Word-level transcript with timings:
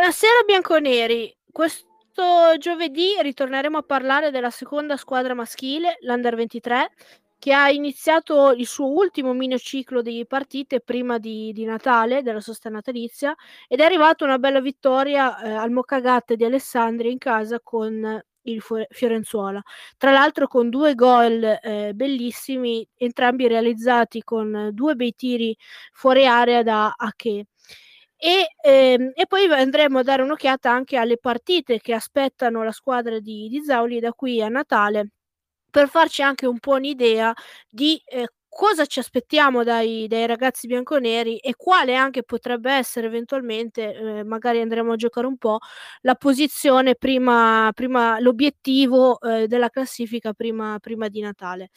Buonasera 0.00 0.44
bianconeri, 0.46 1.36
questo 1.52 2.56
giovedì 2.56 3.08
ritorneremo 3.20 3.76
a 3.76 3.82
parlare 3.82 4.30
della 4.30 4.48
seconda 4.48 4.96
squadra 4.96 5.34
maschile, 5.34 5.98
l'Under 6.00 6.36
23, 6.36 6.92
che 7.38 7.52
ha 7.52 7.68
iniziato 7.68 8.52
il 8.52 8.66
suo 8.66 8.86
ultimo 8.86 9.34
mini 9.34 9.58
ciclo 9.58 10.00
di 10.00 10.24
partite 10.26 10.80
prima 10.80 11.18
di, 11.18 11.52
di 11.52 11.66
Natale, 11.66 12.22
della 12.22 12.40
sosta 12.40 12.70
natalizia, 12.70 13.36
ed 13.68 13.80
è 13.80 13.84
arrivata 13.84 14.24
una 14.24 14.38
bella 14.38 14.62
vittoria 14.62 15.38
eh, 15.38 15.50
al 15.50 15.70
Moccagatte 15.70 16.34
di 16.34 16.44
Alessandria 16.44 17.10
in 17.10 17.18
casa 17.18 17.60
con 17.62 18.22
il 18.44 18.62
Fiorenzuola. 18.88 19.60
Tra 19.98 20.12
l'altro 20.12 20.46
con 20.46 20.70
due 20.70 20.94
gol 20.94 21.42
eh, 21.62 21.92
bellissimi, 21.92 22.88
entrambi 22.96 23.48
realizzati 23.48 24.22
con 24.22 24.70
due 24.72 24.94
bei 24.94 25.14
tiri 25.14 25.54
fuori 25.92 26.24
area 26.24 26.62
da 26.62 26.94
Ache. 26.96 27.44
E, 28.22 28.48
ehm, 28.62 29.12
e, 29.14 29.26
poi 29.26 29.46
andremo 29.50 30.00
a 30.00 30.02
dare 30.02 30.20
un'occhiata 30.22 30.70
anche 30.70 30.98
alle 30.98 31.16
partite 31.16 31.80
che 31.80 31.94
aspettano 31.94 32.62
la 32.62 32.70
squadra 32.70 33.18
di, 33.18 33.48
di 33.48 33.62
Zauli 33.64 33.98
da 33.98 34.12
qui 34.12 34.42
a 34.42 34.48
Natale 34.48 35.08
per 35.70 35.88
farci 35.88 36.22
anche 36.22 36.46
un 36.46 36.58
po' 36.58 36.72
un'idea 36.74 37.32
di 37.70 38.02
eh, 38.06 38.28
cosa 38.48 38.84
ci 38.86 38.98
aspettiamo 38.98 39.64
dai, 39.64 40.06
dai, 40.08 40.26
ragazzi 40.26 40.66
bianconeri 40.66 41.38
e 41.38 41.54
quale 41.56 41.94
anche 41.94 42.22
potrebbe 42.24 42.72
essere 42.72 43.06
eventualmente, 43.06 43.94
eh, 43.94 44.24
magari 44.24 44.60
andremo 44.60 44.92
a 44.92 44.96
giocare 44.96 45.26
un 45.26 45.38
po', 45.38 45.58
la 46.02 46.14
posizione 46.16 46.96
prima, 46.96 47.70
prima 47.74 48.20
l'obiettivo 48.20 49.18
eh, 49.20 49.46
della 49.46 49.70
classifica 49.70 50.34
prima, 50.34 50.78
prima 50.80 51.08
di 51.08 51.20
Natale. 51.20 51.70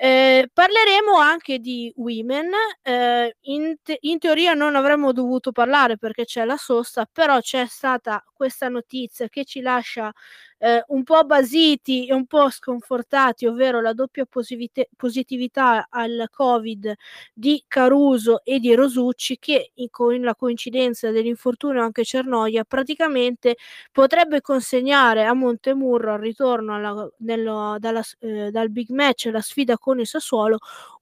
Eh, 0.00 0.48
parleremo 0.52 1.16
anche 1.16 1.58
di 1.58 1.92
women. 1.96 2.50
Eh, 2.82 3.36
in, 3.40 3.74
te- 3.82 3.98
in, 4.02 4.18
teoria 4.20 4.54
non 4.54 4.76
avremmo 4.76 5.12
dovuto 5.12 5.50
parlare 5.50 5.98
perché 5.98 6.24
c'è 6.24 6.44
la 6.44 6.56
sosta, 6.56 7.04
però 7.10 7.40
c'è 7.40 7.66
stata 7.66 8.22
questa 8.32 8.68
notizia 8.68 9.28
che 9.28 9.44
ci 9.44 9.60
lascia 9.60 10.12
eh, 10.58 10.82
un 10.88 11.02
po' 11.04 11.24
basiti 11.24 12.06
e 12.06 12.14
un 12.14 12.26
po' 12.26 12.50
sconfortati, 12.50 13.46
ovvero 13.46 13.80
la 13.80 13.92
doppia 13.92 14.24
positivit- 14.26 14.88
positività 14.96 15.86
al 15.90 16.28
Covid 16.30 16.94
di 17.32 17.64
Caruso 17.66 18.42
e 18.44 18.58
di 18.58 18.74
Rosucci, 18.74 19.38
che 19.38 19.70
in, 19.74 19.88
co- 19.90 20.10
in 20.10 20.22
la 20.22 20.34
coincidenza 20.34 21.10
dell'infortunio 21.10 21.82
anche 21.82 22.04
Cernoia 22.04 22.64
praticamente 22.64 23.56
potrebbe 23.92 24.40
consegnare 24.40 25.24
a 25.24 25.32
Montemurro 25.34 26.14
al 26.14 26.20
ritorno 26.20 26.74
alla, 26.74 27.08
nello, 27.18 27.76
dalla, 27.78 28.02
eh, 28.20 28.50
dal 28.50 28.70
big 28.70 28.90
match, 28.90 29.28
la 29.32 29.40
sfida 29.40 29.78
con 29.78 30.00
il 30.00 30.06
Sassuolo, 30.06 30.58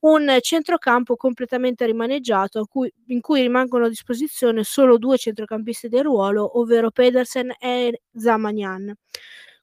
un 0.07 0.39
centrocampo 0.41 1.17
completamente 1.17 1.85
rimaneggiato 1.87 2.67
cui, 2.67 2.93
in 3.07 3.21
cui 3.21 3.41
rimangono 3.43 3.87
a 3.87 3.89
disposizione 3.89 4.63
solo 4.65 4.99
due 4.99 5.19
centrocampisti 5.19 5.89
del 5.89 6.05
ruolo, 6.05 6.59
ovvero 6.59 6.91
Pedersen 6.91 7.53
e 7.59 8.03
Zamagnan. 8.15 8.95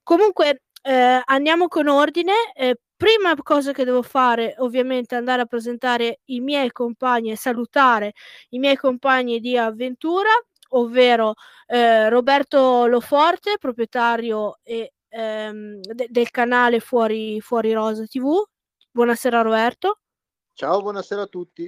Comunque 0.03 0.63
eh, 0.81 1.21
andiamo 1.23 1.67
con 1.67 1.87
ordine. 1.87 2.33
Eh, 2.53 2.75
prima 2.97 3.33
cosa 3.41 3.71
che 3.71 3.85
devo 3.85 4.01
fare, 4.01 4.55
ovviamente, 4.57 5.15
è 5.15 5.17
andare 5.17 5.41
a 5.43 5.45
presentare 5.45 6.19
i 6.25 6.41
miei 6.41 6.71
compagni 6.71 7.31
e 7.31 7.37
salutare 7.37 8.13
i 8.49 8.59
miei 8.59 8.75
compagni 8.75 9.39
di 9.39 9.57
avventura, 9.57 10.29
ovvero 10.69 11.35
eh, 11.67 12.09
Roberto 12.09 12.85
Loforte, 12.87 13.57
proprietario 13.59 14.59
e, 14.63 14.93
ehm, 15.09 15.79
de- 15.81 16.07
del 16.09 16.29
canale 16.31 16.79
Fuori, 16.81 17.39
Fuori 17.41 17.73
Rosa 17.73 18.05
TV. 18.05 18.43
Buonasera 18.91 19.41
Roberto. 19.41 20.02
Ciao, 20.55 20.81
buonasera 20.81 21.23
a 21.23 21.27
tutti. 21.27 21.67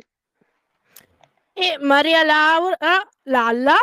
E 1.53 1.77
Maria 1.79 2.23
Laura 2.23 3.01
Lalla, 3.23 3.75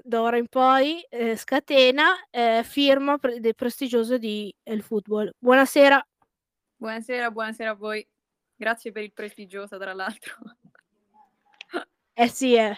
d'ora 0.00 0.36
in 0.36 0.46
poi 0.46 1.00
eh, 1.08 1.36
scatena 1.36 2.28
eh, 2.30 2.62
firma 2.62 3.18
pre- 3.18 3.40
del 3.40 3.56
prestigioso 3.56 4.16
di 4.16 4.54
El 4.62 4.82
Football. 4.82 5.32
Buonasera. 5.36 6.06
Buonasera, 6.76 7.32
buonasera 7.32 7.70
a 7.70 7.74
voi. 7.74 8.06
Grazie 8.54 8.92
per 8.92 9.02
il 9.02 9.12
prestigioso, 9.12 9.76
tra 9.76 9.92
l'altro. 9.92 10.36
eh 12.14 12.28
sì, 12.28 12.54
eh. 12.54 12.76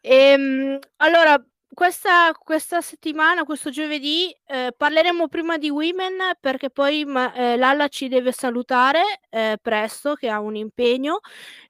Ehm, 0.00 0.78
allora, 0.96 1.44
questa, 1.74 2.32
questa 2.32 2.80
settimana, 2.80 3.44
questo 3.44 3.70
giovedì, 3.70 4.34
eh, 4.46 4.72
parleremo 4.76 5.28
prima 5.28 5.58
di 5.58 5.68
Women 5.70 6.36
perché 6.40 6.70
poi 6.70 7.04
ma, 7.04 7.32
eh, 7.34 7.56
Lalla 7.56 7.88
ci 7.88 8.08
deve 8.08 8.32
salutare 8.32 9.02
eh, 9.30 9.58
presto, 9.60 10.14
che 10.14 10.28
ha 10.28 10.40
un 10.40 10.56
impegno, 10.56 11.20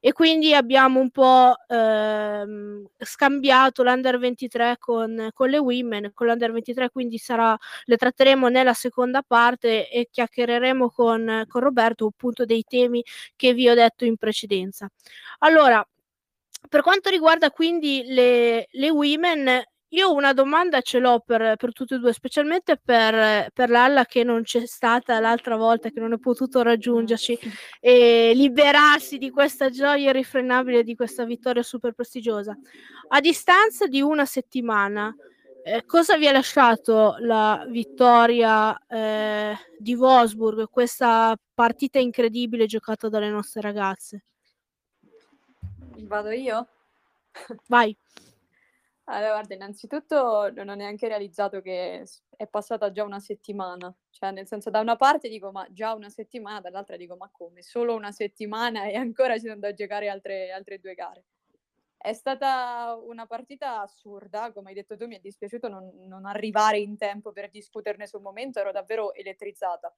e 0.00 0.12
quindi 0.12 0.54
abbiamo 0.54 1.00
un 1.00 1.10
po' 1.10 1.54
ehm, 1.66 2.86
scambiato 2.98 3.82
l'Under 3.82 4.18
23 4.18 4.76
con, 4.78 5.30
con, 5.32 5.48
le 5.50 5.58
Women. 5.58 6.12
Con 6.14 6.26
l'Under 6.26 6.52
23 6.52 6.90
quindi 6.90 7.18
sarà, 7.18 7.56
le 7.84 7.96
tratteremo 7.96 8.48
nella 8.48 8.74
seconda 8.74 9.22
parte 9.22 9.88
e 9.90 10.08
chiacchiereremo 10.10 10.90
con, 10.90 11.44
con 11.48 11.60
Roberto 11.60 12.06
appunto 12.06 12.44
dei 12.44 12.64
temi 12.68 13.02
che 13.36 13.54
vi 13.54 13.68
ho 13.68 13.74
detto 13.74 14.04
in 14.04 14.16
precedenza. 14.16 14.88
Allora, 15.38 15.86
per 16.68 16.82
quanto 16.82 17.10
riguarda 17.10 17.50
quindi 17.50 18.02
le, 18.06 18.68
le 18.70 18.90
women, 18.90 19.62
io 19.94 20.12
una 20.12 20.32
domanda 20.32 20.80
ce 20.80 20.98
l'ho 20.98 21.20
per, 21.20 21.54
per 21.56 21.72
tutte 21.72 21.94
e 21.94 21.98
due, 21.98 22.12
specialmente 22.12 22.76
per, 22.76 23.50
per 23.52 23.70
Lalla 23.70 24.04
che 24.04 24.24
non 24.24 24.42
c'è 24.42 24.66
stata 24.66 25.20
l'altra 25.20 25.56
volta, 25.56 25.90
che 25.90 26.00
non 26.00 26.12
è 26.12 26.18
potuto 26.18 26.62
raggiungerci 26.62 27.38
e 27.80 28.32
liberarsi 28.34 29.18
di 29.18 29.30
questa 29.30 29.70
gioia 29.70 30.10
irrefrenabile 30.10 30.82
di 30.82 30.96
questa 30.96 31.24
vittoria 31.24 31.62
super 31.62 31.92
prestigiosa. 31.92 32.56
A 33.08 33.20
distanza 33.20 33.86
di 33.86 34.00
una 34.00 34.24
settimana, 34.24 35.14
eh, 35.62 35.84
cosa 35.86 36.16
vi 36.16 36.26
ha 36.26 36.32
lasciato 36.32 37.14
la 37.20 37.64
vittoria 37.68 38.76
eh, 38.88 39.56
di 39.78 39.94
Wolfsburg, 39.94 40.68
questa 40.70 41.38
partita 41.54 42.00
incredibile 42.00 42.66
giocata 42.66 43.08
dalle 43.08 43.30
nostre 43.30 43.60
ragazze? 43.60 44.24
Vado 45.98 46.30
io? 46.30 46.66
Vai. 47.68 47.96
Allora, 49.06 49.32
guarda, 49.32 49.54
innanzitutto 49.54 50.50
non 50.52 50.68
ho 50.70 50.74
neanche 50.74 51.08
realizzato 51.08 51.60
che 51.60 52.04
è 52.36 52.46
passata 52.46 52.90
già 52.90 53.04
una 53.04 53.20
settimana. 53.20 53.94
Cioè, 54.10 54.30
nel 54.30 54.46
senso, 54.46 54.70
da 54.70 54.80
una 54.80 54.96
parte 54.96 55.28
dico, 55.28 55.50
ma 55.52 55.66
già 55.70 55.92
una 55.92 56.08
settimana, 56.08 56.60
dall'altra 56.60 56.96
dico, 56.96 57.14
ma 57.16 57.28
come? 57.30 57.60
Solo 57.62 57.94
una 57.94 58.12
settimana 58.12 58.86
e 58.86 58.94
ancora 58.96 59.34
ci 59.38 59.46
sono 59.46 59.58
da 59.58 59.74
giocare 59.74 60.08
altre, 60.08 60.50
altre 60.52 60.78
due 60.78 60.94
gare. 60.94 61.24
È 61.98 62.12
stata 62.14 62.96
una 63.02 63.26
partita 63.26 63.80
assurda, 63.82 64.52
come 64.52 64.70
hai 64.70 64.74
detto 64.74 64.96
tu, 64.96 65.06
mi 65.06 65.16
è 65.16 65.20
dispiaciuto 65.20 65.68
non, 65.68 65.90
non 66.06 66.24
arrivare 66.26 66.78
in 66.78 66.96
tempo 66.96 67.32
per 67.32 67.50
discuterne 67.50 68.06
sul 68.06 68.22
momento, 68.22 68.58
ero 68.60 68.72
davvero 68.72 69.12
elettrizzata. 69.14 69.94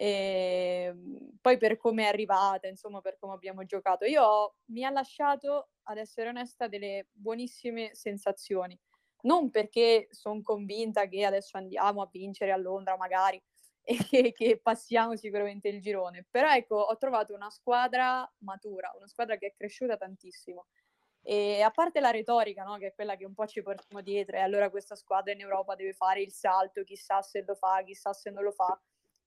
E 0.00 0.84
ehm, 0.86 1.38
poi 1.42 1.58
per 1.58 1.76
come 1.76 2.04
è 2.04 2.06
arrivata, 2.06 2.66
insomma, 2.66 3.02
per 3.02 3.18
come 3.18 3.34
abbiamo 3.34 3.66
giocato. 3.66 4.06
Io 4.06 4.54
mi 4.70 4.82
ha 4.82 4.90
lasciato, 4.90 5.72
ad 5.84 5.98
essere 5.98 6.30
onesta, 6.30 6.68
delle 6.68 7.08
buonissime 7.12 7.90
sensazioni. 7.94 8.78
Non 9.22 9.50
perché 9.50 10.08
sono 10.10 10.40
convinta 10.42 11.06
che 11.06 11.24
adesso 11.26 11.58
andiamo 11.58 12.00
a 12.00 12.08
vincere 12.10 12.50
a 12.52 12.56
Londra, 12.56 12.96
magari, 12.96 13.42
e 13.82 13.96
che, 14.08 14.32
che, 14.32 14.58
passiamo 14.62 15.16
sicuramente 15.16 15.68
il 15.68 15.82
girone, 15.82 16.26
però 16.30 16.50
ecco, 16.50 16.76
ho 16.76 16.96
trovato 16.96 17.34
una 17.34 17.50
squadra 17.50 18.30
matura, 18.38 18.92
una 18.96 19.06
squadra 19.06 19.36
che 19.36 19.48
è 19.48 19.54
cresciuta 19.54 19.98
tantissimo. 19.98 20.66
E 21.22 21.60
a 21.60 21.70
parte 21.70 22.00
la 22.00 22.10
retorica, 22.10 22.64
no, 22.64 22.78
che 22.78 22.88
è 22.88 22.94
quella 22.94 23.16
che 23.16 23.26
un 23.26 23.34
po' 23.34 23.46
ci 23.46 23.62
portiamo 23.62 24.02
dietro, 24.02 24.36
e 24.36 24.40
allora 24.40 24.70
questa 24.70 24.96
squadra 24.96 25.32
in 25.34 25.40
Europa 25.40 25.74
deve 25.74 25.92
fare 25.92 26.22
il 26.22 26.32
salto, 26.32 26.84
chissà 26.84 27.20
se 27.20 27.44
lo 27.46 27.54
fa, 27.54 27.82
chissà 27.84 28.14
se 28.14 28.30
non 28.30 28.42
lo 28.44 28.52
fa 28.52 28.80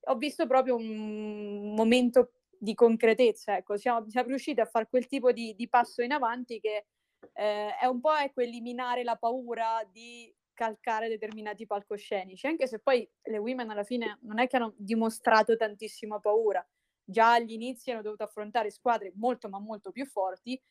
ho 0.06 0.16
visto 0.16 0.48
proprio 0.48 0.76
un 0.76 1.74
momento 1.74 2.34
di 2.58 2.74
concretezza, 2.74 3.58
ecco, 3.58 3.78
siamo, 3.78 4.10
siamo 4.10 4.30
riusciti 4.30 4.60
a 4.62 4.66
fare 4.66 4.88
quel 4.88 5.08
tipo 5.08 5.32
di, 5.32 5.54
di 5.56 5.68
passo 5.68 6.02
in 6.02 6.12
avanti 6.12 6.60
che 6.60 6.86
eh, 7.34 7.76
è 7.76 7.86
un 7.86 8.00
po' 8.00 8.16
ecco, 8.16 8.42
eliminare 8.42 9.04
la 9.04 9.16
paura 9.16 9.88
di 9.92 10.34
calcare 10.54 11.10
determinati 11.10 11.66
palcoscenici, 11.66 12.48
anche 12.48 12.68
se 12.68 12.80
poi 12.80 13.10
le 13.24 13.38
women 13.38 13.70
alla 13.70 13.84
fine 13.84 14.20
non 14.22 14.40
è 14.40 14.48
che 14.48 14.56
hanno 14.58 14.74
dimostrato 14.78 15.56
tantissima 15.58 16.20
paura, 16.20 16.66
già 17.04 17.34
agli 17.34 17.52
inizi 17.52 17.92
hanno 17.92 18.02
dovuto 18.02 18.24
affrontare 18.24 18.70
squadre 18.70 19.12
molto 19.16 19.50
ma 19.50 19.60
molto 19.60 19.92
più 19.92 20.06
forti, 20.06 20.62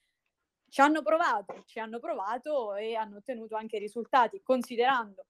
ci 0.69 0.81
hanno 0.81 1.03
provato, 1.03 1.65
ci 1.67 1.79
hanno 1.79 1.99
provato 1.99 2.75
e 2.75 2.95
hanno 2.95 3.19
ottenuto 3.19 3.57
anche 3.57 3.79
risultati, 3.79 4.41
considerando 4.43 5.27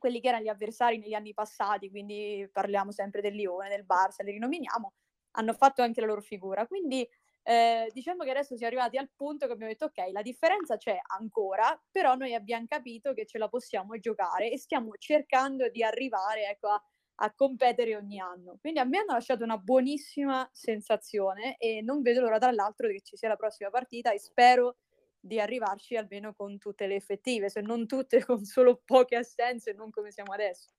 quelli 0.00 0.20
che 0.20 0.28
erano 0.28 0.42
gli 0.42 0.48
avversari 0.48 0.98
negli 0.98 1.14
anni 1.14 1.32
passati, 1.34 1.88
quindi 1.90 2.48
parliamo 2.52 2.90
sempre 2.90 3.20
del 3.20 3.34
Lione, 3.34 3.68
del 3.68 3.84
Barça, 3.86 4.24
li 4.24 4.32
rinominiamo, 4.32 4.92
hanno 5.32 5.52
fatto 5.52 5.82
anche 5.82 6.00
la 6.00 6.08
loro 6.08 6.20
figura. 6.22 6.66
Quindi 6.66 7.08
eh, 7.42 7.90
diciamo 7.92 8.24
che 8.24 8.30
adesso 8.30 8.56
siamo 8.56 8.72
arrivati 8.72 8.96
al 8.98 9.10
punto 9.14 9.46
che 9.46 9.52
abbiamo 9.52 9.72
detto 9.72 9.86
ok, 9.86 10.12
la 10.12 10.22
differenza 10.22 10.76
c'è 10.76 10.98
ancora, 11.18 11.80
però 11.90 12.14
noi 12.14 12.34
abbiamo 12.34 12.66
capito 12.68 13.12
che 13.12 13.26
ce 13.26 13.38
la 13.38 13.48
possiamo 13.48 13.98
giocare 13.98 14.50
e 14.50 14.58
stiamo 14.58 14.92
cercando 14.98 15.68
di 15.68 15.82
arrivare 15.82 16.48
ecco, 16.48 16.68
a, 16.68 16.82
a 17.22 17.34
competere 17.34 17.96
ogni 17.96 18.18
anno. 18.20 18.56
Quindi 18.60 18.80
a 18.80 18.84
me 18.84 18.98
hanno 18.98 19.12
lasciato 19.12 19.44
una 19.44 19.58
buonissima 19.58 20.48
sensazione 20.52 21.56
e 21.58 21.80
non 21.82 22.02
vedo 22.02 22.20
l'ora 22.20 22.38
dall'altro 22.38 22.88
che 22.88 23.00
ci 23.02 23.16
sia 23.16 23.28
la 23.28 23.36
prossima 23.36 23.70
partita 23.70 24.12
e 24.12 24.18
spero 24.18 24.76
di 25.20 25.38
arrivarci 25.38 25.96
almeno 25.96 26.32
con 26.32 26.58
tutte 26.58 26.86
le 26.86 26.96
effettive, 26.96 27.50
se 27.50 27.60
non 27.60 27.86
tutte 27.86 28.24
con 28.24 28.44
solo 28.44 28.80
poche 28.84 29.16
assenze, 29.16 29.72
non 29.72 29.90
come 29.90 30.10
siamo 30.10 30.32
adesso. 30.32 30.70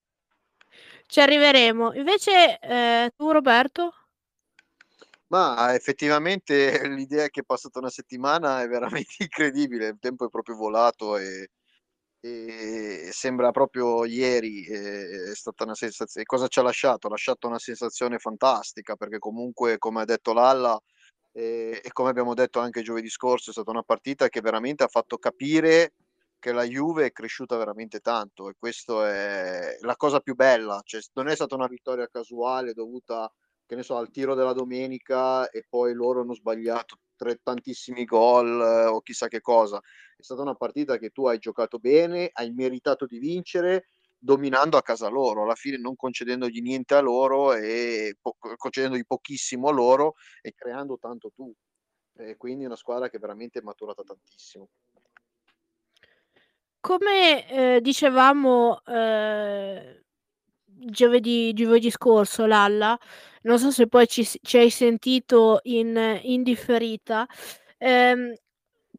Ci 1.06 1.20
arriveremo. 1.20 1.92
Invece 1.94 2.58
eh, 2.58 3.12
tu 3.16 3.30
Roberto? 3.30 3.92
Ma 5.28 5.74
effettivamente 5.74 6.80
l'idea 6.88 7.28
che 7.28 7.40
è 7.40 7.44
passata 7.44 7.78
una 7.78 7.90
settimana 7.90 8.62
è 8.62 8.68
veramente 8.68 9.14
incredibile, 9.22 9.88
il 9.88 9.98
tempo 9.98 10.26
è 10.26 10.28
proprio 10.28 10.56
volato 10.56 11.16
e, 11.16 11.50
e 12.20 13.08
sembra 13.12 13.50
proprio 13.50 14.04
ieri, 14.04 14.64
è, 14.64 15.30
è 15.30 15.34
stata 15.34 15.64
una 15.64 15.74
sensazione. 15.74 16.26
Cosa 16.26 16.48
ci 16.48 16.58
ha 16.58 16.62
lasciato? 16.62 17.06
Ha 17.06 17.10
lasciato 17.10 17.46
una 17.48 17.58
sensazione 17.58 18.18
fantastica 18.18 18.96
perché 18.96 19.18
comunque, 19.18 19.78
come 19.78 20.02
ha 20.02 20.04
detto 20.04 20.32
Lalla, 20.32 20.80
e, 21.32 21.80
e 21.82 21.92
come 21.92 22.10
abbiamo 22.10 22.34
detto 22.34 22.60
anche 22.60 22.82
giovedì 22.82 23.08
scorso, 23.08 23.50
è 23.50 23.52
stata 23.52 23.70
una 23.70 23.82
partita 23.82 24.28
che 24.28 24.40
veramente 24.40 24.84
ha 24.84 24.88
fatto 24.88 25.18
capire 25.18 25.94
che 26.38 26.52
la 26.52 26.64
Juve 26.64 27.06
è 27.06 27.12
cresciuta 27.12 27.56
veramente 27.56 28.00
tanto 28.00 28.48
e 28.48 28.54
questo 28.58 29.04
è 29.04 29.76
la 29.80 29.96
cosa 29.96 30.20
più 30.20 30.34
bella, 30.34 30.80
cioè, 30.84 31.00
non 31.14 31.28
è 31.28 31.34
stata 31.34 31.54
una 31.54 31.68
vittoria 31.68 32.08
casuale 32.08 32.72
dovuta 32.74 33.32
che 33.64 33.76
ne 33.76 33.82
so, 33.82 33.96
al 33.96 34.10
tiro 34.10 34.34
della 34.34 34.52
domenica 34.52 35.48
e 35.48 35.64
poi 35.68 35.94
loro 35.94 36.20
hanno 36.20 36.34
sbagliato 36.34 36.98
tre, 37.16 37.38
tantissimi 37.42 38.04
gol 38.04 38.60
eh, 38.60 38.86
o 38.86 39.00
chissà 39.00 39.28
che 39.28 39.40
cosa. 39.40 39.78
È 39.78 40.22
stata 40.22 40.42
una 40.42 40.54
partita 40.54 40.98
che 40.98 41.10
tu 41.10 41.26
hai 41.26 41.38
giocato 41.38 41.78
bene, 41.78 42.28
hai 42.32 42.52
meritato 42.52 43.06
di 43.06 43.18
vincere 43.18 43.86
dominando 44.22 44.76
a 44.76 44.82
casa 44.82 45.08
loro, 45.08 45.42
alla 45.42 45.56
fine 45.56 45.76
non 45.78 45.96
concedendogli 45.96 46.60
niente 46.60 46.94
a 46.94 47.00
loro 47.00 47.54
e 47.54 48.16
po- 48.20 48.36
concedendogli 48.56 49.04
pochissimo 49.04 49.68
a 49.68 49.72
loro 49.72 50.14
e 50.40 50.52
creando 50.54 50.96
tanto 50.96 51.32
tu. 51.34 51.52
E 52.14 52.36
quindi 52.36 52.64
una 52.64 52.76
squadra 52.76 53.08
che 53.08 53.18
veramente 53.18 53.58
è 53.58 53.62
maturata 53.62 54.02
tantissimo. 54.02 54.68
Come 56.78 57.48
eh, 57.48 57.80
dicevamo 57.80 58.82
eh, 58.84 60.04
giovedì, 60.64 61.52
giovedì 61.52 61.90
scorso, 61.90 62.46
Lalla, 62.46 62.98
non 63.42 63.58
so 63.58 63.70
se 63.72 63.88
poi 63.88 64.06
ci, 64.06 64.24
ci 64.24 64.58
hai 64.58 64.70
sentito 64.70 65.60
in, 65.64 66.20
in 66.22 66.42
differita, 66.42 67.26
ehm, 67.78 68.34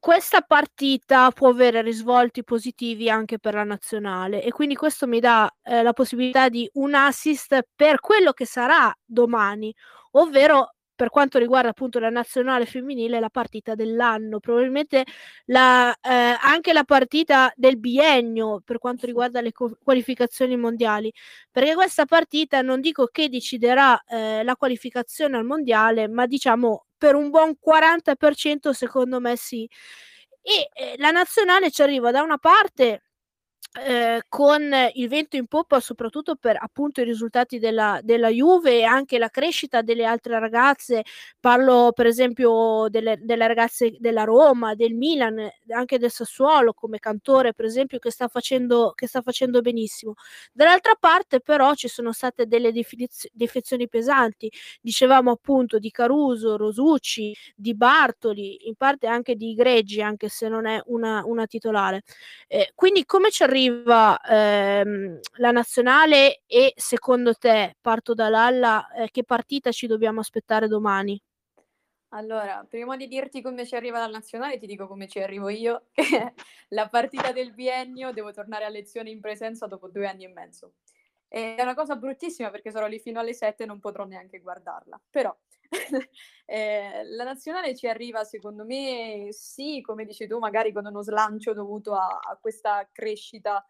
questa 0.03 0.41
partita 0.41 1.31
può 1.31 1.47
avere 1.47 1.81
risvolti 1.81 2.43
positivi 2.43 3.09
anche 3.09 3.39
per 3.39 3.53
la 3.53 3.63
nazionale 3.63 4.43
e 4.43 4.51
quindi 4.51 4.75
questo 4.75 5.07
mi 5.07 5.21
dà 5.21 5.49
eh, 5.63 5.81
la 5.81 5.93
possibilità 5.93 6.49
di 6.49 6.69
un 6.73 6.93
assist 6.93 7.57
per 7.73 8.01
quello 8.01 8.33
che 8.33 8.45
sarà 8.45 8.93
domani, 9.05 9.73
ovvero 10.11 10.73
per 10.93 11.07
quanto 11.09 11.39
riguarda 11.39 11.69
appunto 11.69 11.99
la 11.99 12.09
nazionale 12.09 12.65
femminile 12.65 13.21
la 13.21 13.29
partita 13.29 13.75
dell'anno, 13.75 14.39
probabilmente 14.41 15.05
la, 15.45 15.93
eh, 16.01 16.35
anche 16.41 16.73
la 16.73 16.83
partita 16.83 17.53
del 17.55 17.79
biennio 17.79 18.59
per 18.59 18.79
quanto 18.79 19.05
riguarda 19.05 19.39
le 19.39 19.53
co- 19.53 19.77
qualificazioni 19.81 20.57
mondiali, 20.57 21.13
perché 21.49 21.75
questa 21.75 22.03
partita 22.03 22.61
non 22.61 22.81
dico 22.81 23.07
che 23.07 23.29
deciderà 23.29 24.03
eh, 24.03 24.43
la 24.43 24.55
qualificazione 24.57 25.37
al 25.37 25.45
mondiale, 25.45 26.09
ma 26.09 26.25
diciamo 26.25 26.87
per 27.03 27.15
un 27.15 27.29
buon 27.29 27.57
40% 27.59 28.69
secondo 28.71 29.19
me 29.19 29.35
sì. 29.35 29.69
E 30.41 30.69
eh, 30.73 30.95
la 30.99 31.11
nazionale 31.11 31.69
ci 31.69 31.81
arriva 31.81 32.11
da 32.11 32.21
una 32.21 32.37
parte 32.37 33.03
eh, 33.75 34.21
con 34.29 34.61
il 34.93 35.07
vento 35.09 35.35
in 35.35 35.47
poppa 35.47 35.79
soprattutto 35.79 36.35
per 36.35 36.57
appunto 36.61 37.01
i 37.01 37.03
risultati 37.03 37.57
della, 37.57 37.99
della 38.03 38.29
Juve 38.29 38.79
e 38.79 38.83
anche 38.83 39.17
la 39.17 39.29
crescita 39.29 39.81
delle 39.81 40.05
altre 40.05 40.37
ragazze. 40.39 41.03
Parlo 41.39 41.91
per 41.91 42.05
esempio 42.05 42.85
delle, 42.89 43.17
delle, 43.19 43.47
ragazze 43.47 43.95
della 43.97 44.25
Roma, 44.25 44.75
del 44.75 44.93
Milan 44.93 45.49
anche 45.69 45.97
del 45.97 46.11
Sassuolo 46.11 46.73
come 46.73 46.99
Cantore 46.99 47.53
per 47.53 47.65
esempio 47.65 47.97
che 47.97 48.11
sta 48.11 48.27
facendo, 48.27 48.93
che 48.95 49.07
sta 49.07 49.21
facendo 49.21 49.61
benissimo. 49.61 50.13
Dall'altra 50.51 50.93
parte 50.99 51.39
però 51.39 51.73
ci 51.73 51.87
sono 51.87 52.11
state 52.11 52.45
delle 52.45 52.71
defezioni 52.71 53.87
pesanti. 53.89 54.51
Dicevamo 54.81 55.31
appunto 55.31 55.79
di 55.79 55.89
Caruso, 55.89 56.57
Rosucci 56.57 57.35
di 57.55 57.73
Bartoli 57.75 58.67
in 58.67 58.75
parte 58.75 59.07
anche 59.07 59.35
di 59.35 59.55
Greggi 59.55 60.01
anche 60.01 60.29
se 60.29 60.47
non 60.47 60.67
è 60.67 60.79
una, 60.85 61.23
una 61.25 61.47
titolare. 61.47 62.03
Eh, 62.47 62.71
quindi 62.75 63.03
come 63.05 63.31
ci 63.31 63.41
arriva 63.41 63.61
arriva 63.67 64.19
ehm, 64.21 65.19
la 65.37 65.51
nazionale 65.51 66.41
e 66.45 66.73
secondo 66.75 67.33
te, 67.33 67.75
parto 67.79 68.13
da 68.13 68.29
Lalla, 68.29 68.87
eh, 68.91 69.09
che 69.09 69.23
partita 69.23 69.71
ci 69.71 69.87
dobbiamo 69.87 70.19
aspettare 70.19 70.67
domani? 70.67 71.21
Allora, 72.09 72.63
prima 72.69 72.95
di 72.95 73.07
dirti 73.07 73.41
come 73.41 73.65
ci 73.65 73.75
arriva 73.75 73.97
la 73.97 74.07
nazionale, 74.07 74.59
ti 74.59 74.67
dico 74.67 74.87
come 74.87 75.07
ci 75.07 75.19
arrivo 75.19 75.49
io. 75.49 75.87
la 76.69 76.87
partita 76.87 77.31
del 77.31 77.53
biennio 77.53 78.11
devo 78.11 78.31
tornare 78.31 78.65
a 78.65 78.69
lezione 78.69 79.09
in 79.09 79.19
presenza 79.19 79.65
dopo 79.65 79.89
due 79.89 80.07
anni 80.07 80.25
e 80.25 80.27
mezzo. 80.27 80.73
È 81.33 81.59
una 81.63 81.73
cosa 81.73 81.95
bruttissima 81.95 82.51
perché 82.51 82.69
sarò 82.69 82.85
lì 82.85 82.99
fino 82.99 83.19
alle 83.19 83.33
sette 83.33 83.63
e 83.63 83.65
non 83.65 83.79
potrò 83.79 84.05
neanche 84.05 84.39
guardarla. 84.39 85.01
Però 85.09 85.35
eh, 86.45 87.01
la 87.05 87.23
nazionale 87.23 87.75
ci 87.75 87.87
arriva, 87.87 88.23
secondo 88.23 88.63
me, 88.65 89.29
sì, 89.31 89.81
come 89.81 90.05
dici 90.05 90.27
tu, 90.27 90.37
magari 90.37 90.71
con 90.71 90.85
uno 90.85 91.01
slancio 91.01 91.53
dovuto 91.53 91.95
a, 91.95 92.19
a 92.21 92.37
questa 92.39 92.87
crescita 92.91 93.65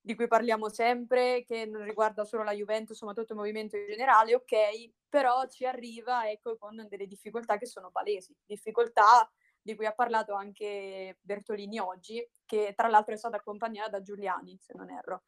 di 0.00 0.16
cui 0.16 0.26
parliamo 0.26 0.68
sempre, 0.68 1.44
che 1.44 1.64
non 1.64 1.84
riguarda 1.84 2.24
solo 2.24 2.42
la 2.42 2.50
Juventus, 2.50 3.00
ma 3.02 3.12
tutto 3.12 3.34
il 3.34 3.38
movimento 3.38 3.76
in 3.76 3.86
generale, 3.86 4.34
ok, 4.34 4.90
però 5.08 5.46
ci 5.46 5.64
arriva 5.64 6.28
ecco, 6.28 6.56
con 6.58 6.88
delle 6.88 7.06
difficoltà 7.06 7.56
che 7.56 7.66
sono 7.66 7.92
palesi, 7.92 8.34
difficoltà 8.44 9.30
di 9.62 9.76
cui 9.76 9.86
ha 9.86 9.92
parlato 9.92 10.34
anche 10.34 11.18
Bertolini 11.20 11.78
oggi, 11.78 12.28
che 12.44 12.72
tra 12.74 12.88
l'altro 12.88 13.14
è 13.14 13.16
stata 13.16 13.36
accompagnata 13.36 13.90
da 13.90 14.02
Giuliani, 14.02 14.58
se 14.58 14.72
non 14.74 14.90
erro. 14.90 15.22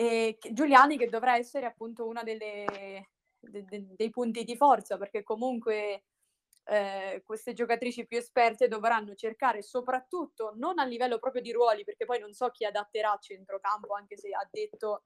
E 0.00 0.38
Giuliani 0.52 0.96
che 0.96 1.10
dovrà 1.10 1.36
essere 1.36 1.66
appunto 1.66 2.10
delle, 2.24 2.64
de, 3.38 3.64
de, 3.66 3.86
dei 3.94 4.08
punti 4.08 4.44
di 4.44 4.56
forza, 4.56 4.96
perché 4.96 5.22
comunque 5.22 6.04
eh, 6.64 7.20
queste 7.22 7.52
giocatrici 7.52 8.06
più 8.06 8.16
esperte 8.16 8.66
dovranno 8.66 9.14
cercare 9.14 9.60
soprattutto, 9.60 10.54
non 10.56 10.78
a 10.78 10.86
livello 10.86 11.18
proprio 11.18 11.42
di 11.42 11.52
ruoli, 11.52 11.84
perché 11.84 12.06
poi 12.06 12.18
non 12.18 12.32
so 12.32 12.48
chi 12.48 12.64
adatterà 12.64 13.12
a 13.12 13.18
centrocampo, 13.18 13.92
anche 13.92 14.16
se 14.16 14.30
ha 14.30 14.48
detto 14.50 15.02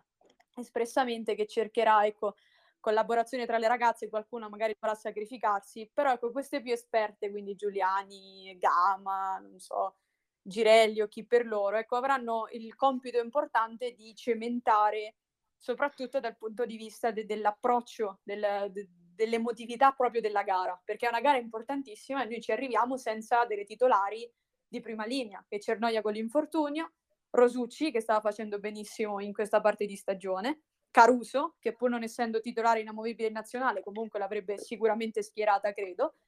espressamente 0.54 1.34
che 1.34 1.48
cercherà, 1.48 2.06
ecco, 2.06 2.36
collaborazione 2.78 3.46
tra 3.46 3.58
le 3.58 3.66
ragazze, 3.66 4.08
qualcuno 4.08 4.48
magari 4.48 4.76
dovrà 4.78 4.94
sacrificarsi, 4.94 5.90
però 5.92 6.12
ecco, 6.12 6.30
queste 6.30 6.62
più 6.62 6.72
esperte, 6.72 7.32
quindi 7.32 7.56
Giuliani, 7.56 8.56
Gama, 8.60 9.38
non 9.38 9.58
so, 9.58 9.96
Girelli 10.46 11.00
o 11.00 11.08
chi 11.08 11.24
per 11.24 11.46
loro, 11.46 11.76
ecco, 11.76 11.96
avranno 11.96 12.48
il 12.52 12.74
compito 12.74 13.18
importante 13.18 13.92
di 13.94 14.14
cementare 14.14 15.16
soprattutto 15.56 16.20
dal 16.20 16.36
punto 16.36 16.66
di 16.66 16.76
vista 16.76 17.10
de- 17.10 17.24
dell'approccio, 17.24 18.20
del, 18.22 18.68
de- 18.70 18.86
dell'emotività 19.14 19.92
proprio 19.92 20.20
della 20.20 20.42
gara, 20.42 20.78
perché 20.84 21.06
è 21.06 21.08
una 21.08 21.22
gara 21.22 21.38
importantissima 21.38 22.22
e 22.22 22.26
noi 22.26 22.42
ci 22.42 22.52
arriviamo 22.52 22.98
senza 22.98 23.46
delle 23.46 23.64
titolari 23.64 24.30
di 24.68 24.80
prima 24.80 25.06
linea, 25.06 25.42
che 25.48 25.60
Cernoia 25.60 26.02
con 26.02 26.12
l'infortunio, 26.12 26.92
Rosucci 27.30 27.90
che 27.90 28.00
stava 28.00 28.20
facendo 28.20 28.58
benissimo 28.58 29.20
in 29.20 29.32
questa 29.32 29.60
parte 29.60 29.86
di 29.86 29.96
stagione, 29.96 30.64
Caruso 30.90 31.56
che 31.58 31.72
pur 31.72 31.90
non 31.90 32.04
essendo 32.04 32.40
titolare 32.40 32.80
inamovibile 32.80 33.26
in 33.28 33.34
nazionale 33.34 33.82
comunque 33.82 34.20
l'avrebbe 34.20 34.58
sicuramente 34.58 35.22
schierata 35.22 35.72
credo, 35.72 36.18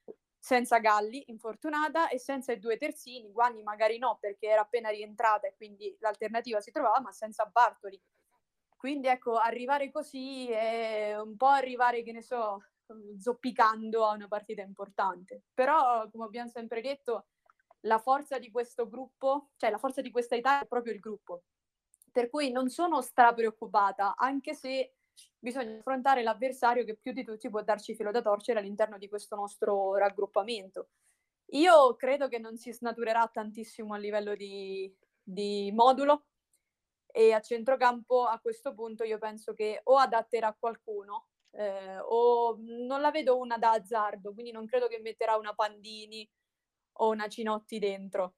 senza 0.47 0.79
Galli 0.79 1.25
infortunata 1.27 2.09
e 2.09 2.21
senza 2.21 2.53
i 2.53 2.61
due 2.61 2.77
terzini, 2.77 3.33
Guani 3.33 3.65
magari 3.65 3.99
no 3.99 4.17
perché 4.21 4.47
era 4.47 4.61
appena 4.61 4.91
rientrata 4.91 5.49
e 5.49 5.55
quindi 5.57 5.97
l'alternativa 5.99 6.61
si 6.61 6.71
trovava, 6.71 7.01
ma 7.01 7.11
senza 7.11 7.47
Bartoli 7.47 8.01
quindi 8.77 9.09
ecco, 9.09 9.37
arrivare 9.37 9.91
così 9.91 10.49
è 10.49 11.19
un 11.19 11.37
po' 11.37 11.47
arrivare, 11.49 12.05
che 12.05 12.13
ne 12.13 12.23
so, 12.23 12.63
zoppicando 13.19 14.07
a 14.07 14.15
una 14.15 14.29
partita 14.29 14.63
importante. 14.63 15.43
Però, 15.53 16.09
come 16.11 16.27
abbiamo 16.27 16.51
sempre 16.51 16.83
detto, 16.83 17.27
la 17.81 17.99
forza 17.99 18.39
di 18.39 18.51
questo 18.51 18.89
gruppo, 18.89 19.49
cioè 19.57 19.71
la 19.71 19.79
forza 19.79 20.03
di 20.03 20.11
questa 20.11 20.37
Italia 20.37 20.63
è 20.63 20.69
proprio 20.69 20.93
il 20.93 21.01
gruppo. 21.01 21.43
Per 22.13 22.29
cui 22.31 22.53
non 22.53 22.69
sono 22.69 23.01
strapreoccupata, 23.01 24.15
anche 24.17 24.55
se 24.55 24.96
bisogna 25.39 25.79
affrontare 25.79 26.23
l'avversario 26.23 26.85
che 26.85 26.97
più 26.97 27.13
di 27.13 27.25
tutti 27.25 27.51
può 27.51 27.63
darci 27.63 27.95
filo 27.95 28.11
da 28.11 28.23
torcere 28.23 28.59
all'interno 28.59 28.99
di 28.99 29.09
questo 29.09 29.37
nostro 29.37 29.97
raggruppamento. 29.97 30.89
Io 31.51 31.95
credo 31.97 32.29
che 32.29 32.39
non 32.39 32.57
si 32.57 32.73
snaturerà 32.73 33.29
tantissimo 33.33 33.95
a 33.95 33.99
livello 33.99 34.35
di, 34.35 34.93
di 35.23 35.71
modulo, 35.73 36.27
e 37.17 37.33
a 37.33 37.41
centrocampo 37.41 38.27
a 38.27 38.39
questo 38.41 38.75
punto 38.75 39.03
io 39.03 39.17
penso 39.17 39.55
che 39.55 39.81
o 39.85 39.97
adatterà 39.97 40.55
qualcuno 40.59 41.29
eh, 41.53 41.97
o 41.99 42.59
non 42.61 43.01
la 43.01 43.11
vedo 43.11 43.39
una 43.39 43.57
da 43.57 43.71
azzardo, 43.71 44.35
quindi 44.35 44.53
non 44.53 44.67
credo 44.67 44.87
che 44.87 45.01
metterà 45.01 45.37
una 45.37 45.55
Pandini 45.55 46.29
o 46.99 47.09
una 47.09 47.27
Cinotti 47.27 47.79
dentro. 47.79 48.35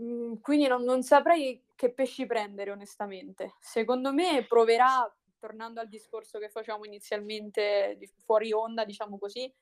Mm, 0.00 0.38
quindi 0.40 0.66
non, 0.66 0.82
non 0.82 1.04
saprei 1.04 1.64
che 1.76 1.92
pesci 1.92 2.26
prendere 2.26 2.72
onestamente. 2.72 3.54
Secondo 3.60 4.12
me 4.12 4.44
proverà, 4.44 5.08
tornando 5.40 5.80
al 5.80 5.88
discorso 5.88 6.38
che 6.38 6.50
facciamo 6.50 6.84
inizialmente 6.84 7.98
fuori 8.18 8.52
onda, 8.52 8.84
diciamo 8.84 9.18
così, 9.18 9.52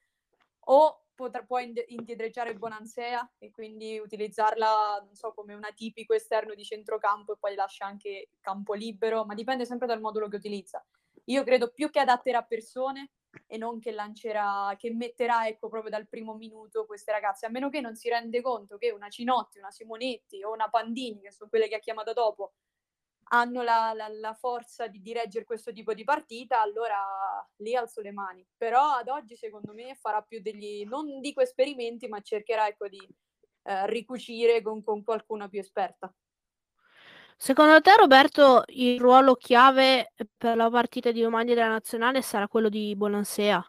o 0.70 1.04
potrà, 1.14 1.42
può 1.42 1.58
indietreggiare 1.58 2.54
Bonansea 2.54 3.32
e 3.38 3.50
quindi 3.50 3.98
utilizzarla, 3.98 5.02
non 5.04 5.14
so, 5.14 5.32
come 5.32 5.54
un 5.54 5.64
atipico 5.64 6.12
esterno 6.12 6.54
di 6.54 6.64
centrocampo 6.64 7.32
e 7.32 7.36
poi 7.38 7.54
lascia 7.54 7.86
anche 7.86 8.30
campo 8.40 8.74
libero, 8.74 9.24
ma 9.24 9.34
dipende 9.34 9.64
sempre 9.64 9.86
dal 9.86 10.00
modulo 10.00 10.28
che 10.28 10.36
utilizza. 10.36 10.84
Io 11.24 11.42
credo 11.44 11.70
più 11.70 11.90
che 11.90 12.00
adatterà 12.00 12.42
persone 12.42 13.10
e 13.46 13.56
non 13.56 13.78
che 13.80 13.92
lancerà, 13.92 14.74
che 14.78 14.92
metterà, 14.92 15.46
ecco, 15.46 15.68
proprio 15.68 15.90
dal 15.90 16.08
primo 16.08 16.34
minuto 16.34 16.86
queste 16.86 17.12
ragazze, 17.12 17.46
a 17.46 17.50
meno 17.50 17.68
che 17.68 17.80
non 17.80 17.94
si 17.94 18.08
rende 18.08 18.40
conto 18.40 18.78
che 18.78 18.90
una 18.90 19.08
Cinotti, 19.08 19.58
una 19.58 19.70
Simonetti 19.70 20.42
o 20.42 20.52
una 20.52 20.68
Pandini, 20.68 21.20
che 21.20 21.32
sono 21.32 21.48
quelle 21.50 21.68
che 21.68 21.74
ha 21.74 21.80
chiamato 21.80 22.12
dopo, 22.12 22.52
hanno 23.30 23.62
la, 23.62 23.92
la, 23.94 24.08
la 24.08 24.34
forza 24.34 24.86
di, 24.86 25.00
di 25.00 25.12
reggere 25.12 25.44
questo 25.44 25.72
tipo 25.72 25.94
di 25.94 26.04
partita, 26.04 26.60
allora 26.60 26.98
lì 27.56 27.74
alzo 27.74 28.00
le 28.00 28.12
mani. 28.12 28.46
Però 28.56 28.94
ad 28.94 29.08
oggi, 29.08 29.36
secondo 29.36 29.72
me, 29.72 29.96
farà 30.00 30.22
più 30.22 30.40
degli, 30.40 30.84
non 30.84 31.20
dico 31.20 31.40
esperimenti, 31.40 32.08
ma 32.08 32.20
cercherà 32.20 32.68
ecco, 32.68 32.88
di 32.88 33.06
eh, 33.62 33.86
ricucire 33.88 34.62
con, 34.62 34.82
con 34.82 35.02
qualcuna 35.02 35.48
più 35.48 35.60
esperta. 35.60 36.12
Secondo 37.36 37.80
te, 37.80 37.94
Roberto, 37.96 38.64
il 38.66 38.98
ruolo 38.98 39.36
chiave 39.36 40.12
per 40.36 40.56
la 40.56 40.68
partita 40.70 41.12
di 41.12 41.20
domani 41.20 41.54
della 41.54 41.68
nazionale 41.68 42.20
sarà 42.20 42.48
quello 42.48 42.68
di 42.68 42.96
Bonansea? 42.96 43.64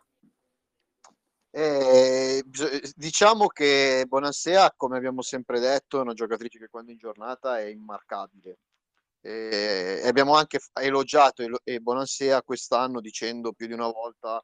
Eh, 1.51 2.43
diciamo 2.95 3.47
che 3.47 4.05
Bonansea, 4.07 4.73
come 4.75 4.97
abbiamo 4.97 5.21
sempre 5.21 5.59
detto, 5.59 5.97
è 5.97 6.01
una 6.01 6.13
giocatrice 6.13 6.57
che 6.57 6.69
quando 6.69 6.91
in 6.91 6.97
giornata 6.97 7.59
è 7.59 7.65
immarcabile. 7.65 8.57
Eh, 9.21 10.01
abbiamo 10.05 10.35
anche 10.35 10.59
elogiato 10.79 11.43
e 11.63 11.79
Bonansea 11.79 12.41
quest'anno 12.41 13.01
dicendo 13.01 13.51
più 13.51 13.67
di 13.67 13.73
una 13.73 13.91
volta 13.91 14.39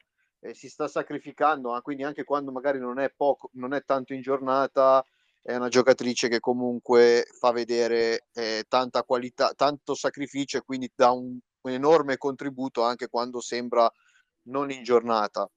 eh, 0.45 0.53
si 0.53 0.69
sta 0.69 0.87
sacrificando, 0.87 1.73
ah, 1.73 1.81
quindi 1.81 2.03
anche 2.03 2.23
quando 2.23 2.51
magari 2.51 2.79
non 2.79 2.99
è 2.99 3.11
poco, 3.15 3.49
non 3.53 3.73
è 3.73 3.83
tanto 3.83 4.13
in 4.13 4.21
giornata, 4.21 5.03
è 5.41 5.55
una 5.55 5.69
giocatrice 5.69 6.27
che 6.27 6.39
comunque 6.39 7.27
fa 7.39 7.51
vedere 7.51 8.27
eh, 8.33 8.65
tanta 8.67 9.03
qualità, 9.03 9.53
tanto 9.53 9.95
sacrificio 9.95 10.57
e 10.57 10.63
quindi 10.63 10.91
dà 10.95 11.11
un, 11.11 11.37
un, 11.61 11.71
enorme 11.71 12.17
contributo 12.17 12.83
anche 12.83 13.07
quando 13.09 13.41
sembra 13.41 13.89
non 14.47 14.71
in 14.71 14.83
giornata. 14.83 15.47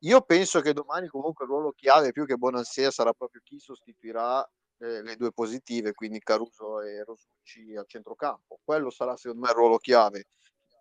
Io 0.00 0.20
penso 0.22 0.60
che 0.60 0.72
domani 0.72 1.08
comunque 1.08 1.44
il 1.44 1.50
ruolo 1.50 1.72
chiave 1.72 2.12
più 2.12 2.24
che 2.26 2.36
Bonansea 2.36 2.90
sarà 2.90 3.12
proprio 3.12 3.40
chi 3.44 3.58
sostituirà 3.58 4.48
eh, 4.78 5.02
le 5.02 5.16
due 5.16 5.32
positive, 5.32 5.92
quindi 5.92 6.18
Caruso 6.20 6.80
e 6.82 7.04
Rosucci 7.04 7.76
al 7.76 7.86
centrocampo. 7.86 8.60
Quello 8.64 8.90
sarà 8.90 9.16
secondo 9.16 9.44
me 9.44 9.50
il 9.50 9.56
ruolo 9.56 9.78
chiave 9.78 10.26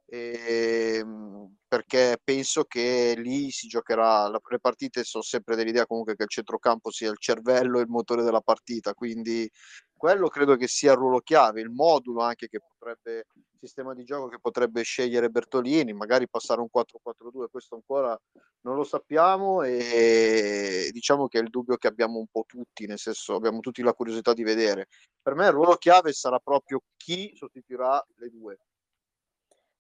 e, 0.08 1.00
ehm, 1.00 1.56
perché 1.68 2.20
penso 2.24 2.64
che 2.66 3.16
lì 3.18 3.50
si 3.50 3.68
giocherà 3.68 4.30
le 4.30 4.60
partite 4.60 5.04
sono 5.04 5.24
sempre 5.24 5.56
dell'idea 5.56 5.88
comunque 5.88 6.16
che 6.16 6.24
il 6.24 6.30
centrocampo 6.30 6.92
sia 6.92 7.10
il 7.10 7.18
cervello 7.18 7.80
e 7.80 7.82
il 7.82 7.90
motore 7.90 8.22
della 8.24 8.42
partita 8.42 8.94
quindi 8.94 9.50
quello 9.94 10.28
credo 10.28 10.56
che 10.58 10.68
sia 10.68 10.92
il 10.92 10.98
ruolo 10.98 11.20
chiave 11.22 11.62
il 11.62 11.72
modulo 11.72 12.22
anche 12.22 12.48
che 12.48 12.60
potrebbe 12.60 13.26
il 13.34 13.58
sistema 13.60 13.96
di 13.96 14.04
gioco 14.04 14.28
che 14.28 14.40
potrebbe 14.40 14.84
scegliere 14.84 15.30
Bertolini 15.30 15.94
magari 15.94 16.30
passare 16.30 16.62
un 16.62 16.68
4-4-2 16.72 17.48
questo 17.50 17.76
ancora 17.76 18.18
non 18.66 18.76
lo 18.76 18.84
sappiamo 18.84 19.62
e 19.62 20.90
diciamo 20.92 21.28
che 21.28 21.40
è 21.40 21.42
il 21.42 21.50
dubbio 21.50 21.78
che 21.78 21.88
abbiamo 21.88 22.18
un 22.18 22.26
po' 22.28 22.46
tutti 22.48 22.88
nel 22.88 22.98
senso 22.98 23.36
abbiamo 23.36 23.60
tutti 23.60 23.84
la 23.84 23.94
curiosità 23.94 24.34
di 24.34 24.44
vedere 24.44 24.88
per 25.22 25.36
me 25.36 25.46
il 25.46 25.52
ruolo 25.52 25.76
chiave 25.76 26.12
sarà 26.14 26.40
proprio 26.40 26.82
chi 26.98 27.32
sostituirà 27.36 28.04
le 28.18 28.30
due 28.30 28.58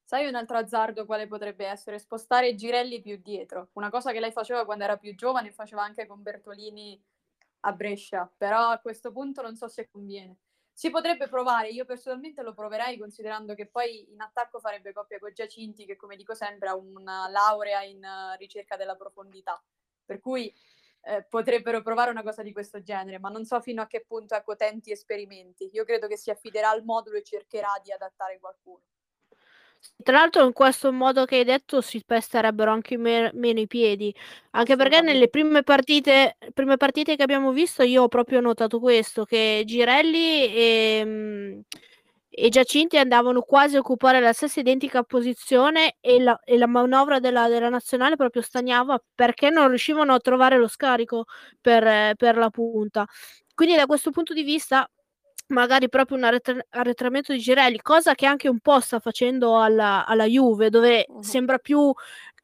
Sai 0.07 0.27
un 0.27 0.35
altro 0.35 0.57
azzardo 0.57 1.03
quale 1.07 1.25
potrebbe 1.25 1.65
essere? 1.65 1.97
Spostare 1.97 2.53
Girelli 2.53 3.01
più 3.01 3.17
dietro, 3.17 3.69
una 3.73 3.89
cosa 3.89 4.11
che 4.11 4.19
lei 4.19 4.31
faceva 4.31 4.63
quando 4.63 4.83
era 4.83 4.97
più 4.97 5.15
giovane, 5.15 5.51
faceva 5.51 5.81
anche 5.81 6.05
con 6.05 6.21
Bertolini 6.21 7.03
a 7.61 7.71
Brescia, 7.73 8.31
però 8.37 8.69
a 8.69 8.77
questo 8.77 9.11
punto 9.11 9.41
non 9.41 9.55
so 9.55 9.67
se 9.67 9.89
conviene. 9.89 10.37
Si 10.77 10.89
potrebbe 10.89 11.29
provare, 11.29 11.69
io 11.69 11.85
personalmente 11.85 12.41
lo 12.41 12.53
proverei 12.53 12.97
considerando 12.97 13.55
che 13.55 13.65
poi 13.65 14.11
in 14.11 14.19
attacco 14.19 14.59
farebbe 14.59 14.91
coppia 14.91 15.19
con 15.19 15.31
Giacinti 15.33 15.85
che 15.85 15.95
come 15.95 16.17
dico 16.17 16.35
sempre 16.35 16.67
ha 16.67 16.75
una 16.75 17.29
laurea 17.29 17.81
in 17.81 18.03
uh, 18.03 18.35
ricerca 18.37 18.75
della 18.75 18.97
profondità, 18.97 19.63
per 20.03 20.19
cui 20.19 20.53
eh, 21.03 21.23
potrebbero 21.23 21.81
provare 21.81 22.11
una 22.11 22.23
cosa 22.23 22.43
di 22.43 22.51
questo 22.51 22.81
genere, 22.81 23.19
ma 23.19 23.29
non 23.29 23.45
so 23.45 23.61
fino 23.61 23.81
a 23.81 23.87
che 23.87 24.03
punto 24.05 24.35
ecco 24.35 24.57
tenti 24.57 24.91
esperimenti. 24.91 25.69
Io 25.71 25.85
credo 25.85 26.07
che 26.07 26.17
si 26.17 26.29
affiderà 26.29 26.71
al 26.71 26.83
modulo 26.83 27.15
e 27.15 27.23
cercherà 27.23 27.79
di 27.81 27.93
adattare 27.93 28.37
qualcuno. 28.37 28.83
Tra 30.03 30.17
l'altro 30.17 30.45
in 30.45 30.53
questo 30.53 30.91
modo 30.91 31.25
che 31.25 31.37
hai 31.37 31.43
detto 31.43 31.81
si 31.81 32.03
pesterebbero 32.05 32.71
anche 32.71 32.97
me- 32.97 33.31
meno 33.33 33.59
i 33.59 33.67
piedi, 33.67 34.13
anche 34.51 34.75
perché 34.75 35.01
nelle 35.01 35.29
prime 35.29 35.63
partite, 35.63 36.37
prime 36.53 36.77
partite 36.77 37.15
che 37.15 37.23
abbiamo 37.23 37.51
visto 37.51 37.83
io 37.83 38.03
ho 38.03 38.07
proprio 38.07 38.39
notato 38.41 38.79
questo, 38.79 39.25
che 39.25 39.63
Girelli 39.65 40.53
e, 40.53 41.01
mm, 41.05 41.59
e 42.29 42.49
Giacinti 42.49 42.97
andavano 42.97 43.41
quasi 43.41 43.77
a 43.77 43.79
occupare 43.79 44.19
la 44.19 44.33
stessa 44.33 44.59
identica 44.59 45.03
posizione 45.03 45.95
e 46.01 46.19
la, 46.21 46.37
e 46.43 46.57
la 46.57 46.67
manovra 46.67 47.19
della, 47.19 47.47
della, 47.47 47.69
nazionale 47.69 48.17
proprio 48.17 48.41
stagnava 48.41 49.01
perché 49.15 49.49
non 49.49 49.69
riuscivano 49.69 50.13
a 50.13 50.19
trovare 50.19 50.57
lo 50.57 50.67
scarico 50.67 51.25
per, 51.61 52.15
per 52.15 52.37
la 52.37 52.49
punta. 52.49 53.05
Quindi 53.53 53.75
da 53.77 53.85
questo 53.85 54.11
punto 54.11 54.33
di 54.33 54.43
vista 54.43 54.85
magari 55.47 55.89
proprio 55.89 56.17
un 56.17 56.23
arretra- 56.23 56.65
arretramento 56.69 57.31
di 57.31 57.39
Girelli, 57.39 57.81
cosa 57.81 58.15
che 58.15 58.25
anche 58.25 58.47
un 58.47 58.59
po' 58.59 58.79
sta 58.79 58.99
facendo 58.99 59.61
alla, 59.61 60.05
alla 60.05 60.25
Juve, 60.25 60.69
dove 60.69 61.05
uh-huh. 61.07 61.21
sembra 61.21 61.57
più 61.57 61.93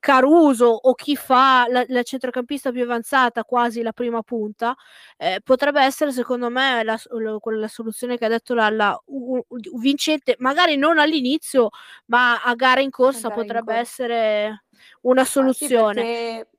Caruso 0.02 0.66
o 0.66 0.96
chi 0.96 1.16
fa 1.16 1.68
la, 1.70 1.86
la, 1.88 2.02
centrocampista 2.02 2.72
più 2.72 2.82
avanzata, 2.82 3.44
quasi 3.44 3.84
la 3.84 3.92
prima 3.92 4.24
punta, 4.24 4.76
eh, 5.16 5.42
potrebbe 5.44 5.80
essere 5.84 6.12
secondo 6.12 6.50
me 6.50 6.84
la, 6.84 7.00
la, 7.20 7.38
la 7.40 7.68
soluzione 7.68 8.18
che 8.18 8.26
ha 8.26 8.30
detto 8.30 8.56
la, 8.56 8.72
la 8.72 9.00
u, 9.06 9.38
u, 9.48 9.80
vincente, 9.80 10.38
magari 10.40 10.76
non 10.76 10.98
all'inizio, 10.98 11.70
ma 12.08 12.42
a 12.42 12.56
gara 12.56 12.82
in 12.82 12.90
corsa 12.90 13.28
gara 13.28 13.42
potrebbe 13.42 13.74
in 13.74 13.78
corsa. 13.78 13.80
essere 13.80 14.64
una 15.02 15.24
soluzione. 15.24 16.02
Ah, 16.02 16.44
sì, 16.46 16.51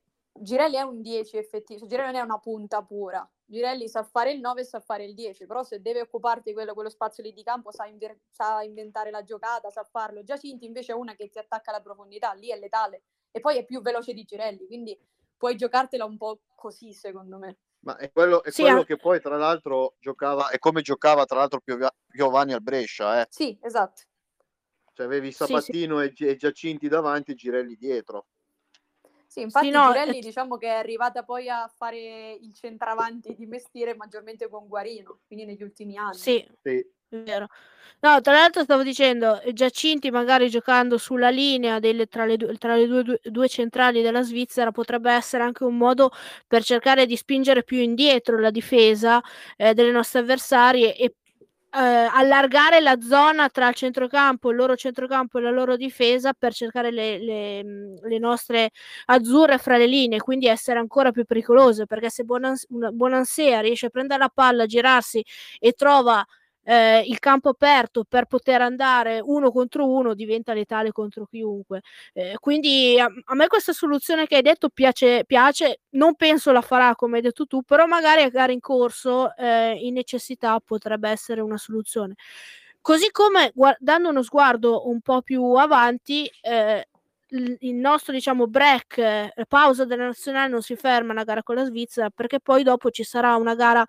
Girelli 0.43 0.75
è 0.75 0.81
un 0.81 1.01
10 1.01 1.37
effettivo, 1.37 1.79
cioè 1.79 1.89
Girelli 1.89 2.13
non 2.13 2.21
è 2.21 2.25
una 2.25 2.39
punta 2.39 2.83
pura. 2.83 3.29
Girelli 3.45 3.89
sa 3.89 4.03
fare 4.03 4.33
il 4.33 4.41
9 4.41 4.63
e 4.63 4.65
sa 4.65 4.81
fare 4.81 5.05
il 5.05 5.15
10, 5.15 5.47
però 5.47 5.63
se 5.63 5.81
deve 5.81 6.01
occuparti 6.01 6.53
quello, 6.53 6.75
quello 6.75 6.91
spazio 6.91 7.23
lì 7.23 7.33
di 7.33 7.45
campo 7.45 7.71
sa, 7.71 7.87
inver- 7.87 8.19
sa, 8.29 8.61
inventare 8.63 9.11
la 9.11 9.23
giocata, 9.23 9.71
sa 9.71 9.85
farlo. 9.85 10.25
Giacinti 10.25 10.65
invece 10.65 10.93
è 10.93 10.95
una 10.97 11.15
che 11.15 11.29
ti 11.29 11.39
attacca 11.39 11.71
alla 11.71 11.81
profondità, 11.81 12.33
lì 12.33 12.49
è 12.49 12.59
letale 12.59 13.03
e 13.31 13.39
poi 13.39 13.59
è 13.59 13.65
più 13.65 13.83
veloce 13.83 14.15
di 14.15 14.25
Girelli, 14.25 14.67
quindi 14.67 14.99
puoi 15.37 15.55
giocartela 15.57 16.05
un 16.05 16.17
po' 16.17 16.41
così 16.57 16.93
secondo 16.93 17.39
me. 17.39 17.59
Ma 17.85 17.97
è 17.97 18.11
quello, 18.11 18.43
è 18.43 18.51
sì, 18.51 18.63
quello 18.63 18.83
che 18.83 18.97
poi 18.97 19.21
tra 19.21 19.37
l'altro 19.37 19.95
giocava, 20.01 20.49
è 20.49 20.59
come 20.59 20.83
giocava 20.83 21.25
tra 21.25 21.39
l'altro 21.39 21.61
Piovani 22.09 22.53
al 22.53 22.63
Brescia. 22.63 23.21
Eh? 23.21 23.27
Sì, 23.31 23.57
esatto. 23.61 24.03
Cioè 24.93 25.07
avevi 25.07 25.31
Sabatino 25.31 26.01
sì, 26.01 26.13
sì. 26.15 26.27
E, 26.27 26.37
Giacinti 26.37 26.89
davanti 26.89 27.31
e 27.31 27.35
Girelli 27.35 27.77
dietro. 27.77 28.27
Sì, 29.33 29.41
infatti 29.41 29.69
sì, 29.69 29.73
no, 29.73 29.87
Girelli 29.87 30.21
diciamo 30.21 30.59
che 30.59 30.67
è 30.67 30.75
arrivata 30.75 31.23
poi 31.23 31.49
a 31.49 31.67
fare 31.75 32.35
il 32.39 32.53
centravanti 32.53 33.35
di 33.35 33.47
mestiere 33.47 33.95
maggiormente 33.95 34.47
con 34.47 34.69
Guarino, 34.69 35.21
quindi 35.27 35.47
negli 35.47 35.63
ultimi 35.63 35.97
anni. 35.97 36.19
Sì, 36.19 36.47
sì. 36.61 36.87
vero. 37.09 37.47
No, 38.01 38.21
tra 38.21 38.35
l'altro 38.35 38.63
stavo 38.63 38.83
dicendo, 38.83 39.41
eh, 39.41 39.55
Giacinti 39.55 40.11
magari 40.11 40.51
giocando 40.51 40.99
sulla 40.99 41.31
linea 41.31 41.79
delle, 41.79 42.09
tra 42.09 42.27
le, 42.27 42.37
due, 42.37 42.59
tra 42.59 42.77
le 42.77 42.87
due, 42.87 43.03
due, 43.05 43.21
due, 43.23 43.49
centrali 43.49 44.03
della 44.03 44.21
Svizzera 44.21 44.71
potrebbe 44.71 45.11
essere 45.11 45.45
anche 45.45 45.65
un 45.65 45.79
modo 45.79 46.11
per 46.47 46.63
cercare 46.63 47.07
di 47.07 47.17
spingere 47.17 47.65
più 47.65 47.79
indietro 47.79 48.39
la 48.39 48.51
difesa 48.51 49.19
eh, 49.57 49.73
delle 49.73 49.93
nostre 49.93 50.19
avversarie 50.19 50.95
e 50.95 51.15
eh, 51.75 51.79
allargare 51.81 52.81
la 52.81 53.01
zona 53.01 53.49
tra 53.49 53.69
il 53.69 53.75
centrocampo, 53.75 54.51
il 54.51 54.57
loro 54.57 54.77
centrocampo 54.77 55.39
e 55.39 55.43
la 55.43 55.51
loro 55.51 55.77
difesa 55.77 56.33
per 56.35 56.53
cercare 56.53 56.91
le, 56.91 57.19
le, 57.19 57.63
le 58.03 58.19
nostre 58.19 58.71
azzurre 59.07 59.59
fra 59.59 59.77
le 59.79 59.87
linee, 59.87 60.21
quindi 60.21 60.47
essere 60.47 60.79
ancora 60.79 61.11
più 61.13 61.25
pericolose, 61.25 61.87
perché 61.87 62.11
se 62.11 62.25
Bonansea 62.25 63.61
riesce 63.61 63.87
a 63.87 63.91
prendere 63.91 64.21
la 64.21 64.31
palla, 64.33 64.67
girarsi 64.67 65.25
e 65.59 65.73
trova 65.73 66.25
eh, 66.65 67.03
il 67.07 67.19
campo 67.19 67.51
aperto 67.51 68.05
per 68.05 68.27
poter 68.27 68.63
andare 68.63 69.21
uno 69.23 69.51
contro 69.51 69.89
uno 69.89 70.15
diventa 70.15 70.53
letale 70.55 70.93
contro 70.93 71.27
chiunque. 71.27 71.83
Eh, 72.13 72.37
quindi 72.41 72.99
a, 73.01 73.09
a, 73.25 73.35
me 73.35 73.47
questa 73.49 73.73
soluzione 73.73 74.27
che 74.27 74.37
hai 74.37 74.43
detto 74.43 74.69
piace, 74.69 75.25
piace, 75.27 75.81
non 75.91 76.15
penso 76.15 76.53
la 76.53 76.63
farà 76.63 76.95
come 76.95 77.17
hai 77.17 77.23
detto 77.23 77.47
tu, 77.47 77.63
però 77.63 77.87
magari 77.87 78.23
a 78.23 78.29
gara 78.29 78.53
in 78.53 78.61
corso 78.61 79.35
eh, 79.37 79.73
in 79.81 79.95
necessità 79.95 80.61
potrebbe 80.65 81.09
essere 81.11 81.41
una 81.41 81.59
soluzione. 81.59 82.15
Così 82.81 83.11
come 83.13 83.53
dando 83.79 84.09
uno 84.09 84.23
sguardo 84.23 84.89
un 84.89 85.01
po' 85.01 85.23
più 85.23 85.43
avanti, 85.55 86.29
eh, 86.41 86.89
il 87.61 87.75
nostro 87.75 88.13
diciamo 88.13 88.47
break, 88.47 88.99
eh, 88.99 89.33
pausa 89.49 89.85
della 89.85 90.07
nazionale 90.07 90.49
non 90.51 90.63
si 90.63 90.77
ferma 90.77 91.13
una 91.13 91.25
gara 91.25 91.43
con 91.43 91.55
la 91.55 91.65
Svizzera 91.65 92.11
perché 92.11 92.41
poi 92.41 92.63
dopo 92.63 92.91
ci 92.91 93.05
sarà 93.05 93.37
una 93.37 93.55
gara 93.55 93.85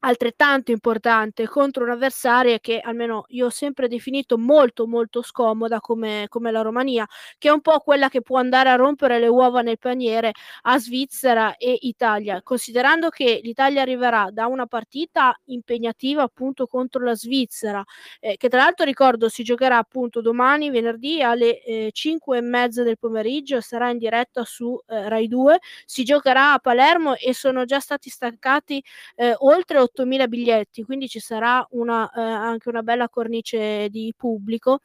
altrettanto 0.00 0.70
importante 0.70 1.46
contro 1.48 1.84
un'avversaria 1.84 2.58
che 2.60 2.78
almeno 2.80 3.24
io 3.28 3.46
ho 3.46 3.50
sempre 3.50 3.88
definito 3.88 4.38
molto 4.38 4.86
molto 4.86 5.22
scomoda 5.22 5.80
come, 5.80 6.26
come, 6.28 6.50
la 6.50 6.62
Romania, 6.62 7.06
che 7.36 7.48
è 7.48 7.52
un 7.52 7.60
po' 7.60 7.78
quella 7.80 8.08
che 8.08 8.22
può 8.22 8.38
andare 8.38 8.68
a 8.70 8.76
rompere 8.76 9.18
le 9.18 9.26
uova 9.26 9.60
nel 9.62 9.78
paniere 9.78 10.32
a 10.62 10.78
Svizzera 10.78 11.56
e 11.56 11.76
Italia, 11.82 12.42
considerando 12.42 13.08
che 13.08 13.40
l'Italia 13.42 13.82
arriverà 13.82 14.28
da 14.30 14.46
una 14.46 14.66
partita 14.66 15.36
impegnativa 15.46 16.22
appunto 16.22 16.66
contro 16.66 17.02
la 17.04 17.14
Svizzera, 17.14 17.82
eh, 18.20 18.36
che 18.36 18.48
tra 18.48 18.62
l'altro 18.62 18.84
ricordo 18.84 19.28
si 19.28 19.42
giocherà 19.42 19.78
appunto 19.78 20.20
domani 20.20 20.70
venerdì 20.70 21.22
alle 21.22 21.62
eh, 21.62 21.90
5 21.92 22.38
e 22.38 22.40
mezza 22.40 22.82
del 22.82 22.98
pomeriggio, 22.98 23.60
sarà 23.60 23.90
in 23.90 23.98
diretta 23.98 24.44
su 24.44 24.78
eh, 24.86 25.08
Rai 25.08 25.26
2, 25.26 25.58
si 25.84 26.04
giocherà 26.04 26.52
a 26.52 26.58
Palermo 26.58 27.16
e 27.16 27.34
sono 27.34 27.64
già 27.64 27.80
stati 27.80 28.10
staccati 28.10 28.82
eh, 29.16 29.34
oltre 29.38 29.78
8.000 29.92 30.28
biglietti, 30.28 30.82
quindi 30.84 31.08
ci 31.08 31.20
sarà 31.20 31.66
una, 31.70 32.10
eh, 32.10 32.20
anche 32.20 32.68
una 32.68 32.82
bella 32.82 33.08
cornice 33.08 33.88
di 33.90 34.12
pubblico. 34.16 34.80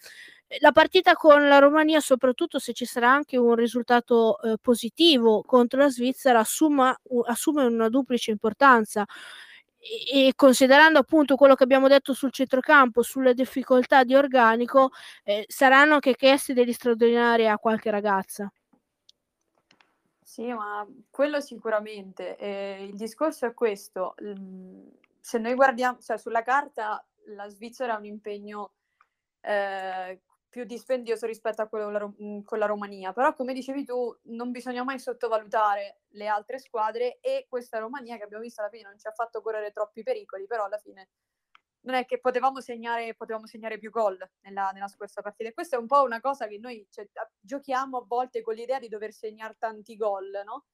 La 0.59 0.71
partita 0.71 1.13
con 1.15 1.47
la 1.47 1.57
Romania, 1.59 1.99
soprattutto 1.99 2.59
se 2.59 2.73
ci 2.73 2.85
sarà 2.85 3.11
anche 3.11 3.37
un 3.37 3.55
risultato 3.55 4.39
eh, 4.41 4.57
positivo 4.61 5.41
contro 5.43 5.79
la 5.79 5.89
Svizzera, 5.89 6.39
assuma, 6.39 6.95
assume 7.25 7.63
una 7.65 7.89
duplice 7.89 8.29
importanza 8.31 9.03
e, 10.11 10.33
considerando 10.35 10.99
appunto 10.99 11.35
quello 11.35 11.55
che 11.55 11.63
abbiamo 11.63 11.87
detto 11.87 12.13
sul 12.13 12.31
centrocampo, 12.31 13.01
sulle 13.01 13.33
difficoltà 13.33 14.03
di 14.03 14.15
organico, 14.15 14.91
eh, 15.23 15.43
saranno 15.47 15.95
anche 15.95 16.15
chiesti 16.15 16.53
degli 16.53 16.71
straordinari 16.73 17.47
a 17.47 17.57
qualche 17.57 17.91
ragazza. 17.91 18.49
Sì, 20.23 20.51
ma 20.53 20.87
quello 21.09 21.41
sicuramente. 21.41 22.37
Eh, 22.37 22.85
il 22.85 22.95
discorso 22.95 23.45
è 23.45 23.53
questo. 23.53 24.15
Se 25.19 25.37
noi 25.37 25.53
guardiamo, 25.53 25.99
cioè 25.99 26.17
sulla 26.17 26.41
carta 26.43 27.05
la 27.27 27.47
Svizzera 27.49 27.95
ha 27.95 27.97
un 27.97 28.05
impegno 28.05 28.73
eh, 29.41 30.21
più 30.49 30.63
dispendioso 30.65 31.25
rispetto 31.25 31.61
a 31.61 31.67
quello 31.67 32.13
con 32.45 32.57
la 32.59 32.65
Romania, 32.65 33.11
però 33.13 33.33
come 33.33 33.53
dicevi 33.53 33.85
tu 33.85 34.15
non 34.23 34.51
bisogna 34.51 34.83
mai 34.83 34.99
sottovalutare 34.99 36.01
le 36.09 36.27
altre 36.27 36.59
squadre 36.59 37.19
e 37.21 37.45
questa 37.49 37.79
Romania 37.79 38.17
che 38.17 38.23
abbiamo 38.23 38.43
visto 38.43 38.61
alla 38.61 38.69
fine 38.69 38.83
non 38.83 38.97
ci 38.99 39.07
ha 39.07 39.11
fatto 39.11 39.41
correre 39.41 39.71
troppi 39.71 40.03
pericoli, 40.03 40.45
però 40.45 40.65
alla 40.65 40.77
fine 40.77 41.09
non 41.83 41.95
è 41.95 42.05
che 42.05 42.19
potevamo 42.19 42.61
segnare, 42.61 43.13
potevamo 43.15 43.45
segnare 43.45 43.77
più 43.77 43.89
gol 43.89 44.17
nella, 44.41 44.71
nella, 44.71 44.87
scorsa 44.87 45.21
partita. 45.21 45.49
E 45.49 45.53
questa 45.53 45.75
è 45.75 45.79
un 45.79 45.87
po' 45.87 46.03
una 46.03 46.19
cosa 46.21 46.47
che 46.47 46.57
noi 46.57 46.85
cioè, 46.89 47.07
giochiamo 47.39 47.97
a 47.97 48.05
volte 48.05 48.41
con 48.41 48.53
l'idea 48.55 48.79
di 48.79 48.87
dover 48.87 49.13
segnare 49.13 49.55
tanti 49.57 49.95
gol, 49.95 50.41
no? 50.45 50.65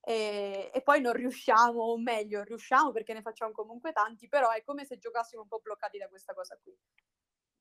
E, 0.00 0.70
e, 0.72 0.82
poi 0.82 1.00
non 1.00 1.12
riusciamo, 1.14 1.80
o 1.82 1.98
meglio, 1.98 2.42
riusciamo 2.44 2.92
perché 2.92 3.12
ne 3.12 3.22
facciamo 3.22 3.52
comunque 3.52 3.92
tanti, 3.92 4.28
però 4.28 4.50
è 4.50 4.62
come 4.62 4.84
se 4.84 4.98
giocassimo 4.98 5.42
un 5.42 5.48
po' 5.48 5.60
bloccati 5.60 5.98
da 5.98 6.08
questa 6.08 6.32
cosa 6.32 6.56
qui. 6.62 6.76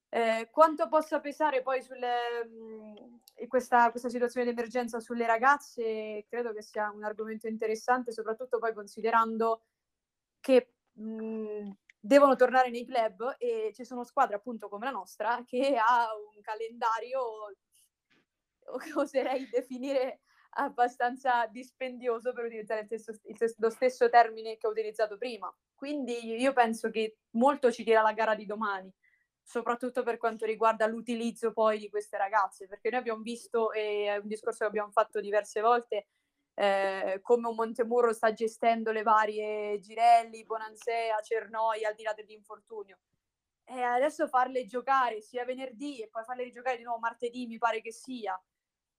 Eh, 0.09 0.49
quanto 0.51 0.87
possa 0.87 1.19
pesare 1.19 1.61
poi 1.61 1.81
sulle, 1.81 2.45
mh, 2.45 3.47
questa, 3.47 3.89
questa, 3.89 4.09
situazione 4.09 4.45
di 4.45 4.51
emergenza 4.53 4.99
sulle 4.99 5.25
ragazze, 5.25 6.25
credo 6.29 6.53
che 6.53 6.61
sia 6.61 6.89
un 6.91 7.03
argomento 7.03 7.47
interessante, 7.47 8.11
soprattutto 8.11 8.59
poi 8.59 8.73
considerando 8.73 9.63
che 10.39 10.73
mh, 10.93 11.69
devono 12.05 12.35
tornare 12.35 12.69
nei 12.69 12.85
club 12.85 13.35
e 13.39 13.71
ci 13.73 13.83
sono 13.83 14.03
squadre 14.03 14.35
appunto 14.35 14.69
come 14.69 14.85
la 14.85 14.91
nostra 14.91 15.43
che 15.43 15.75
ha 15.75 16.07
un 16.15 16.39
calendario 16.41 17.21
che 18.77 18.93
oserei 18.93 19.49
definire 19.49 20.21
abbastanza 20.57 21.47
dispendioso 21.47 22.31
per 22.31 22.45
utilizzare 22.45 22.81
il 22.81 22.85
stesso, 22.85 23.11
lo 23.57 23.69
stesso 23.71 24.07
termine 24.07 24.57
che 24.57 24.67
ho 24.67 24.69
utilizzato 24.69 25.17
prima. 25.17 25.53
Quindi 25.73 26.39
io 26.39 26.53
penso 26.53 26.89
che 26.91 27.17
molto 27.31 27.71
ci 27.71 27.83
dirà 27.83 28.01
la 28.01 28.13
gara 28.13 28.35
di 28.35 28.45
domani, 28.45 28.93
soprattutto 29.41 30.03
per 30.03 30.17
quanto 30.17 30.45
riguarda 30.45 30.85
l'utilizzo 30.85 31.53
poi 31.53 31.79
di 31.79 31.89
queste 31.89 32.17
ragazze, 32.17 32.67
perché 32.67 32.89
noi 32.91 32.99
abbiamo 32.99 33.21
visto, 33.21 33.71
e 33.71 34.05
è 34.05 34.17
un 34.17 34.27
discorso 34.27 34.59
che 34.59 34.69
abbiamo 34.69 34.91
fatto 34.91 35.19
diverse 35.19 35.59
volte, 35.59 36.07
eh, 36.55 37.19
come 37.21 37.49
un 37.49 37.55
Montemurro 37.55 38.13
sta 38.13 38.33
gestendo 38.33 38.91
le 38.91 39.03
varie 39.03 39.79
Girelli, 39.79 40.45
Bonansea, 40.45 41.19
Cernoi 41.21 41.83
al 41.83 41.95
di 41.95 42.03
là 42.03 42.13
dell'infortunio. 42.13 42.99
E 43.65 43.81
adesso 43.81 44.27
farle 44.27 44.65
giocare 44.65 45.21
sia 45.21 45.43
venerdì 45.43 46.01
e 46.01 46.07
poi 46.07 46.23
farle 46.23 46.43
rigiocare 46.43 46.77
di 46.77 46.83
nuovo 46.83 46.99
martedì 46.99 47.47
mi 47.47 47.57
pare 47.57 47.81
che 47.81 47.91
sia, 47.91 48.39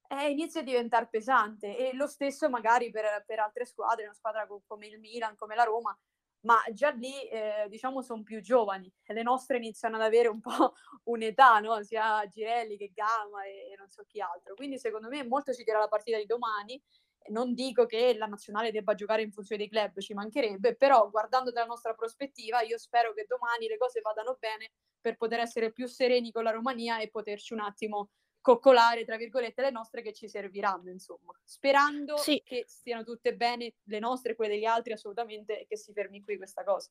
eh, 0.08 0.30
inizia 0.30 0.60
a 0.60 0.64
diventare 0.64 1.08
pesante 1.08 1.76
e 1.76 1.94
lo 1.94 2.06
stesso 2.06 2.48
magari 2.48 2.90
per, 2.90 3.24
per 3.26 3.38
altre 3.38 3.64
squadre, 3.64 4.04
una 4.04 4.14
squadra 4.14 4.46
come 4.66 4.86
il 4.86 4.98
Milan, 4.98 5.36
come 5.36 5.54
la 5.54 5.64
Roma, 5.64 5.96
ma 6.40 6.62
già 6.72 6.90
lì 6.90 7.28
eh, 7.28 7.66
diciamo 7.68 8.02
sono 8.02 8.22
più 8.22 8.40
giovani 8.40 8.92
e 9.04 9.12
le 9.14 9.22
nostre 9.22 9.56
iniziano 9.56 9.96
ad 9.96 10.02
avere 10.02 10.28
un 10.28 10.40
po' 10.40 10.74
un'età, 11.04 11.58
no? 11.60 11.82
sia 11.82 12.26
Girelli 12.28 12.76
che 12.76 12.92
Gamma 12.92 13.44
e, 13.44 13.72
e 13.72 13.76
non 13.76 13.88
so 13.88 14.04
chi 14.06 14.20
altro. 14.20 14.54
Quindi 14.54 14.78
secondo 14.78 15.08
me 15.08 15.24
molto 15.24 15.52
ci 15.52 15.64
dirà 15.64 15.78
la 15.78 15.88
partita 15.88 16.18
di 16.18 16.26
domani 16.26 16.80
non 17.28 17.54
dico 17.54 17.86
che 17.86 18.14
la 18.16 18.26
nazionale 18.26 18.70
debba 18.70 18.94
giocare 18.94 19.22
in 19.22 19.32
funzione 19.32 19.62
dei 19.62 19.70
club, 19.70 19.98
ci 20.00 20.14
mancherebbe, 20.14 20.76
però 20.76 21.08
guardando 21.10 21.50
dalla 21.50 21.66
nostra 21.66 21.94
prospettiva, 21.94 22.62
io 22.62 22.78
spero 22.78 23.12
che 23.12 23.26
domani 23.28 23.68
le 23.68 23.76
cose 23.78 24.00
vadano 24.00 24.36
bene 24.38 24.72
per 25.00 25.16
poter 25.16 25.40
essere 25.40 25.72
più 25.72 25.86
sereni 25.86 26.30
con 26.30 26.42
la 26.42 26.50
Romania 26.50 27.00
e 27.00 27.10
poterci 27.10 27.52
un 27.52 27.60
attimo 27.60 28.10
coccolare, 28.40 29.04
tra 29.04 29.16
virgolette, 29.16 29.60
le 29.60 29.70
nostre 29.70 30.02
che 30.02 30.12
ci 30.12 30.28
serviranno, 30.28 30.90
insomma. 30.90 31.32
Sperando 31.42 32.16
sì. 32.16 32.40
che 32.44 32.64
stiano 32.68 33.02
tutte 33.02 33.34
bene, 33.34 33.74
le 33.82 33.98
nostre, 33.98 34.36
quelle 34.36 34.54
degli 34.54 34.64
altri, 34.64 34.92
assolutamente, 34.92 35.60
e 35.60 35.66
che 35.66 35.76
si 35.76 35.92
fermi 35.92 36.22
qui 36.22 36.36
questa 36.36 36.62
cosa. 36.62 36.88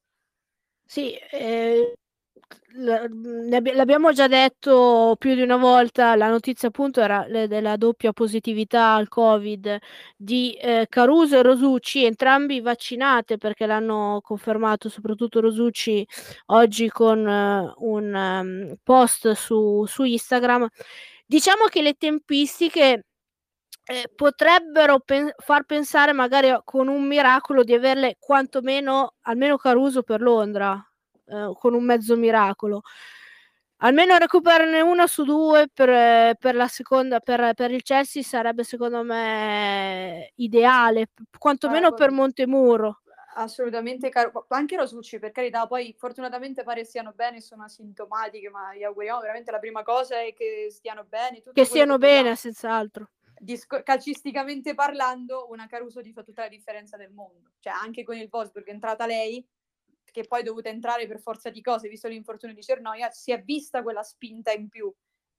Sì, 0.85 1.15
eh, 1.15 1.93
l'abbiamo 2.77 4.11
già 4.11 4.27
detto 4.27 5.15
più 5.17 5.33
di 5.33 5.41
una 5.41 5.55
volta, 5.55 6.15
la 6.15 6.29
notizia 6.29 6.67
appunto 6.67 7.01
era 7.01 7.25
della 7.47 7.77
doppia 7.77 8.11
positività 8.11 8.93
al 8.93 9.07
Covid 9.07 9.77
di 10.17 10.53
eh, 10.53 10.87
Caruso 10.89 11.37
e 11.37 11.41
Rosucci, 11.41 12.03
entrambi 12.03 12.59
vaccinate 12.59 13.37
perché 13.37 13.65
l'hanno 13.65 14.19
confermato, 14.21 14.89
soprattutto 14.89 15.39
Rosucci 15.39 16.05
oggi 16.47 16.89
con 16.89 17.25
uh, 17.25 17.87
un 17.87 18.13
um, 18.13 18.75
post 18.83 19.31
su, 19.31 19.85
su 19.85 20.03
Instagram. 20.03 20.67
Diciamo 21.25 21.65
che 21.65 21.81
le 21.81 21.93
tempistiche 21.93 23.05
eh, 23.87 24.11
potrebbero 24.15 24.99
pen- 24.99 25.33
far 25.37 25.63
pensare 25.65 26.11
magari 26.13 26.53
con 26.63 26.87
un 26.87 27.03
miracolo 27.07 27.63
di 27.63 27.73
averle 27.73 28.17
quantomeno 28.19 29.13
almeno 29.21 29.57
Caruso 29.57 30.03
per 30.03 30.21
Londra 30.21 30.83
eh, 31.25 31.53
con 31.59 31.73
un 31.73 31.83
mezzo 31.83 32.15
miracolo. 32.15 32.81
Almeno 33.79 34.17
recuperarne 34.17 34.79
una 34.79 35.05
su 35.05 35.23
due 35.23 35.67
per, 35.71 36.35
per 36.37 36.55
la 36.55 36.67
seconda, 36.67 37.19
per, 37.19 37.53
per, 37.53 37.71
il 37.71 37.83
Chelsea 37.83 38.23
sarebbe 38.23 38.63
secondo 38.63 39.03
me 39.03 40.31
ideale, 40.35 41.09
quantomeno 41.37 41.87
ah, 41.87 41.93
per 41.93 42.11
Montemuro. 42.11 43.01
Assolutamente, 43.37 44.07
caro. 44.07 44.45
anche 44.49 44.77
Rosucci 44.77 45.19
per 45.19 45.31
carità, 45.31 45.67
poi 45.67 45.93
fortunatamente 45.97 46.63
pare 46.63 46.85
stiano 46.85 47.11
bene, 47.13 47.41
sono 47.41 47.63
asintomatiche, 47.63 48.49
ma 48.49 48.73
gli 48.73 48.83
auguriamo 48.83 49.19
veramente 49.19 49.51
la 49.51 49.59
prima 49.59 49.83
cosa 49.83 50.21
è 50.21 50.33
che 50.33 50.67
stiano 50.71 51.03
bene. 51.03 51.43
Che 51.51 51.65
stiano 51.65 51.97
che 51.97 52.07
bene, 52.07 52.35
senz'altro. 52.37 53.09
Discor- 53.37 53.83
calcisticamente 53.83 54.73
parlando, 54.73 55.47
una 55.49 55.67
Caruso 55.67 56.01
ti 56.01 56.13
fa 56.13 56.23
tutta 56.23 56.43
la 56.43 56.47
differenza 56.47 56.95
del 56.95 57.11
mondo. 57.11 57.51
Cioè, 57.59 57.73
anche 57.73 58.05
con 58.05 58.15
il 58.15 58.29
Wolfsburg 58.31 58.65
è 58.67 58.71
entrata 58.71 59.05
lei, 59.05 59.45
che 60.15 60.25
poi 60.25 60.39
è 60.39 60.43
dovuta 60.43 60.69
entrare 60.69 61.07
per 61.07 61.19
forza 61.19 61.49
di 61.49 61.61
cose, 61.61 61.89
visto 61.89 62.07
l'infortunio 62.07 62.55
di 62.55 62.63
Cernoia, 62.63 63.09
si 63.09 63.33
è 63.33 63.43
vista 63.43 63.83
quella 63.83 64.01
spinta 64.01 64.53
in 64.53 64.69
più. 64.69 64.89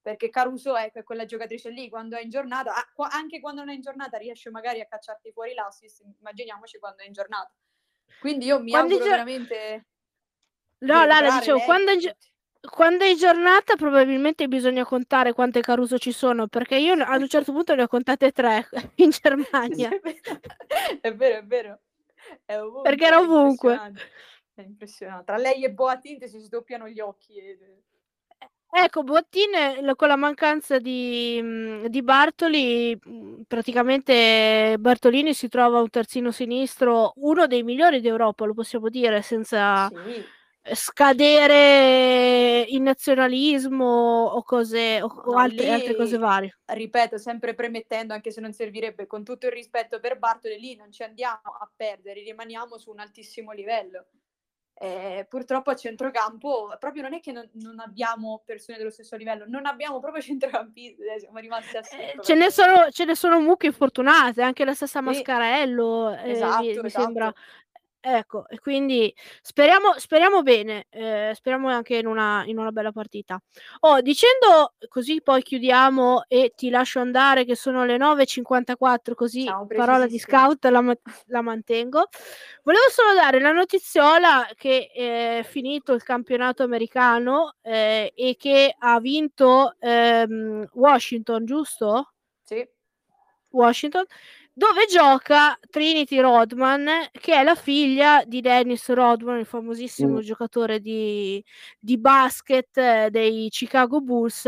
Perché 0.03 0.29
Caruso 0.29 0.77
è 0.77 0.93
quella 1.03 1.25
giocatrice 1.25 1.71
lì, 1.71 1.89
quando 1.89 2.15
è 2.15 2.21
in 2.21 2.29
giornata, 2.29 2.75
anche 3.11 3.41
quando 3.41 3.62
non 3.62 3.71
è 3.71 3.75
in 3.75 3.81
giornata, 3.81 4.19
riesce 4.19 4.51
magari 4.51 4.83
a 4.83 4.87
cacciarti 4.87 5.33
fuori 5.33 5.55
l'assist, 5.55 6.05
immaginiamoci 6.19 6.79
quando 6.79 7.03
è 7.03 7.07
in 7.07 7.15
giornata. 7.15 7.51
Quindi 8.21 8.45
io 8.45 8.61
mi 8.61 8.73
quando 8.73 8.93
auguro 8.93 9.05
gio- 9.05 9.17
veramente... 9.17 9.87
No, 10.81 11.07
Lara, 11.07 11.39
dicevo, 11.39 11.61
quando 11.61 11.93
è, 11.93 11.97
gi- 11.97 12.15
quando 12.71 13.05
è 13.05 13.09
in 13.09 13.17
giornata 13.17 13.77
probabilmente 13.77 14.47
bisogna 14.47 14.85
contare 14.85 15.33
quante 15.33 15.62
Caruso 15.62 15.97
ci 15.97 16.12
sono, 16.12 16.49
perché 16.49 16.77
io 16.77 16.93
ad 17.03 17.23
un 17.23 17.29
certo 17.29 17.53
punto 17.53 17.75
ne 17.75 17.85
ho 17.85 17.89
contate 17.89 18.31
tre 18.31 18.69
in 18.97 19.09
Germania. 19.09 19.89
è 21.01 21.15
vero, 21.15 21.39
è 21.39 21.45
vero. 21.45 21.81
Ovunque, 22.47 22.83
perché 22.83 23.07
era 23.07 23.21
ovunque. 23.21 23.93
È 24.57 24.62
impressionante. 24.62 25.25
Tra 25.27 25.37
lei 25.37 25.64
e 25.64 25.71
Boatin 25.71 26.19
si 26.27 26.38
sdoppiano 26.38 26.88
gli 26.88 26.99
occhi. 26.99 27.37
E... 27.37 27.59
Ecco, 28.71 29.03
Boatin 29.03 29.92
con 29.97 30.09
la 30.09 30.16
mancanza 30.16 30.79
di, 30.79 31.38
mhmm, 31.42 31.87
di 31.88 32.03
Bartoli, 32.03 32.99
mhmm, 32.99 33.42
praticamente 33.47 34.77
Bartolini 34.79 35.35
si 35.35 35.49
trova 35.49 35.81
un 35.81 35.90
terzino 35.90 36.31
sinistro, 36.31 37.12
uno 37.16 37.47
dei 37.47 37.62
migliori 37.64 38.01
d'Europa, 38.01 38.47
lo 38.47 38.55
possiamo 38.55 38.88
dire, 38.88 39.21
senza 39.21 39.88
sì. 39.88 40.25
scadere 40.75 42.62
in 42.62 42.83
nazionalismo 42.83 44.25
o 44.25 44.42
cose 44.42 45.03
o, 45.03 45.23
no, 45.27 45.37
altre, 45.37 45.64
lì, 45.64 45.71
altre, 45.71 45.97
cose 45.97 46.16
varie. 46.16 46.59
Ripeto, 46.64 47.19
sempre 47.19 47.55
premettendo, 47.55 48.14
anche 48.14 48.31
se 48.31 48.40
non 48.40 48.55
servirebbe, 48.55 49.07
con 49.07 49.23
tutto 49.23 49.47
il 49.47 49.53
rispetto 49.53 50.01
per 50.01 50.19
Bartoli, 50.19 50.59
lì 50.59 50.77
non 50.77 50.90
ci 50.90 51.03
andiamo 51.03 51.40
a 51.61 51.71
perdere, 51.77 52.23
rimaniamo 52.23 52.79
su 52.79 52.90
un 52.90 53.01
altissimo 53.01 53.53
livello 53.53 54.07
Eh, 54.79 55.25
purtroppo 55.27 55.71
a 55.71 55.75
centrocampo 55.75 56.77
proprio 56.79 57.01
non 57.01 57.15
è 57.15 57.21
che 57.21 57.33
non, 57.33 57.49
non, 57.55 57.81
abbiamo 57.81 58.43
persone 58.45 58.77
dello 58.77 58.91
stesso 58.91 59.17
livello, 59.17 59.47
non 59.49 59.65
abbiamo 59.65 60.01
proprio 60.01 60.21
centrocampisti, 60.23 61.01
eh, 61.03 61.19
siamo 61.19 61.39
rimasti 61.39 61.79
a 61.79 61.81
eh, 61.81 62.19
ce, 62.21 62.35
ne 62.35 62.51
sono, 62.51 62.91
ce 62.91 63.07
ne 63.07 63.15
sono 63.15 63.41
mucche 63.41 63.69
infortunate, 63.69 64.43
anche 64.43 64.67
la 64.67 64.75
stessa 64.75 65.01
Mascarello, 65.01 66.15
esatto, 66.19 66.61
mi, 66.61 66.67
mi 66.67 66.87
esatto. 66.87 67.05
sembra 67.05 67.35
Ecco, 68.09 68.47
e 68.47 68.61
quindi 68.61 69.12
speriamo, 69.42 69.95
speriamo 69.97 70.42
bene, 70.42 70.87
eh, 70.90 71.33
speriamo 71.35 71.69
anche 71.69 71.97
in 71.97 72.07
una, 72.07 72.45
in 72.47 72.57
una 72.57 72.71
bella 72.71 72.92
partita. 72.92 73.37
Oh, 73.81 74.01
dicendo 74.01 74.75
così 74.88 75.21
poi 75.21 75.42
chiudiamo 75.42 76.23
e 76.29 76.53
ti 76.55 76.71
lascio 76.71 77.01
andare 77.01 77.45
che 77.45 77.57
sono 77.57 77.85
le 77.85 77.97
9.54 77.97 79.14
così 79.16 79.47
Ciao, 79.47 79.66
parola 79.66 80.07
di 80.07 80.21
scout 80.21 80.66
la, 80.66 80.97
la, 81.27 81.40
mantengo. 81.40 82.07
Volevo 82.62 82.88
solo 82.90 83.12
dare 83.12 83.40
la 83.40 83.51
notiziola 83.51 84.49
che 84.55 84.88
è 84.95 85.45
finito 85.45 85.92
il 85.92 86.05
campionato 86.05 86.62
americano 86.62 87.57
eh, 87.61 88.12
e 88.14 88.37
che 88.38 88.73
ha 88.79 89.01
vinto 89.01 89.75
ehm, 89.81 90.69
Washington, 90.75 91.45
giusto? 91.45 92.12
Sì. 92.45 92.64
Washington 93.51 94.05
dove 94.59 94.87
gioca 94.87 95.59
Trinity 95.69 96.19
Rodman, 96.19 96.88
che 97.12 97.35
è 97.35 97.42
la 97.42 97.55
figlia 97.55 98.25
di 98.25 98.40
Dennis 98.40 98.88
Rodman, 98.88 99.40
il 99.40 99.45
famosissimo 99.45 100.16
mm. 100.16 100.21
giocatore 100.21 100.81
di, 100.81 101.45
di 101.79 101.99
basket 101.99 102.75
eh, 102.79 103.09
dei 103.11 103.51
Chicago 103.51 104.01
Bulls. 104.01 104.47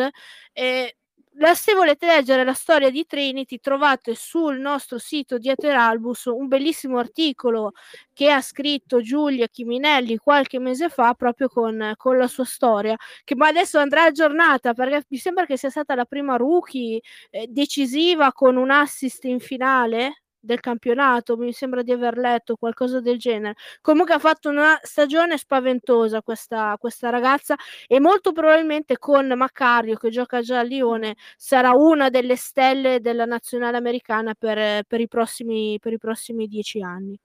Eh, 0.55 0.97
la, 1.39 1.55
se 1.55 1.75
volete 1.75 2.07
leggere 2.07 2.45
la 2.45 2.53
storia 2.53 2.91
di 2.91 3.07
Trinity, 3.07 3.59
trovate 3.59 4.15
sul 4.15 4.59
nostro 4.59 4.99
sito 4.99 5.39
di 5.39 5.49
Eteralbus 5.49 6.27
un 6.27 6.49
bellissimo 6.49 6.99
articolo 6.99 7.73
che 8.13 8.31
ha 8.31 8.41
scritto 8.41 9.01
Giulia 9.01 9.47
Chiminelli 9.49 10.17
qualche 10.17 10.59
mese 10.59 10.89
fa 10.89 11.15
proprio 11.15 11.49
con, 11.49 11.93
con 11.97 12.17
la 12.17 12.27
sua 12.27 12.45
storia, 12.45 12.97
che 13.25 13.35
ma 13.37 13.49
adesso 13.49 13.79
andrà 13.79 14.05
aggiornata 14.05 14.75
perché 14.75 15.05
mi 15.09 15.19
sembra 15.19 15.47
che 15.47 15.57
sia 15.57 15.71
stata 15.71 15.95
la 15.95 16.05
prima 16.05 16.37
rookie 16.37 17.01
eh, 17.31 17.47
decisiva 17.49 18.33
con 18.33 18.57
un 18.57 18.71
assist 18.71 19.25
in 19.25 19.41
finale 19.41 20.23
del 20.49 20.61
campionato, 20.61 21.37
mi 21.37 21.53
sembra 21.53 21.83
di 21.83 21.93
aver 21.93 22.17
letto 22.17 22.57
qualcosa 22.57 23.01
del 23.01 23.19
genere. 23.19 23.55
Comunque 23.83 24.15
ha 24.15 24.19
fatto 24.19 24.49
una 24.49 24.79
stagione 24.83 25.37
spaventosa 25.37 26.23
questa, 26.23 26.75
questa 26.79 27.11
ragazza 27.11 27.55
e 27.87 28.01
molto 28.01 28.33
probabilmente 28.33 28.97
con 28.97 29.27
Macario 29.37 29.97
che 29.97 30.09
gioca 30.09 30.41
già 30.41 30.61
a 30.61 30.63
Lione 30.63 31.17
sarà 31.37 31.73
una 31.73 32.09
delle 32.09 32.37
stelle 32.37 33.01
della 33.01 33.27
nazionale 33.27 33.77
americana 33.77 34.35
per, 34.35 34.85
per, 34.85 35.01
i, 35.01 35.07
prossimi, 35.07 35.79
per 35.79 35.93
i 35.93 35.99
prossimi 35.99 36.47
dieci 36.47 36.81
anni. 36.83 37.21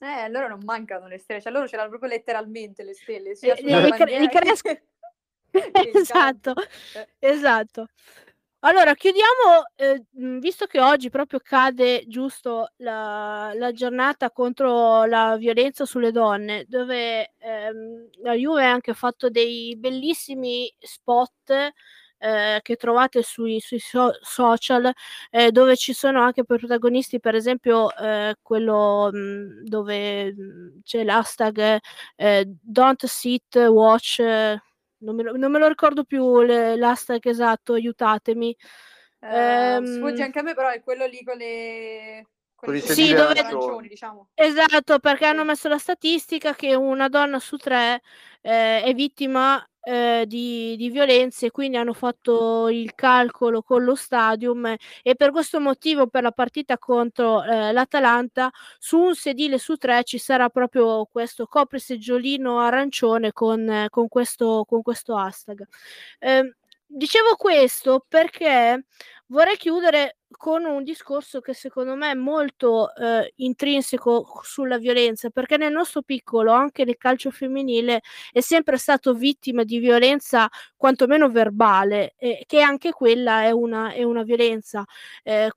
Eh, 0.00 0.28
loro 0.28 0.48
non 0.48 0.60
mancano 0.64 1.06
le 1.06 1.18
stelle, 1.18 1.40
cioè 1.40 1.52
loro 1.52 1.68
ce 1.68 1.76
l'hanno 1.76 1.88
proprio 1.88 2.10
letteralmente 2.10 2.82
le 2.82 2.94
stelle. 2.94 3.34
Sia 3.36 3.54
li, 3.54 3.90
cre- 3.90 4.18
li 4.18 4.28
cres- 4.28 4.62
esatto, 5.94 6.54
eh. 6.94 7.08
esatto. 7.18 7.86
Allora, 8.62 8.94
chiudiamo, 8.94 9.70
eh, 9.76 10.02
visto 10.40 10.66
che 10.66 10.80
oggi 10.80 11.10
proprio 11.10 11.38
cade 11.40 12.04
giusto 12.08 12.72
la, 12.78 13.52
la, 13.54 13.70
giornata 13.72 14.32
contro 14.32 15.04
la 15.04 15.36
violenza 15.36 15.84
sulle 15.86 16.10
donne, 16.10 16.64
dove 16.66 17.34
ehm, 17.38 18.08
la 18.22 18.32
Juve 18.34 18.64
ha 18.64 18.72
anche 18.72 18.94
fatto 18.94 19.30
dei 19.30 19.76
bellissimi 19.76 20.72
spot 20.76 21.50
eh, 22.18 22.58
che 22.62 22.74
trovate 22.74 23.22
sui, 23.22 23.60
sui 23.60 23.78
so- 23.78 24.10
social, 24.22 24.90
eh, 25.30 25.52
dove 25.52 25.76
ci 25.76 25.92
sono 25.92 26.20
anche 26.20 26.42
protagonisti, 26.44 27.20
per 27.20 27.36
esempio 27.36 27.94
eh, 27.96 28.34
quello 28.42 29.08
mh, 29.12 29.62
dove 29.68 30.32
mh, 30.34 30.80
c'è 30.82 31.04
l'hashtag 31.04 31.78
eh, 32.16 32.44
Don't 32.60 33.04
Sit, 33.06 33.54
Watch 33.56 34.20
non 34.98 35.14
me 35.14 35.22
lo, 35.22 35.36
non 35.36 35.50
me 35.50 35.58
lo 35.58 35.68
ricordo 35.68 36.04
più 36.04 36.40
le, 36.40 36.76
l'hashtag 36.76 37.24
esatto, 37.26 37.74
aiutatemi. 37.74 38.56
Uh, 39.20 39.26
ehm, 39.26 39.84
sfugge 39.84 40.22
anche 40.22 40.38
a 40.38 40.42
me, 40.42 40.54
però 40.54 40.68
è 40.68 40.80
quello 40.80 41.06
lì 41.06 41.22
con 41.24 41.36
le 41.36 42.26
con 42.58 42.74
i 42.74 42.80
sì, 42.80 43.14
dove... 43.14 43.38
arancioni, 43.38 43.86
diciamo. 43.86 44.30
Esatto, 44.34 44.98
perché 44.98 45.26
hanno 45.26 45.44
messo 45.44 45.68
la 45.68 45.78
statistica 45.78 46.54
che 46.54 46.74
una 46.74 47.08
donna 47.08 47.38
su 47.38 47.56
tre 47.56 48.02
eh, 48.40 48.82
è 48.82 48.94
vittima 48.94 49.64
eh, 49.88 50.24
di, 50.26 50.76
di, 50.76 50.90
violenze, 50.90 51.50
quindi 51.50 51.78
hanno 51.78 51.94
fatto 51.94 52.68
il 52.68 52.94
calcolo 52.94 53.62
con 53.62 53.84
lo 53.84 53.94
stadium 53.94 54.76
e 55.02 55.14
per 55.14 55.30
questo 55.30 55.60
motivo 55.60 56.08
per 56.08 56.22
la 56.24 56.30
partita 56.30 56.76
contro 56.76 57.42
eh, 57.42 57.72
l'Atalanta 57.72 58.50
su 58.78 58.98
un 58.98 59.14
sedile 59.14 59.56
su 59.56 59.76
tre 59.76 60.04
ci 60.04 60.18
sarà 60.18 60.50
proprio 60.50 61.06
questo 61.10 61.46
copriseggiolino 61.46 62.58
arancione 62.60 63.32
con, 63.32 63.86
con, 63.88 64.08
questo, 64.08 64.66
con 64.68 64.82
questo 64.82 65.16
hashtag. 65.16 65.66
Eh, 66.18 66.54
dicevo 66.86 67.36
questo 67.36 68.04
perché 68.06 68.84
vorrei 69.28 69.56
chiudere 69.56 70.17
con 70.30 70.64
un 70.64 70.82
discorso 70.84 71.40
che 71.40 71.54
secondo 71.54 71.94
me 71.96 72.10
è 72.10 72.14
molto 72.14 72.94
eh, 72.94 73.32
intrinseco 73.36 74.40
sulla 74.42 74.78
violenza, 74.78 75.30
perché 75.30 75.56
nel 75.56 75.72
nostro 75.72 76.02
piccolo, 76.02 76.52
anche 76.52 76.84
nel 76.84 76.96
calcio 76.98 77.30
femminile, 77.30 78.02
è 78.32 78.40
sempre 78.40 78.76
stato 78.78 79.14
vittima 79.14 79.64
di 79.64 79.78
violenza 79.78 80.48
quantomeno 80.76 81.28
verbale, 81.30 82.14
eh, 82.18 82.44
che 82.46 82.60
anche 82.60 82.92
quella 82.92 83.42
è 83.44 83.50
una, 83.50 83.92
è 83.92 84.02
una 84.02 84.22
violenza. 84.22 84.84
Eh, 85.22 85.50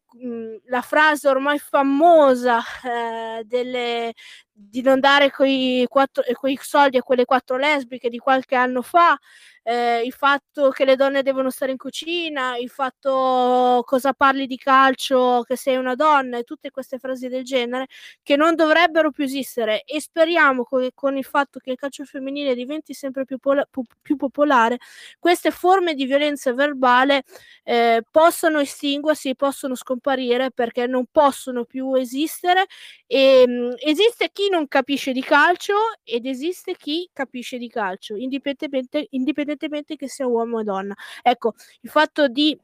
la 0.65 0.81
frase 0.81 1.27
ormai 1.29 1.57
famosa 1.57 2.59
eh, 2.83 3.43
delle, 3.45 4.13
di 4.51 4.81
non 4.81 4.99
dare 4.99 5.31
quei, 5.31 5.85
quattro, 5.87 6.23
quei 6.33 6.57
soldi 6.61 6.97
a 6.97 7.01
quelle 7.01 7.25
quattro 7.25 7.57
lesbiche 7.57 8.09
di 8.09 8.17
qualche 8.17 8.55
anno 8.55 8.81
fa, 8.81 9.17
eh, 9.63 10.01
il 10.03 10.11
fatto 10.11 10.69
che 10.69 10.85
le 10.85 10.95
donne 10.95 11.21
devono 11.23 11.49
stare 11.49 11.71
in 11.71 11.77
cucina, 11.77 12.57
il 12.57 12.69
fatto 12.69 13.83
cosa 13.85 14.13
parli 14.13 14.47
di 14.47 14.57
calcio, 14.57 15.43
che 15.45 15.55
sei 15.55 15.77
una 15.77 15.95
donna 15.95 16.37
e 16.37 16.43
tutte 16.43 16.71
queste 16.71 16.97
frasi 16.97 17.27
del 17.27 17.43
genere 17.43 17.87
che 18.23 18.35
non 18.35 18.55
dovrebbero 18.55 19.11
più 19.11 19.23
esistere. 19.23 19.83
E 19.83 20.01
speriamo 20.01 20.63
che 20.63 20.91
con 20.93 21.15
il 21.17 21.25
fatto 21.25 21.59
che 21.59 21.71
il 21.71 21.77
calcio 21.77 22.03
femminile 22.05 22.55
diventi 22.55 22.93
sempre 22.93 23.23
più, 23.25 23.37
pola- 23.37 23.67
più 24.01 24.15
popolare, 24.15 24.77
queste 25.19 25.51
forme 25.51 25.93
di 25.93 26.05
violenza 26.05 26.53
verbale 26.53 27.23
eh, 27.63 28.03
possono 28.09 28.59
estinguersi, 28.59 29.35
possono 29.35 29.75
scomparire 29.75 30.00
perché 30.51 30.87
non 30.87 31.05
possono 31.11 31.65
più 31.65 31.93
esistere 31.95 32.65
e 33.07 33.45
mh, 33.47 33.51
mm, 33.51 33.71
esiste 33.77 34.29
chi 34.33 34.49
non 34.49 34.67
capisce 34.67 35.11
di 35.11 35.21
calcio 35.21 35.75
ed 36.03 36.25
esiste 36.25 36.75
chi 36.75 37.09
capisce 37.13 37.57
di 37.57 37.69
calcio, 37.69 38.15
indipendentemente 38.15 39.07
indipendentemente 39.11 39.95
che 39.95 40.07
sia 40.09 40.27
uomo 40.27 40.57
o 40.57 40.63
donna. 40.63 40.95
Ecco, 41.21 41.53
il 41.81 41.89
fatto 41.89 42.27
di 42.27 42.57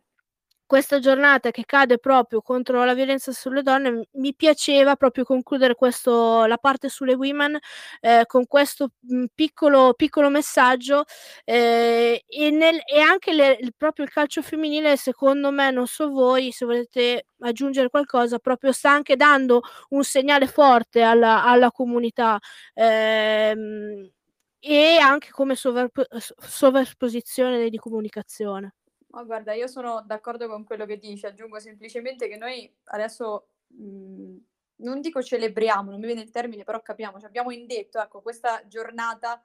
questa 0.67 0.99
giornata 0.99 1.49
che 1.49 1.63
cade 1.65 1.97
proprio 1.97 2.41
contro 2.41 2.83
la 2.85 2.93
violenza 2.93 3.31
sulle 3.31 3.63
donne, 3.63 4.07
mi 4.13 4.35
piaceva 4.35 4.95
proprio 4.95 5.23
concludere 5.23 5.73
questo, 5.75 6.45
la 6.45 6.57
parte 6.57 6.89
sulle 6.89 7.15
women 7.15 7.57
eh, 8.01 8.23
con 8.27 8.45
questo 8.45 8.91
mh, 8.99 9.25
piccolo, 9.33 9.93
piccolo 9.95 10.29
messaggio 10.29 11.05
eh, 11.45 12.23
e, 12.27 12.49
nel, 12.51 12.79
e, 12.85 12.99
anche 12.99 13.33
le, 13.33 13.57
il, 13.59 13.73
proprio 13.75 14.05
il 14.05 14.11
calcio 14.11 14.41
femminile, 14.43 14.97
secondo 14.97 15.51
me, 15.51 15.71
non 15.71 15.87
so 15.87 16.09
voi, 16.09 16.51
se 16.51 16.65
volete 16.65 17.25
aggiungere 17.39 17.89
qualcosa, 17.89 18.37
proprio 18.37 18.71
sta 18.71 18.91
anche 18.91 19.15
dando 19.15 19.61
un 19.89 20.03
segnale 20.03 20.47
forte 20.47 21.01
alla, 21.01 21.43
alla 21.43 21.71
comunità. 21.71 22.37
Eh, 22.73 24.11
e 24.59 24.97
anche 24.97 25.29
come 25.31 25.55
sovrapp- 25.55 26.13
sovraesposizione 26.17 27.69
di 27.69 27.77
comunicazione. 27.77 28.73
Ma 29.09 29.23
guarda, 29.23 29.53
io 29.53 29.67
sono 29.67 30.03
d'accordo 30.05 30.47
con 30.47 30.63
quello 30.65 30.85
che 30.85 30.97
dici, 30.97 31.25
aggiungo 31.25 31.59
semplicemente 31.59 32.27
che 32.27 32.35
noi 32.35 32.71
adesso 32.85 33.49
mh, 33.67 33.83
mhmm, 33.83 34.45
non 34.79 35.01
dico 35.01 35.23
celebriamo, 35.23 35.89
non 35.89 35.99
mi 35.99 36.05
viene 36.05 36.21
il 36.21 36.29
termine, 36.29 36.63
però 36.63 36.81
capiamo, 36.81 37.17
cioè 37.19 37.27
abbiamo 37.29 37.51
indetto 37.51 37.99
ecco, 37.99 38.21
questa 38.21 38.67
giornata 38.67 39.43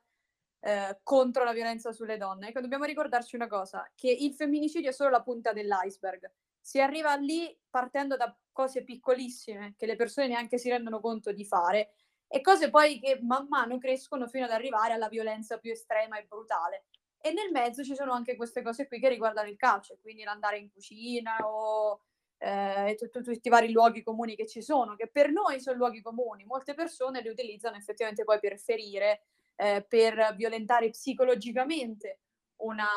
eh, 0.61 0.99
contro 1.03 1.45
la 1.45 1.53
violenza 1.53 1.93
sulle 1.93 2.17
donne. 2.19 2.49
Ecco, 2.49 2.61
dobbiamo 2.61 2.85
ricordarci 2.85 3.37
una 3.37 3.47
cosa, 3.49 3.91
che 3.95 4.11
il 4.11 4.35
femminicidio 4.35 4.91
è 4.91 4.93
solo 4.93 5.11
la 5.11 5.23
punta 5.23 5.53
dell'iceberg. 5.53 6.31
Si 6.61 6.81
arriva 6.81 7.15
lì 7.17 7.57
partendo 7.71 8.17
da 8.17 8.37
cose 8.53 8.85
piccolissime 8.85 9.75
che 9.77 9.87
le 9.87 9.97
persone 9.97 10.29
neanche 10.29 10.59
si 10.59 10.69
rendono 10.69 11.01
conto 11.01 11.33
di 11.33 11.45
fare 11.45 11.95
e 12.29 12.41
cose 12.41 12.71
poi 12.71 12.99
che 13.01 13.19
man 13.23 13.47
mano 13.49 13.79
crescono 13.79 14.29
fino 14.29 14.45
ad 14.45 14.51
arrivare 14.53 14.93
alla 14.95 15.09
violenza 15.09 15.59
più 15.59 15.73
estrema 15.73 16.19
e 16.19 16.25
brutale. 16.27 16.85
E 17.25 17.33
nel 17.33 17.53
mezzo 17.53 17.85
ci 17.85 17.95
sono 17.95 18.13
anche 18.13 18.35
queste 18.35 18.63
cose 18.63 18.89
qui 18.89 18.99
che 18.99 19.09
riguardano 19.09 19.49
il 19.49 19.57
calcio, 19.57 19.97
quindi 20.03 20.25
l'andare 20.25 20.59
in 20.59 20.73
cucina 20.73 21.37
o 21.47 22.01
eh, 22.39 22.97
tutti, 22.99 23.23
tutti 23.23 23.47
i 23.47 23.51
vari 23.51 23.71
luoghi 23.71 24.03
comuni 24.03 24.35
che 24.35 24.49
ci 24.49 24.61
sono, 24.61 24.97
che 24.97 25.07
per 25.07 25.31
noi 25.31 25.61
sono 25.61 25.77
luoghi 25.77 26.03
comuni, 26.03 26.45
molte 26.45 26.75
persone 26.75 27.21
li 27.21 27.29
utilizzano 27.29 27.77
effettivamente 27.77 28.25
poi 28.25 28.41
per 28.41 28.59
ferire, 28.59 29.23
eh, 29.55 29.87
per 29.89 30.35
violentare 30.37 30.91
psicologicamente 30.91 32.19
una, 32.63 32.89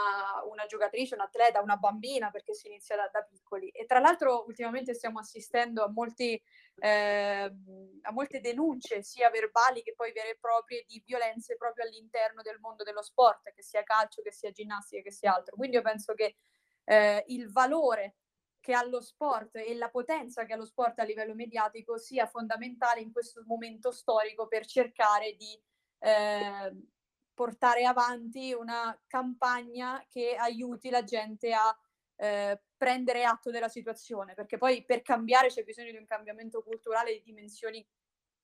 una, 0.50 0.66
giocatrice, 0.66 1.16
un 1.16 1.22
atleta, 1.22 1.62
una 1.62 1.78
bambina, 1.78 2.32
perché 2.32 2.54
si 2.54 2.68
inizia 2.68 2.96
da, 2.96 3.10
da, 3.12 3.24
piccoli. 3.24 3.70
E 3.70 3.86
tra 3.86 4.00
l'altro 4.00 4.46
ultimamente 4.46 4.94
stiamo 4.94 5.20
assistendo 5.20 5.84
a, 5.84 5.90
molti, 5.90 6.42
eh, 6.80 7.54
a 8.02 8.12
molte 8.12 8.40
denunce, 8.42 9.04
sia 9.04 9.30
verbali 9.30 9.82
che 9.84 9.94
poi 9.96 10.12
vere 10.12 10.32
e 10.32 10.38
proprie, 10.40 10.84
di 10.88 11.02
violenze 11.06 11.56
proprio 11.56 11.86
all'interno 11.86 12.42
del 12.42 12.60
mondo 12.60 12.84
dello 12.84 13.02
sport, 13.02 13.52
che 13.54 13.64
sia 13.64 13.84
calcio, 13.84 14.22
che 14.22 14.32
sia 14.32 14.52
ginnastica, 14.52 15.02
che 15.02 15.12
sia 15.12 15.36
altro. 15.36 15.56
Quindi 15.56 15.76
io 15.76 15.82
penso 15.82 16.14
che 16.14 16.36
eh, 16.86 17.24
il 17.28 17.52
valore 17.52 18.16
che 18.60 18.74
ha 18.74 18.84
lo 18.84 19.00
sport 19.00 19.58
e 19.58 19.76
la 19.76 19.90
potenza 19.90 20.44
che 20.46 20.54
ha 20.54 20.58
lo 20.58 20.66
sport 20.66 20.98
a 21.00 21.04
livello 21.04 21.36
mediatico 21.36 22.00
sia 22.00 22.26
fondamentale 22.26 23.00
in 23.00 23.12
questo 23.12 23.44
momento 23.46 23.92
storico 23.92 24.48
per 24.48 24.66
cercare 24.66 25.36
di 25.36 25.62
eh, 26.00 26.74
portare 27.36 27.84
avanti 27.84 28.54
una 28.54 28.98
campagna 29.06 30.04
che 30.10 30.36
aiuti 30.36 30.90
la 30.90 31.04
gente 31.04 31.54
a 31.54 31.78
eh, 32.16 32.60
prendere 32.76 33.26
atto 33.26 33.52
della 33.52 33.68
situazione, 33.68 34.34
perché 34.34 34.58
poi 34.58 34.84
per 34.86 35.02
cambiare 35.02 35.50
c'è 35.50 35.64
bisogno 35.64 35.92
di 35.92 35.98
un 35.98 36.06
cambiamento 36.06 36.64
culturale 36.64 37.12
di 37.12 37.22
dimensioni 37.22 37.86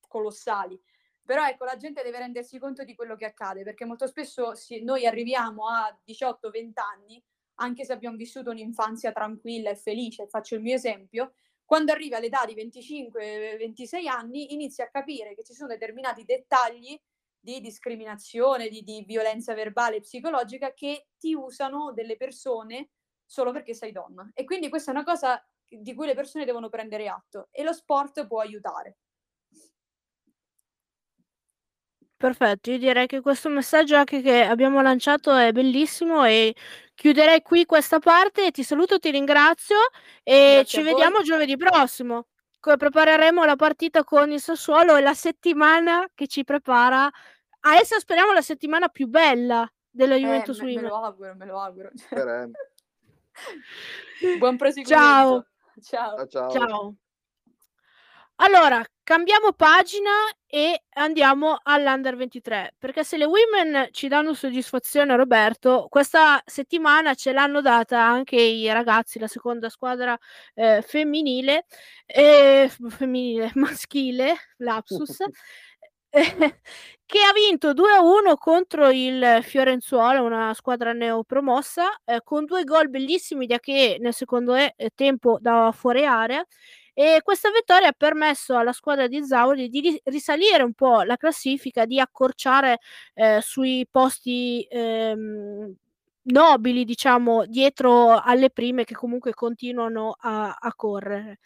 colossali. 0.06 0.80
Però 1.24 1.46
ecco, 1.46 1.64
la 1.64 1.76
gente 1.76 2.02
deve 2.02 2.18
rendersi 2.18 2.58
conto 2.58 2.84
di 2.84 2.94
quello 2.94 3.16
che 3.16 3.24
accade, 3.24 3.62
perché 3.62 3.84
molto 3.84 4.06
spesso 4.06 4.54
si, 4.54 4.82
noi 4.82 5.06
arriviamo 5.06 5.68
a 5.68 5.96
18-20 6.06 6.72
anni, 6.74 7.22
anche 7.56 7.84
se 7.84 7.92
abbiamo 7.92 8.16
vissuto 8.16 8.50
un'infanzia 8.50 9.12
tranquilla 9.12 9.70
e 9.70 9.76
felice, 9.76 10.26
faccio 10.26 10.56
il 10.56 10.62
mio 10.62 10.74
esempio, 10.74 11.32
quando 11.64 11.92
arrivi 11.92 12.14
all'età 12.14 12.44
di 12.44 12.54
25-26 12.54 14.06
anni 14.06 14.52
inizi 14.52 14.82
a 14.82 14.90
capire 14.90 15.34
che 15.34 15.44
ci 15.44 15.54
sono 15.54 15.68
determinati 15.68 16.24
dettagli 16.24 17.00
di 17.42 17.60
discriminazione, 17.60 18.68
di, 18.68 18.82
di 18.84 19.02
violenza 19.04 19.52
verbale 19.52 19.96
e 19.96 20.00
psicologica 20.00 20.72
che 20.72 21.08
ti 21.18 21.34
usano 21.34 21.92
delle 21.92 22.16
persone 22.16 22.90
solo 23.26 23.50
perché 23.50 23.74
sei 23.74 23.90
donna. 23.90 24.30
E 24.32 24.44
quindi 24.44 24.68
questa 24.68 24.92
è 24.92 24.94
una 24.94 25.04
cosa 25.04 25.44
di 25.66 25.94
cui 25.94 26.06
le 26.06 26.14
persone 26.14 26.44
devono 26.44 26.68
prendere 26.68 27.08
atto 27.08 27.48
e 27.50 27.64
lo 27.64 27.72
sport 27.72 28.26
può 28.28 28.40
aiutare. 28.40 28.98
Perfetto, 32.16 32.70
io 32.70 32.78
direi 32.78 33.08
che 33.08 33.20
questo 33.20 33.48
messaggio 33.48 33.96
anche 33.96 34.22
che 34.22 34.42
abbiamo 34.44 34.80
lanciato 34.80 35.34
è 35.34 35.50
bellissimo 35.50 36.24
e 36.24 36.54
chiuderei 36.94 37.42
qui 37.42 37.64
questa 37.64 37.98
parte. 37.98 38.52
Ti 38.52 38.62
saluto, 38.62 39.00
ti 39.00 39.10
ringrazio 39.10 39.78
e 40.22 40.60
Grazie 40.60 40.64
ci 40.64 40.82
vediamo 40.82 41.22
giovedì 41.22 41.56
prossimo. 41.56 42.26
Prepareremo 42.62 43.44
la 43.44 43.56
partita 43.56 44.04
con 44.04 44.30
il 44.30 44.40
Sassuolo 44.40 44.94
e 44.94 45.00
la 45.00 45.14
settimana 45.14 46.08
che 46.14 46.28
ci 46.28 46.44
prepara 46.44 47.10
a 47.64 47.76
essere 47.76 48.00
speriamo 48.00 48.32
la 48.32 48.40
settimana 48.40 48.88
più 48.88 49.06
bella 49.08 49.68
della 49.90 50.16
Juventus 50.16 50.60
eh, 50.60 50.64
me, 50.64 50.74
me, 50.74 50.80
lo 50.82 50.96
auguro, 50.96 51.34
me 51.34 51.46
lo 51.46 51.60
auguro. 51.60 51.90
Buon 54.38 54.56
proseguimento. 54.56 55.02
Ciao. 55.02 55.46
Ciao. 55.80 56.26
Ciao. 56.26 56.50
Ciao. 56.50 56.94
Allora, 58.36 58.84
cambiamo 59.02 59.52
pagina 59.52 60.10
e 60.46 60.82
andiamo 60.94 61.58
all'Under 61.62 62.16
23, 62.16 62.74
perché 62.78 63.04
se 63.04 63.16
le 63.16 63.24
women 63.24 63.88
ci 63.92 64.08
danno 64.08 64.34
soddisfazione, 64.34 65.16
Roberto, 65.16 65.86
questa 65.88 66.40
settimana 66.44 67.14
ce 67.14 67.32
l'hanno 67.32 67.60
data 67.60 68.00
anche 68.02 68.36
i 68.36 68.70
ragazzi, 68.72 69.18
la 69.18 69.26
seconda 69.28 69.68
squadra 69.68 70.16
eh, 70.54 70.82
femminile, 70.82 71.66
eh, 72.06 72.70
femminile, 72.88 73.50
maschile, 73.56 74.34
lapsus, 74.58 75.18
che 77.06 77.18
ha 77.20 77.32
vinto 77.32 77.72
2-1 77.72 78.36
contro 78.36 78.90
il 78.90 79.38
Fiorenzuola, 79.42 80.20
una 80.20 80.52
squadra 80.54 80.92
neopromossa, 80.92 82.00
eh, 82.04 82.20
con 82.22 82.44
due 82.44 82.64
gol 82.64 82.90
bellissimi 82.90 83.46
da 83.46 83.58
che 83.58 83.96
nel 83.98 84.12
secondo 84.14 84.54
e- 84.54 84.74
eh, 84.76 84.90
tempo 84.94 85.38
da 85.40 85.72
fuori 85.74 86.04
area. 86.04 86.44
E 86.94 87.20
questa 87.22 87.50
vittoria 87.50 87.88
ha 87.88 87.92
permesso 87.96 88.56
alla 88.56 88.72
squadra 88.72 89.06
di 89.06 89.24
Zauri 89.24 89.68
di 89.68 90.00
risalire 90.04 90.62
un 90.62 90.74
po' 90.74 91.02
la 91.02 91.16
classifica, 91.16 91.86
di 91.86 91.98
accorciare 91.98 92.78
eh, 93.14 93.40
sui 93.40 93.86
posti 93.90 94.66
ehm, 94.70 95.74
nobili, 96.24 96.84
diciamo, 96.84 97.46
dietro 97.46 98.20
alle 98.20 98.50
prime 98.50 98.84
che 98.84 98.94
comunque 98.94 99.32
continuano 99.34 100.14
a, 100.20 100.52
a 100.60 100.74
correre. 100.74 101.38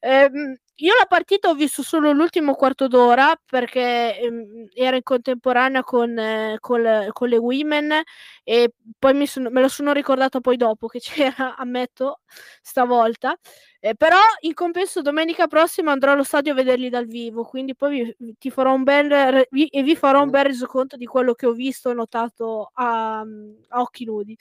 Ehm, 0.00 0.56
io 0.76 0.92
la 0.98 1.06
partita 1.06 1.48
ho 1.48 1.54
visto 1.54 1.82
solo 1.84 2.10
l'ultimo 2.10 2.54
quarto 2.54 2.88
d'ora 2.88 3.38
perché 3.44 4.18
ehm, 4.18 4.66
era 4.74 4.96
in 4.96 5.04
contemporanea 5.04 5.84
con, 5.84 6.18
eh, 6.18 6.56
con, 6.58 7.08
con, 7.12 7.28
le 7.28 7.36
women 7.36 8.02
e 8.42 8.72
poi 8.98 9.26
sono, 9.26 9.50
me 9.50 9.60
lo 9.60 9.68
sono 9.68 9.92
ricordato 9.92 10.40
poi 10.40 10.56
dopo 10.56 10.88
che 10.88 10.98
c'era, 11.00 11.54
ammetto, 11.56 12.20
stavolta. 12.60 13.38
Eh, 13.78 13.94
però 13.94 14.18
in 14.40 14.54
compenso 14.54 15.00
domenica 15.00 15.46
prossima 15.46 15.92
andrò 15.92 16.12
allo 16.12 16.24
stadio 16.24 16.52
a 16.52 16.54
vederli 16.56 16.88
dal 16.88 17.06
vivo, 17.06 17.44
quindi 17.44 17.76
poi 17.76 18.16
vi, 18.16 18.36
ti 18.38 18.50
farò 18.50 18.74
un 18.74 18.82
bel 18.82 19.46
vi, 19.50 19.68
e 19.68 19.82
vi 19.82 19.94
farò 19.94 20.22
un 20.22 20.30
bel 20.30 20.44
resoconto 20.46 20.96
di 20.96 21.06
quello 21.06 21.34
che 21.34 21.46
ho 21.46 21.52
visto 21.52 21.90
e 21.90 21.94
notato 21.94 22.70
a, 22.74 23.20
a 23.20 23.80
occhi 23.80 24.04
nudi. 24.04 24.36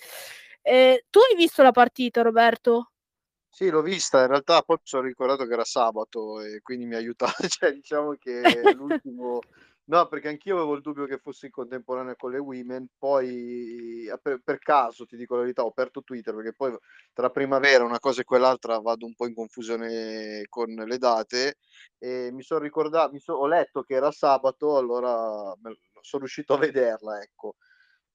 Eh, 0.61 1.05
tu 1.09 1.19
hai 1.19 1.35
visto 1.35 1.61
la 1.61 1.71
partita, 1.71 2.21
Roberto? 2.21 2.92
Sì, 3.55 3.69
l'ho 3.69 3.83
vista, 3.83 4.21
in 4.21 4.29
realtà 4.29 4.63
poi 4.63 4.77
mi 4.77 4.81
sono 4.87 5.03
ricordato 5.03 5.45
che 5.45 5.53
era 5.53 5.63
sabato 5.63 6.41
e 6.41 6.59
quindi 6.63 6.87
mi 6.87 6.95
ha 6.95 6.97
aiutato, 6.97 7.33
cioè 7.47 7.71
diciamo 7.71 8.15
che 8.19 8.73
l'ultimo... 8.73 9.39
No, 9.85 10.07
perché 10.07 10.29
anch'io 10.29 10.55
avevo 10.55 10.75
il 10.75 10.81
dubbio 10.81 11.05
che 11.05 11.17
fosse 11.17 11.47
in 11.47 11.51
contemporanea 11.51 12.15
con 12.15 12.31
le 12.31 12.37
women, 12.37 12.87
poi 12.97 14.05
per, 14.21 14.39
per, 14.41 14.57
caso, 14.59 15.05
ti 15.05 15.17
dico 15.17 15.35
la 15.35 15.41
verità, 15.41 15.65
ho 15.65 15.67
aperto 15.67 16.03
Twitter 16.03 16.33
perché 16.33 16.53
poi 16.53 16.73
tra 17.11 17.29
primavera 17.29 17.83
una 17.83 17.99
cosa 17.99 18.21
e 18.21 18.23
quell'altra 18.23 18.79
vado 18.79 19.05
un 19.05 19.13
po' 19.13 19.27
in 19.27 19.33
confusione 19.33 20.45
con 20.47 20.69
le 20.69 20.97
date 20.97 21.57
e 21.97 22.29
mi 22.31 22.43
sono 22.43 22.61
ricordato, 22.61 23.11
mi 23.11 23.19
so, 23.19 23.33
ho 23.33 23.45
letto 23.45 23.81
che 23.83 23.95
era 23.95 24.09
sabato, 24.11 24.77
allora 24.77 25.53
sono 25.99 26.21
riuscito 26.21 26.53
a 26.53 26.59
vederla, 26.59 27.21
ecco. 27.21 27.55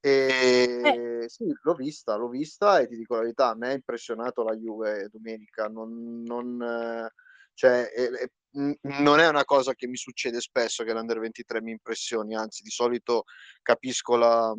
E 0.01 0.81
eh. 0.85 1.29
sì, 1.29 1.53
l'ho 1.63 1.75
vista, 1.75 2.17
l'ho 2.17 2.29
vista 2.29 2.79
e 2.79 2.87
ti 2.87 2.97
dico 2.97 3.15
la 3.15 3.23
verità, 3.23 3.49
a 3.49 3.57
me 3.57 3.69
ha 3.69 3.73
impressionato 3.73 4.45
la 4.45 4.55
Juve 4.55 5.09
domenica, 5.11 5.67
non, 5.67 6.23
non, 6.23 7.11
cioè, 7.55 7.91
è, 7.91 8.09
è, 8.09 8.31
non 8.53 9.19
è 9.19 9.29
una 9.29 9.45
cosa 9.45 9.75
che 9.75 9.89
mi 9.89 9.97
succede 9.97 10.41
spesso 10.41 10.85
che 10.85 10.93
l'Under 10.93 11.19
23 11.19 11.61
mi 11.63 11.73
impressioni, 11.73 12.37
anzi 12.37 12.63
di 12.63 12.71
solito 12.71 13.25
capisco 13.63 14.17
la, 14.17 14.55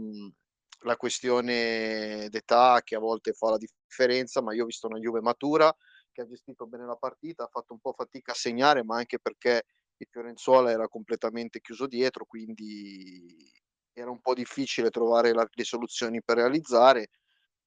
la 0.82 0.96
questione 0.98 2.28
d'età 2.30 2.82
che 2.84 2.96
a 2.96 3.00
volte 3.00 3.34
fa 3.34 3.52
la 3.52 3.58
differenza, 3.58 4.42
ma 4.42 4.54
io 4.54 4.64
ho 4.64 4.68
visto 4.68 4.88
una 4.88 5.00
Juve 5.00 5.22
matura 5.22 5.74
che 6.12 6.22
ha 6.22 6.28
gestito 6.28 6.68
bene 6.68 6.86
la 6.86 6.96
partita, 6.96 7.46
ha 7.46 7.50
fatto 7.52 7.74
un 7.74 7.80
po' 7.80 7.94
fatica 7.94 8.34
a 8.34 8.36
segnare, 8.36 8.84
ma 8.84 8.98
anche 8.98 9.20
perché 9.20 9.64
il 9.98 10.08
Fiorenzuola 10.10 10.72
era 10.72 10.88
completamente 10.88 11.60
chiuso 11.60 11.88
dietro, 11.88 12.26
quindi 12.26 13.52
era 14.00 14.12
un 14.12 14.20
po' 14.22 14.34
difficile 14.34 14.90
trovare 14.90 15.34
la, 15.34 15.48
le 15.50 15.64
soluzioni 15.64 16.22
per 16.24 16.38
realizzare 16.38 17.10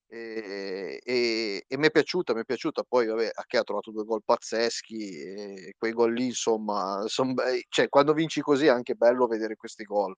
e, 0.06 1.00
e, 1.04 1.64
e 1.66 1.78
mi 1.78 1.86
è 1.86 1.90
piaciuta, 1.90 2.34
mi 2.34 2.42
è 2.42 2.44
piaciuta. 2.44 2.82
Poi, 2.84 3.06
vabbè, 3.06 3.30
che 3.46 3.58
ha 3.58 3.62
trovato 3.64 3.90
due 3.90 4.04
gol 4.04 4.22
pazzeschi, 4.24 5.10
e 5.22 5.74
quei 5.78 5.92
gol 5.92 6.12
lì, 6.14 6.26
insomma, 6.26 7.02
son 7.06 7.34
cioè, 7.68 7.88
quando 7.88 8.12
vinci 8.14 8.40
così 8.40 8.66
è 8.66 8.70
anche 8.70 8.94
bello 8.94 9.26
vedere 9.26 9.56
questi 9.56 9.84
gol. 9.84 10.14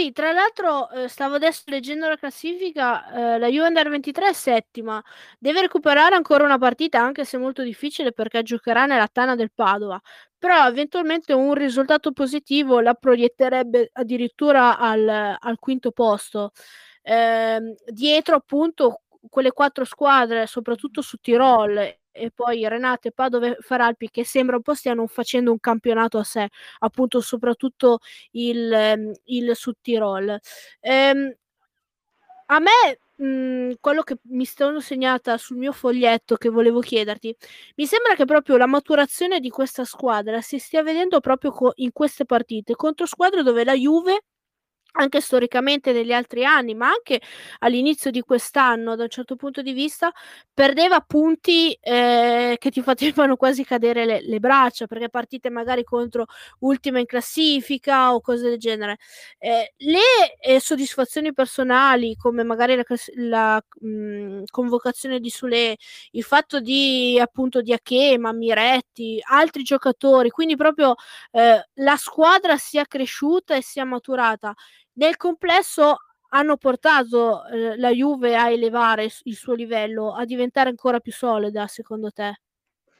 Sì, 0.00 0.12
tra 0.12 0.32
l'altro 0.32 0.88
eh, 0.92 1.08
stavo 1.08 1.34
adesso 1.34 1.64
leggendo 1.66 2.08
la 2.08 2.16
classifica, 2.16 3.34
eh, 3.34 3.38
la 3.38 3.48
Juve 3.48 3.66
Under 3.66 3.90
23 3.90 4.28
è 4.28 4.32
settima, 4.32 5.02
deve 5.38 5.60
recuperare 5.60 6.14
ancora 6.14 6.42
una 6.44 6.56
partita 6.56 6.98
anche 7.02 7.26
se 7.26 7.36
molto 7.36 7.62
difficile 7.62 8.12
perché 8.12 8.42
giocherà 8.42 8.86
nella 8.86 9.08
tana 9.08 9.34
del 9.34 9.52
Padova, 9.52 10.00
però 10.38 10.66
eventualmente 10.66 11.34
un 11.34 11.52
risultato 11.52 12.12
positivo 12.12 12.80
la 12.80 12.94
proietterebbe 12.94 13.90
addirittura 13.92 14.78
al, 14.78 15.36
al 15.38 15.58
quinto 15.58 15.90
posto. 15.90 16.52
Eh, 17.02 17.74
dietro 17.86 18.36
appunto 18.36 19.02
quelle 19.28 19.52
quattro 19.52 19.84
squadre, 19.84 20.46
soprattutto 20.46 21.02
su 21.02 21.18
Tirol 21.18 21.99
e 22.12 22.30
poi 22.30 22.66
Renate 22.68 23.12
Padova 23.12 23.46
e 23.46 23.56
Faralpi 23.60 24.10
che 24.10 24.24
sembra 24.24 24.56
un 24.56 24.62
po' 24.62 24.74
stiano 24.74 25.06
facendo 25.06 25.50
un 25.52 25.60
campionato 25.60 26.18
a 26.18 26.24
sé, 26.24 26.48
appunto 26.80 27.20
soprattutto 27.20 27.98
il, 28.32 28.72
ehm, 28.72 29.12
il 29.24 29.54
Sud 29.56 29.76
Tirol. 29.82 30.38
Ehm, 30.80 31.34
a 32.46 32.58
me 32.60 32.70
mh, 33.16 33.24
mhmm, 33.24 33.74
quello 33.80 34.02
che 34.02 34.16
mi 34.30 34.44
sono 34.46 34.80
segnata 34.80 35.36
sul 35.38 35.56
mio 35.56 35.72
foglietto 35.72 36.36
che 36.36 36.48
volevo 36.48 36.80
chiederti, 36.80 37.34
mi 37.76 37.86
sembra 37.86 38.14
che 38.14 38.24
proprio 38.24 38.56
la 38.56 38.66
maturazione 38.66 39.40
di 39.40 39.50
questa 39.50 39.84
squadra 39.84 40.40
si 40.40 40.58
stia 40.58 40.82
vedendo 40.82 41.20
proprio 41.20 41.50
co- 41.52 41.72
in 41.76 41.92
queste 41.92 42.24
partite 42.24 42.74
contro 42.74 43.06
squadre 43.06 43.42
dove 43.42 43.64
la 43.64 43.74
Juve 43.74 44.22
anche 44.92 45.20
storicamente 45.20 45.92
negli 45.92 46.12
altri 46.12 46.44
anni, 46.44 46.74
ma 46.74 46.88
anche 46.88 47.20
all'inizio 47.60 48.10
di 48.10 48.20
quest'anno, 48.22 48.96
da 48.96 49.04
un 49.04 49.08
certo 49.08 49.36
punto 49.36 49.62
di 49.62 49.72
vista, 49.72 50.12
perdeva 50.52 51.00
punti 51.00 51.72
eh, 51.80 52.56
che 52.58 52.70
ti 52.70 52.82
facevano 52.82 53.36
quasi 53.36 53.64
cadere 53.64 54.04
le, 54.04 54.20
le, 54.22 54.40
braccia, 54.40 54.86
perché 54.86 55.08
partite 55.08 55.50
magari 55.50 55.84
contro 55.84 56.26
ultima 56.60 56.98
in 56.98 57.06
classifica 57.06 58.14
o 58.14 58.20
cose 58.20 58.48
del 58.48 58.58
genere. 58.58 58.98
Eh, 59.38 59.74
le 59.78 60.36
eh, 60.40 60.60
soddisfazioni 60.60 61.32
personali, 61.32 62.16
come 62.16 62.42
magari 62.42 62.76
la, 62.76 62.84
la 63.16 63.62
mh, 63.80 64.42
convocazione 64.50 65.20
di 65.20 65.30
Sule, 65.30 65.76
il 66.12 66.22
fatto 66.22 66.60
di 66.60 67.18
appunto 67.20 67.60
di 67.62 67.72
Achema, 67.72 68.32
Miretti, 68.32 69.20
altri 69.22 69.62
giocatori, 69.62 70.30
quindi 70.30 70.56
proprio 70.56 70.94
eh, 71.32 71.68
la 71.74 71.96
squadra 71.96 72.56
sia 72.56 72.84
cresciuta 72.84 73.54
e 73.56 73.62
sia 73.62 73.84
maturata 73.84 74.54
nel 75.00 75.16
complesso 75.16 75.96
hanno 76.32 76.56
portato 76.58 77.44
eh, 77.46 77.76
la 77.76 77.90
Juve 77.90 78.36
a 78.36 78.50
elevare 78.50 79.08
il 79.24 79.34
suo 79.34 79.54
livello, 79.54 80.14
a 80.14 80.24
diventare 80.24 80.68
ancora 80.68 81.00
più 81.00 81.10
solida, 81.10 81.66
secondo 81.66 82.10
te? 82.10 82.42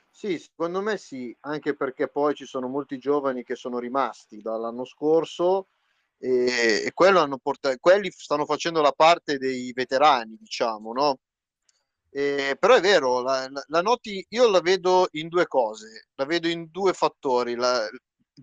Sì, 0.09 0.39
secondo 0.39 0.81
me 0.81 0.97
sì, 0.97 1.37
anche 1.41 1.77
perché 1.77 2.09
poi 2.09 2.35
ci 2.35 2.47
sono 2.47 2.69
molti 2.69 2.99
giovani 2.99 3.45
che 3.45 3.55
sono 3.55 3.79
rimasti 3.79 4.41
dall'anno 4.41 4.85
scorso 4.85 5.69
e, 6.19 6.85
e 6.87 6.93
portato, 7.41 7.77
quelli 7.79 8.11
stanno 8.11 8.47
facendo 8.47 8.81
la 8.81 8.93
parte 8.93 9.37
dei 9.39 9.71
veterani, 9.73 10.37
diciamo, 10.41 10.93
no? 10.93 11.19
E, 12.09 12.57
però 12.59 12.75
è 12.75 12.81
vero, 12.81 13.21
la, 13.21 13.47
la, 13.49 13.63
la, 13.69 13.83
noti, 13.83 14.25
io 14.31 14.49
la 14.51 14.61
vedo 14.61 15.07
in 15.13 15.29
due 15.29 15.47
cose, 15.47 16.09
la 16.15 16.25
vedo 16.25 16.49
in 16.49 16.67
due 16.71 16.93
fattori, 16.93 17.55
la, 17.55 17.87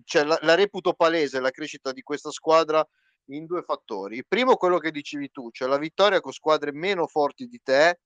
cioè 0.04 0.24
la 0.24 0.54
reputo 0.54 0.94
palese 0.94 1.40
la 1.40 1.50
crescita 1.50 1.92
di 1.92 2.02
questa 2.02 2.30
squadra 2.30 2.86
in 3.30 3.46
due 3.46 3.62
fattori. 3.62 4.16
Il 4.16 4.26
primo, 4.26 4.56
quello 4.56 4.78
che 4.78 4.90
dicevi 4.90 5.30
tu, 5.30 5.50
cioè 5.50 5.68
la 5.68 5.78
vittoria 5.78 6.20
con 6.20 6.32
squadre 6.32 6.72
meno 6.72 7.06
forti 7.06 7.46
di 7.46 7.60
te. 7.62 8.00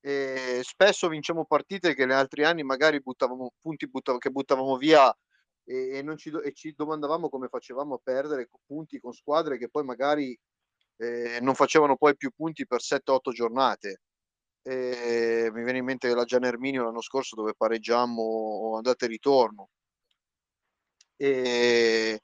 E 0.00 0.60
spesso 0.62 1.08
vinciamo 1.08 1.44
partite 1.44 1.94
che 1.94 2.06
negli 2.06 2.16
altri 2.16 2.44
anni 2.44 2.62
magari 2.62 3.00
buttavamo 3.00 3.54
punti 3.60 3.88
buttav- 3.88 4.18
che 4.18 4.30
buttavamo 4.30 4.76
via 4.76 5.12
e, 5.64 5.98
e, 5.98 6.16
ci 6.16 6.30
e 6.30 6.52
ci 6.52 6.72
domandavamo 6.74 7.28
come 7.28 7.48
facevamo 7.48 7.96
a 7.96 8.00
perdere 8.02 8.48
punti 8.64 9.00
con 9.00 9.12
squadre 9.12 9.58
che 9.58 9.68
poi 9.68 9.84
magari 9.84 10.38
eh, 10.98 11.38
non 11.42 11.54
facevano 11.54 11.96
poi 11.96 12.16
più 12.16 12.30
punti 12.34 12.66
per 12.66 12.80
7-8 12.80 13.32
giornate. 13.32 14.02
E 14.62 15.50
mi 15.52 15.62
viene 15.64 15.78
in 15.78 15.84
mente 15.84 16.14
la 16.14 16.24
Gian 16.24 16.44
Erminio 16.44 16.84
l'anno 16.84 17.00
scorso 17.00 17.36
dove 17.36 17.54
pareggiamo 17.56 18.74
andate 18.76 19.06
e 19.06 19.08
ritorno. 19.08 19.70
E, 21.16 22.20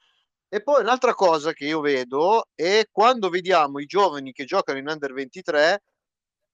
e 0.55 0.63
poi 0.63 0.83
un'altra 0.83 1.15
cosa 1.15 1.53
che 1.53 1.65
io 1.65 1.81
vedo 1.81 2.45
è 2.55 2.85
quando 2.93 3.29
vediamo 3.29 3.81
i 3.81 3.87
giovani 3.87 4.31
che 4.31 4.45
giocano 4.45 4.79
in 4.79 4.87
under 4.87 5.13
23 5.13 5.83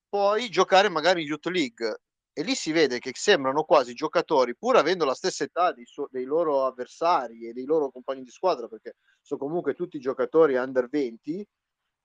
poi 0.09 0.49
giocare 0.49 0.89
magari 0.89 1.21
in 1.21 1.27
Youth 1.27 1.45
League. 1.49 1.99
E 2.33 2.43
lì 2.43 2.55
si 2.55 2.73
vede 2.73 2.99
che 2.99 3.11
sembrano 3.13 3.65
quasi 3.65 3.93
giocatori 3.93 4.57
pur 4.57 4.77
avendo 4.77 5.05
la 5.05 5.13
stessa 5.13 5.45
età 5.45 5.75
dei, 5.75 5.85
su- 5.85 6.09
dei 6.11 6.25
loro 6.25 6.65
avversari 6.65 7.47
e 7.47 7.53
dei 7.53 7.67
loro 7.67 7.91
compagni 7.91 8.23
di 8.23 8.31
squadra 8.31 8.69
perché 8.69 8.95
sono 9.21 9.39
comunque 9.39 9.75
tutti 9.75 9.99
giocatori 9.99 10.55
under 10.55 10.89
20 10.89 11.47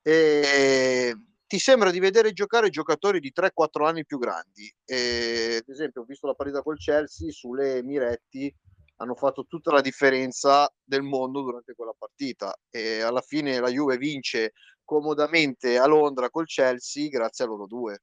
e 0.02 1.16
ti 1.48 1.60
sembra 1.60 1.92
di 1.92 2.00
vedere 2.00 2.34
giocare 2.34 2.70
giocatori 2.70 3.22
di 3.22 3.32
3-4 3.32 3.86
anni 3.86 4.04
più 4.04 4.18
grandi. 4.18 4.70
E, 4.84 5.62
ad 5.62 5.70
esempio 5.70 6.02
ho 6.02 6.06
visto 6.06 6.28
la 6.28 6.34
partita 6.34 6.62
col 6.62 6.78
Chelsea 6.78 7.32
sulle 7.32 7.82
Miretti 7.84 8.54
hanno 8.98 9.16
fatto 9.16 9.46
tutta 9.46 9.72
la 9.72 9.82
differenza 9.82 10.72
del 10.84 11.02
mondo 11.02 11.42
durante 11.42 11.74
quella 11.74 11.94
partita 11.98 12.56
e 12.70 13.02
alla 13.02 13.22
fine 13.22 13.60
la 13.60 13.70
Juve 13.70 13.98
vince 13.98 14.54
comodamente 14.84 15.78
a 15.78 15.86
Londra 15.88 16.30
col 16.30 16.46
Chelsea 16.46 17.10
grazie 17.10 17.46
a 17.46 17.48
loro 17.48 17.66
due. 17.66 18.00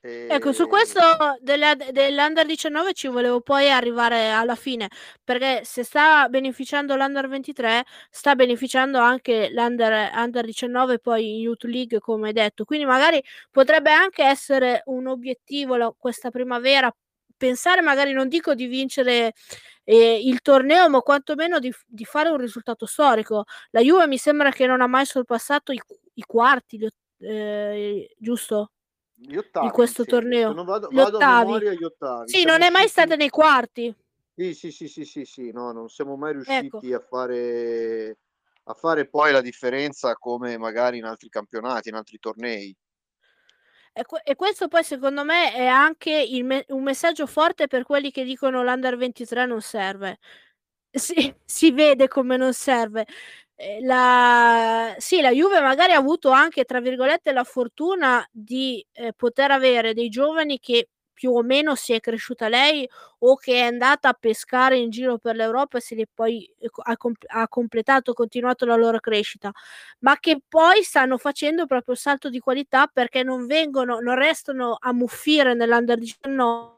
E... 0.00 0.28
Ecco, 0.30 0.52
su 0.52 0.68
questo 0.68 1.00
della, 1.40 1.74
dell'Under 1.74 2.46
19 2.46 2.94
ci 2.94 3.08
volevo 3.08 3.40
poi 3.40 3.68
arrivare 3.68 4.30
alla 4.30 4.54
fine, 4.54 4.88
perché 5.24 5.62
se 5.64 5.82
sta 5.82 6.28
beneficiando 6.28 6.94
l'Under 6.94 7.28
23, 7.28 7.84
sta 8.08 8.34
beneficiando 8.36 8.98
anche 8.98 9.50
l'Under 9.50 10.12
under 10.14 10.44
19 10.44 11.00
poi 11.00 11.34
in 11.34 11.40
Youth 11.40 11.64
League, 11.64 11.98
come 11.98 12.32
detto. 12.32 12.64
Quindi 12.64 12.86
magari 12.86 13.22
potrebbe 13.50 13.90
anche 13.90 14.22
essere 14.22 14.82
un 14.86 15.08
obiettivo 15.08 15.94
questa 15.98 16.30
primavera 16.30 16.94
pensare 17.38 17.80
magari 17.80 18.12
non 18.12 18.28
dico 18.28 18.54
di 18.54 18.66
vincere 18.66 19.32
eh, 19.84 20.20
il 20.22 20.42
torneo, 20.42 20.90
ma 20.90 21.00
quantomeno 21.00 21.58
di, 21.58 21.72
di, 21.86 22.04
fare 22.04 22.28
un 22.28 22.36
risultato 22.36 22.84
storico. 22.84 23.44
La 23.70 23.80
Juve 23.80 24.06
mi 24.06 24.18
sembra 24.18 24.50
che 24.50 24.66
non 24.66 24.82
ha 24.82 24.86
mai 24.86 25.06
sorpassato 25.06 25.72
i, 25.72 25.80
i 26.14 26.22
quarti, 26.22 26.78
gli, 26.78 26.88
eh, 27.20 28.14
giusto? 28.18 28.72
Gli 29.14 29.36
ottavi, 29.36 29.66
di 29.66 29.72
questo 29.72 30.02
sì. 30.02 30.10
torneo. 30.10 30.52
Non 30.52 30.66
vado, 30.66 30.88
gli 30.90 30.98
ottavi. 30.98 31.46
Memoria, 31.46 31.72
gli 31.72 31.84
ottavi. 31.84 32.28
Sì, 32.28 32.40
siamo 32.40 32.52
non 32.52 32.62
è 32.66 32.70
mai 32.70 32.88
stata 32.88 33.16
nei 33.16 33.30
quarti. 33.30 33.94
Sì, 34.34 34.54
sì, 34.54 34.70
sì, 34.70 34.86
sì, 34.86 35.04
sì, 35.04 35.24
sì, 35.24 35.50
no, 35.50 35.72
non 35.72 35.88
siamo 35.88 36.16
mai 36.16 36.30
ecco. 36.30 36.42
riusciti 36.44 36.92
ecco. 36.92 36.96
a 36.96 37.06
fare 37.08 38.18
a 38.70 38.74
fare 38.74 39.08
poi 39.08 39.32
la 39.32 39.40
differenza 39.40 40.14
come 40.14 40.58
magari 40.58 40.98
in 40.98 41.04
altri 41.04 41.28
campionati, 41.28 41.88
in 41.88 41.94
altri 41.94 42.18
tornei. 42.18 42.74
E, 44.24 44.36
questo 44.36 44.68
poi 44.68 44.84
secondo 44.84 45.24
me 45.24 45.52
è 45.52 45.66
anche 45.66 46.24
me- 46.44 46.64
un 46.68 46.82
messaggio 46.84 47.26
forte 47.26 47.66
per 47.66 47.82
quelli 47.82 48.12
che 48.12 48.22
dicono 48.22 48.62
l'Under 48.62 48.96
23 48.96 49.46
non 49.46 49.60
serve. 49.60 50.18
Si, 50.90 51.34
si 51.44 51.70
vede 51.72 52.08
come 52.08 52.36
non 52.38 52.54
serve. 52.54 53.06
La, 53.82 54.94
sì, 54.98 55.20
la 55.20 55.30
Juve 55.32 55.60
magari 55.60 55.92
ha 55.92 55.98
avuto 55.98 56.30
anche, 56.30 56.64
tra 56.64 56.80
virgolette, 56.80 57.32
la 57.32 57.44
fortuna 57.44 58.26
di 58.32 58.84
eh, 58.92 59.12
poter 59.14 59.50
avere 59.50 59.92
dei 59.94 60.08
giovani 60.08 60.58
che 60.60 60.88
più 61.18 61.32
o 61.32 61.42
meno 61.42 61.74
si 61.74 61.92
è 61.92 61.98
cresciuta 61.98 62.48
lei 62.48 62.88
o 63.18 63.34
che 63.34 63.54
è 63.54 63.62
andata 63.62 64.08
a 64.08 64.12
pescare 64.12 64.76
in 64.78 64.88
giro 64.88 65.18
per 65.18 65.34
l'Europa 65.34 65.78
e 65.78 65.80
se 65.80 66.06
poi 66.14 66.48
eh, 66.60 66.70
ha, 66.84 66.96
comp- 66.96 67.24
ha 67.26 67.48
completato, 67.48 68.12
continuato 68.12 68.64
la 68.64 68.76
loro 68.76 69.00
crescita, 69.00 69.50
ma 70.00 70.16
che 70.20 70.40
poi 70.46 70.84
stanno 70.84 71.18
facendo 71.18 71.66
proprio 71.66 71.94
il 71.94 72.00
salto 72.00 72.30
di 72.30 72.38
qualità 72.38 72.86
perché 72.86 73.24
non 73.24 73.46
vengono, 73.46 73.98
non 73.98 74.14
restano 74.14 74.76
a 74.78 74.92
muffire 74.92 75.54
nell'Under 75.54 75.98
19, 75.98 76.76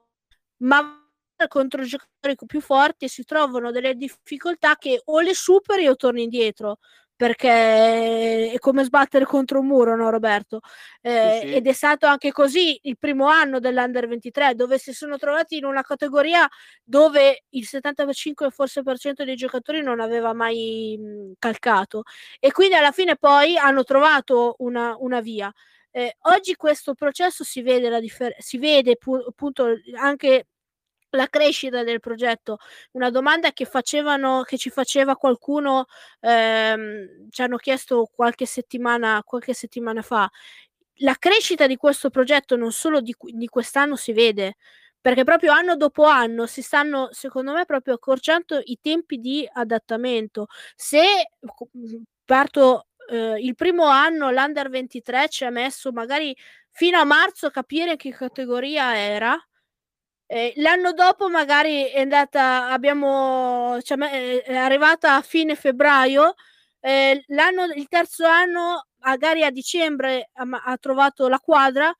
ma 0.62 1.04
contro 1.46 1.82
giocatori 1.82 2.36
più 2.46 2.62
forti 2.62 3.08
si 3.08 3.24
trovano 3.24 3.70
delle 3.70 3.94
difficoltà 3.94 4.76
che 4.76 5.02
o 5.04 5.20
le 5.20 5.34
superi 5.34 5.86
o 5.86 5.96
torni 5.96 6.22
indietro 6.22 6.78
perché 7.20 8.52
è 8.52 8.58
come 8.58 8.82
sbattere 8.84 9.26
contro 9.26 9.60
un 9.60 9.66
muro, 9.66 9.94
no 9.94 10.08
Roberto? 10.08 10.60
Eh, 11.02 11.38
sì, 11.42 11.48
sì. 11.48 11.54
Ed 11.54 11.66
è 11.66 11.72
stato 11.72 12.06
anche 12.06 12.32
così 12.32 12.78
il 12.84 12.96
primo 12.98 13.26
anno 13.26 13.58
dell'Under 13.60 14.08
23, 14.08 14.54
dove 14.54 14.78
si 14.78 14.94
sono 14.94 15.18
trovati 15.18 15.58
in 15.58 15.64
una 15.66 15.82
categoria 15.82 16.48
dove 16.82 17.44
il 17.50 17.66
75 17.66 18.50
forse 18.50 18.82
per 18.82 18.98
cento 18.98 19.24
dei 19.24 19.36
giocatori 19.36 19.82
non 19.82 20.00
aveva 20.00 20.32
mai 20.32 20.96
mh, 20.98 21.32
calcato 21.38 22.04
e 22.38 22.52
quindi 22.52 22.74
alla 22.74 22.90
fine 22.92 23.16
poi 23.16 23.56
hanno 23.58 23.84
trovato 23.84 24.54
una, 24.60 24.94
una 24.98 25.20
via. 25.20 25.52
Eh, 25.92 26.16
oggi 26.20 26.54
questo 26.54 26.94
processo 26.94 27.42
si 27.44 27.62
vede, 27.62 27.88
la 27.90 28.00
differ- 28.00 28.40
si 28.40 28.58
vede 28.58 28.96
pu- 28.96 29.24
appunto 29.28 29.66
anche 29.96 30.46
la 31.10 31.28
crescita 31.28 31.82
del 31.84 32.00
progetto. 32.00 32.58
Una 32.92 33.10
domanda 33.10 33.52
che 33.52 33.64
facevano, 33.64 34.42
che 34.42 34.58
ci 34.58 34.70
faceva 34.70 35.16
qualcuno, 35.16 35.86
ehm, 36.20 37.28
ci 37.30 37.42
hanno 37.42 37.56
chiesto 37.56 38.08
qualche 38.14 38.46
settimana, 38.46 39.22
qualche 39.24 39.54
settimana 39.54 40.02
fa. 40.02 40.30
La 41.02 41.14
crescita 41.18 41.66
di 41.66 41.76
questo 41.76 42.10
progetto 42.10 42.56
non 42.56 42.72
solo 42.72 43.00
di, 43.00 43.14
di 43.32 43.46
quest'anno 43.48 43.96
si 43.96 44.12
vede, 44.12 44.56
perché 45.00 45.24
proprio 45.24 45.52
anno 45.52 45.76
dopo 45.76 46.04
anno 46.04 46.46
si 46.46 46.60
stanno, 46.62 47.08
secondo 47.12 47.52
me, 47.54 47.64
proprio 47.64 47.94
accorciando 47.94 48.60
i 48.64 48.78
tempi 48.80 49.18
di 49.18 49.48
adattamento. 49.50 50.46
Se 50.76 51.02
parto 52.24 52.86
eh, 53.08 53.36
il 53.40 53.54
primo 53.54 53.86
anno, 53.86 54.30
l'Under 54.30 54.68
23 54.68 55.28
ci 55.28 55.44
ha 55.44 55.50
messo 55.50 55.90
magari 55.92 56.36
fino 56.70 56.98
a 56.98 57.04
marzo 57.04 57.46
a 57.46 57.50
capire 57.50 57.96
che 57.96 58.10
categoria 58.12 58.96
era, 58.96 59.36
eh, 60.32 60.52
l'anno 60.56 60.92
dopo 60.92 61.28
magari 61.28 61.86
è 61.86 62.02
andata, 62.02 62.68
abbiamo, 62.68 63.80
cioè, 63.82 63.98
è 64.42 64.54
arrivata 64.54 65.16
a 65.16 65.22
fine 65.22 65.56
febbraio, 65.56 66.34
eh, 66.78 67.24
l'anno, 67.28 67.64
il 67.74 67.88
terzo 67.88 68.26
anno, 68.26 68.86
magari 68.98 69.42
a 69.42 69.50
dicembre 69.50 70.30
ha, 70.32 70.46
ha, 70.66 70.76
trovato 70.76 71.26
la 71.26 71.40
quadra, 71.40 71.92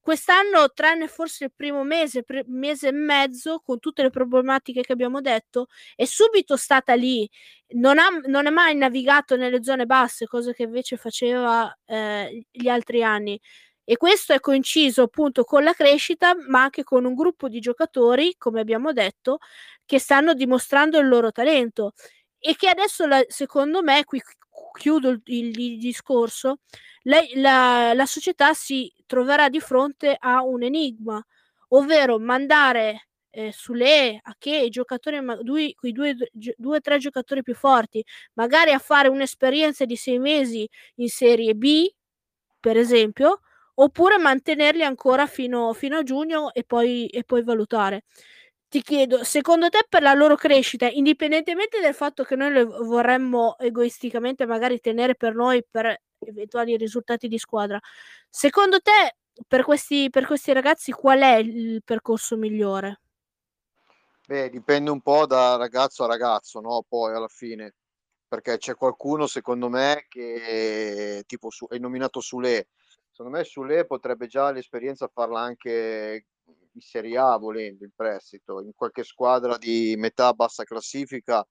quest'anno, 0.00 0.68
tranne 0.74 1.06
forse 1.06 1.44
il 1.44 1.52
primo 1.54 1.84
mese, 1.84 2.24
pre- 2.24 2.42
mese 2.48 2.88
e 2.88 2.92
mezzo, 2.92 3.60
con 3.64 3.78
tutte 3.78 4.02
le 4.02 4.10
problematiche 4.10 4.80
che 4.82 4.92
abbiamo 4.92 5.20
detto, 5.20 5.68
è 5.94 6.06
subito 6.06 6.56
stata 6.56 6.94
lì, 6.94 7.28
non, 7.74 7.98
ha, 7.98 8.08
non 8.26 8.46
è 8.46 8.50
mai 8.50 8.74
navigato 8.74 9.36
nelle 9.36 9.62
zone 9.62 9.86
basse, 9.86 10.26
cosa 10.26 10.52
che 10.52 10.64
invece 10.64 10.96
faceva 10.96 11.72
eh, 11.84 12.46
gli 12.50 12.66
altri 12.68 13.04
anni. 13.04 13.40
E 13.88 13.96
questo 13.96 14.32
è 14.32 14.40
coinciso 14.40 15.02
appunto 15.02 15.44
con 15.44 15.62
la 15.62 15.72
crescita, 15.72 16.34
ma 16.48 16.64
anche 16.64 16.82
con 16.82 17.04
un 17.04 17.14
gruppo 17.14 17.48
di 17.48 17.60
giocatori, 17.60 18.34
come 18.36 18.60
abbiamo 18.60 18.92
detto, 18.92 19.38
che 19.84 20.00
stanno 20.00 20.34
dimostrando 20.34 20.98
il 20.98 21.06
loro 21.06 21.30
talento. 21.30 21.92
E 22.38 22.56
che 22.56 22.68
adesso, 22.68 23.06
la, 23.06 23.24
secondo 23.28 23.82
me, 23.82 24.02
qui, 24.04 24.20
chiudo 24.76 25.10
il, 25.10 25.22
il, 25.26 25.78
discorso, 25.78 26.58
lei, 27.02 27.30
la, 27.36 27.92
la 27.94 28.06
società 28.06 28.54
si 28.54 28.92
troverà 29.06 29.48
di 29.48 29.60
fronte 29.60 30.16
a 30.18 30.42
un 30.42 30.64
enigma, 30.64 31.24
ovvero 31.68 32.18
mandare 32.18 33.08
eh, 33.30 33.52
sulle 33.52 34.18
a 34.20 34.34
che 34.36 34.56
i 34.56 34.68
giocatori, 34.68 35.20
due, 35.42 35.74
quei 35.74 35.92
due 35.92 36.16
o 36.76 36.80
tre 36.80 36.98
giocatori 36.98 37.42
più 37.42 37.54
forti, 37.54 38.04
magari 38.34 38.72
a 38.72 38.78
fare 38.78 39.08
un'esperienza 39.08 39.84
di 39.84 39.94
sei 39.94 40.18
mesi 40.18 40.68
in 40.96 41.08
Serie 41.08 41.54
B, 41.54 41.86
per 42.58 42.76
esempio, 42.76 43.40
oppure 43.78 44.18
mantenerli 44.18 44.82
ancora 44.82 45.26
fino, 45.26 45.72
fino 45.72 45.98
a 45.98 46.02
giugno 46.02 46.52
e 46.52 46.64
poi, 46.64 47.06
e 47.08 47.24
poi 47.24 47.42
valutare. 47.42 48.04
Ti 48.68 48.82
chiedo, 48.82 49.22
secondo 49.24 49.68
te 49.68 49.86
per 49.88 50.02
la 50.02 50.12
loro 50.12 50.34
crescita, 50.34 50.88
indipendentemente 50.88 51.80
dal 51.80 51.94
fatto 51.94 52.24
che 52.24 52.36
noi 52.36 52.52
le 52.52 52.64
vorremmo 52.64 53.56
egoisticamente 53.58 54.44
magari 54.46 54.80
tenere 54.80 55.14
per 55.14 55.34
noi 55.34 55.64
per 55.68 56.02
eventuali 56.18 56.76
risultati 56.76 57.28
di 57.28 57.38
squadra, 57.38 57.78
secondo 58.28 58.80
te 58.80 59.16
per 59.46 59.62
questi, 59.64 60.08
per 60.10 60.26
questi 60.26 60.52
ragazzi 60.52 60.92
qual 60.92 61.20
è 61.20 61.36
il 61.36 61.82
percorso 61.84 62.36
migliore? 62.36 63.00
Beh, 64.26 64.50
dipende 64.50 64.90
un 64.90 65.00
po' 65.00 65.26
da 65.26 65.56
ragazzo 65.56 66.02
a 66.04 66.08
ragazzo, 66.08 66.60
no? 66.60 66.82
Poi 66.88 67.14
alla 67.14 67.28
fine, 67.28 67.74
perché 68.26 68.58
c'è 68.58 68.74
qualcuno, 68.74 69.28
secondo 69.28 69.68
me, 69.68 70.06
che 70.08 71.22
tipo 71.26 71.50
su, 71.50 71.66
è 71.68 71.78
nominato 71.78 72.20
Sule. 72.20 72.66
Secondo 73.16 73.38
me 73.38 73.44
Sule 73.44 73.86
potrebbe 73.86 74.26
già 74.26 74.50
l'esperienza 74.50 75.08
farla 75.08 75.40
anche 75.40 76.26
in 76.44 76.80
Serie 76.82 77.16
A, 77.16 77.38
volendo, 77.38 77.84
in 77.84 77.92
prestito, 77.96 78.60
in 78.60 78.74
qualche 78.74 79.04
squadra 79.04 79.56
di 79.56 79.94
metà 79.96 80.34
bassa 80.34 80.64
classifica 80.64 81.42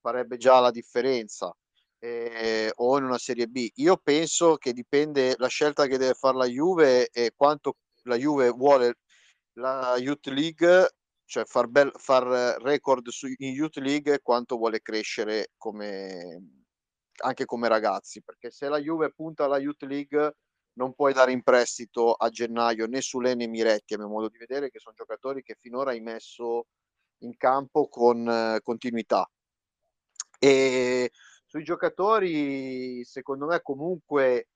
farebbe 0.00 0.36
già 0.36 0.60
la 0.60 0.70
differenza. 0.70 1.52
Eh, 1.98 2.70
o 2.72 2.98
in 2.98 3.02
una 3.02 3.18
Serie 3.18 3.48
B. 3.48 3.68
Io 3.74 3.96
penso 3.96 4.58
che 4.58 4.72
dipende 4.72 5.34
la 5.38 5.48
scelta 5.48 5.86
che 5.86 5.98
deve 5.98 6.14
fare 6.14 6.36
la 6.36 6.46
Juve 6.46 7.08
e 7.08 7.32
quanto 7.34 7.78
la 8.04 8.14
Juve 8.14 8.50
vuole 8.50 8.98
la 9.54 9.96
Youth 9.98 10.28
League 10.28 10.88
cioè 11.24 11.44
far, 11.46 11.66
bel, 11.66 11.90
far 11.96 12.62
record 12.62 13.08
su, 13.08 13.26
in 13.38 13.54
Youth 13.54 13.78
League 13.78 14.20
quanto 14.20 14.56
vuole 14.56 14.80
crescere 14.80 15.50
come, 15.56 16.62
anche 17.24 17.44
come 17.44 17.66
ragazzi, 17.66 18.22
perché 18.22 18.52
se 18.52 18.68
la 18.68 18.78
Juve 18.78 19.12
punta 19.12 19.46
alla 19.46 19.58
Youth 19.58 19.82
League 19.82 20.36
non 20.78 20.94
puoi 20.94 21.12
dare 21.12 21.32
in 21.32 21.42
prestito 21.42 22.14
a 22.14 22.30
gennaio 22.30 22.86
né 22.86 23.00
Sule 23.00 23.34
né 23.34 23.46
Miretti, 23.48 23.94
a 23.94 23.98
mio 23.98 24.08
modo 24.08 24.28
di 24.28 24.38
vedere, 24.38 24.70
che 24.70 24.78
sono 24.78 24.94
giocatori 24.96 25.42
che 25.42 25.56
finora 25.60 25.90
hai 25.90 26.00
messo 26.00 26.66
in 27.18 27.36
campo 27.36 27.88
con 27.88 28.26
uh, 28.26 28.62
continuità. 28.62 29.28
E 30.38 31.10
sui 31.46 31.64
giocatori, 31.64 33.04
secondo 33.04 33.46
me, 33.46 33.60
comunque 33.60 34.48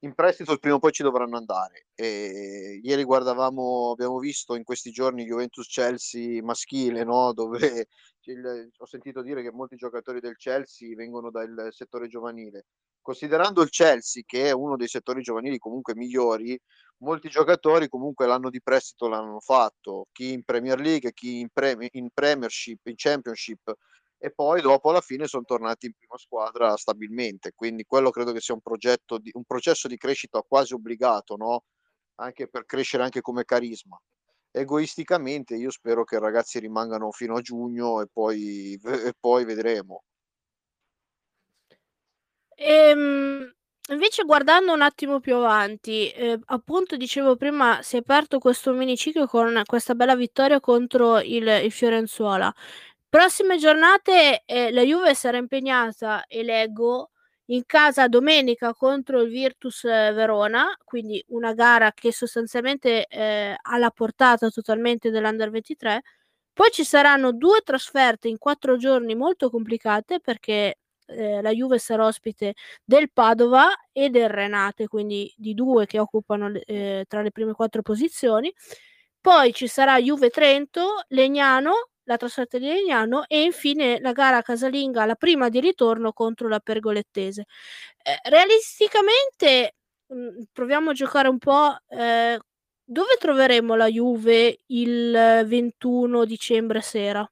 in 0.00 0.14
prestito 0.14 0.56
prima 0.58 0.76
o 0.76 0.78
poi 0.78 0.92
ci 0.92 1.02
dovranno 1.02 1.38
andare. 1.38 1.86
E 1.94 2.80
ieri 2.82 3.04
guardavamo, 3.04 3.92
abbiamo 3.92 4.18
visto 4.18 4.54
in 4.54 4.64
questi 4.64 4.90
giorni 4.90 5.24
Juventus-Chelsea 5.24 6.42
maschile, 6.42 7.04
no? 7.04 7.32
dove 7.32 7.88
il, 8.32 8.70
ho 8.76 8.86
sentito 8.86 9.22
dire 9.22 9.42
che 9.42 9.52
molti 9.52 9.76
giocatori 9.76 10.20
del 10.20 10.36
Chelsea 10.36 10.94
vengono 10.94 11.30
dal 11.30 11.68
settore 11.70 12.08
giovanile. 12.08 12.66
Considerando 13.00 13.62
il 13.62 13.70
Chelsea, 13.70 14.22
che 14.26 14.48
è 14.48 14.52
uno 14.52 14.76
dei 14.76 14.88
settori 14.88 15.22
giovanili 15.22 15.58
comunque 15.58 15.94
migliori, 15.94 16.58
molti 16.98 17.28
giocatori 17.28 17.88
comunque 17.88 18.26
l'anno 18.26 18.50
di 18.50 18.60
prestito 18.60 19.08
l'hanno 19.08 19.40
fatto, 19.40 20.08
chi 20.12 20.32
in 20.32 20.42
Premier 20.44 20.78
League, 20.78 21.12
chi 21.12 21.40
in, 21.40 21.48
pre- 21.52 21.88
in 21.92 22.08
Premiership, 22.12 22.86
in 22.86 22.94
Championship 22.96 23.74
e 24.18 24.32
poi 24.32 24.60
dopo 24.60 24.90
alla 24.90 25.00
fine 25.00 25.26
sono 25.28 25.44
tornati 25.44 25.86
in 25.86 25.92
prima 25.96 26.18
squadra 26.18 26.76
stabilmente. 26.76 27.52
Quindi 27.54 27.84
quello 27.84 28.10
credo 28.10 28.32
che 28.32 28.40
sia 28.40 28.54
un, 28.54 28.60
progetto 28.60 29.18
di, 29.18 29.30
un 29.34 29.44
processo 29.44 29.86
di 29.88 29.96
crescita 29.96 30.42
quasi 30.42 30.74
obbligato, 30.74 31.36
no? 31.36 31.62
anche 32.16 32.48
per 32.48 32.64
crescere 32.66 33.04
anche 33.04 33.20
come 33.20 33.44
carisma. 33.44 33.98
Egoisticamente 34.50 35.54
io 35.56 35.70
spero 35.70 36.04
che 36.04 36.16
i 36.16 36.20
ragazzi 36.20 36.58
rimangano 36.58 37.10
fino 37.12 37.36
a 37.36 37.40
giugno 37.40 38.00
e 38.00 38.06
poi, 38.12 38.78
e 39.10 39.12
poi 39.18 39.44
vedremo. 39.44 40.02
Ehm, 42.60 43.52
invece 43.90 44.24
guardando 44.24 44.72
un 44.72 44.82
attimo 44.82 45.20
più 45.20 45.36
avanti, 45.36 46.10
eh, 46.10 46.38
appunto 46.46 46.96
dicevo 46.96 47.36
prima 47.36 47.80
si 47.82 47.96
è 47.96 48.00
aperto 48.00 48.38
questo 48.40 48.72
miniciclo 48.72 49.26
con 49.26 49.62
questa 49.64 49.94
bella 49.94 50.16
vittoria 50.16 50.58
contro 50.60 51.20
il, 51.20 51.46
il 51.46 51.70
Fiorenzuola. 51.72 52.52
Prossime 53.08 53.56
giornate 53.58 54.42
eh, 54.44 54.70
la 54.72 54.82
Juve 54.82 55.14
sarà 55.14 55.38
impegnata, 55.38 56.26
e 56.26 56.42
leggo, 56.42 57.10
in 57.50 57.62
casa 57.66 58.08
domenica 58.08 58.74
contro 58.74 59.20
il 59.22 59.30
Virtus 59.30 59.84
eh, 59.84 60.12
Verona, 60.12 60.66
quindi 60.84 61.22
una 61.28 61.54
gara 61.54 61.92
che 61.92 62.12
sostanzialmente 62.12 63.06
eh, 63.06 63.56
ha 63.60 63.78
la 63.78 63.90
portata 63.90 64.50
totalmente 64.50 65.10
dell'Under 65.10 65.50
23. 65.50 66.02
Poi 66.52 66.70
ci 66.72 66.84
saranno 66.84 67.32
due 67.32 67.60
trasferte 67.64 68.28
in 68.28 68.38
quattro 68.38 68.76
giorni 68.76 69.14
molto 69.14 69.48
complicate 69.50 70.20
perché 70.20 70.78
eh, 71.06 71.40
la 71.42 71.50
Juve 71.52 71.78
sarà 71.78 72.04
ospite 72.06 72.54
del 72.84 73.10
Padova 73.12 73.68
e 73.92 74.10
del 74.10 74.28
Renate, 74.28 74.88
quindi 74.88 75.32
di 75.36 75.54
due 75.54 75.86
che 75.86 75.98
occupano 75.98 76.50
eh, 76.66 77.04
tra 77.08 77.22
le 77.22 77.30
prime 77.30 77.52
quattro 77.54 77.82
posizioni. 77.82 78.52
Poi 79.20 79.52
ci 79.52 79.66
sarà 79.68 80.00
Juve 80.00 80.30
Trento, 80.30 81.02
Legnano, 81.08 81.90
la 82.08 82.16
trasferta 82.16 82.58
di 82.58 82.66
Legnano 82.66 83.26
e 83.26 83.42
infine 83.42 84.00
la 84.00 84.12
gara 84.12 84.40
casalinga, 84.40 85.04
la 85.04 85.14
prima 85.14 85.50
di 85.50 85.60
ritorno 85.60 86.12
contro 86.12 86.48
la 86.48 86.58
Pergolettese. 86.58 87.44
Eh, 88.02 88.18
realisticamente, 88.30 89.74
mh, 90.06 90.16
mm, 90.16 90.42
proviamo 90.52 90.90
a 90.90 90.94
giocare 90.94 91.28
un 91.28 91.38
po'. 91.38 91.76
Eh, 91.86 92.38
dove 92.82 93.16
troveremo 93.18 93.74
la 93.74 93.86
Juve 93.86 94.60
il 94.68 95.44
21 95.46 96.24
dicembre 96.24 96.80
sera? 96.80 97.30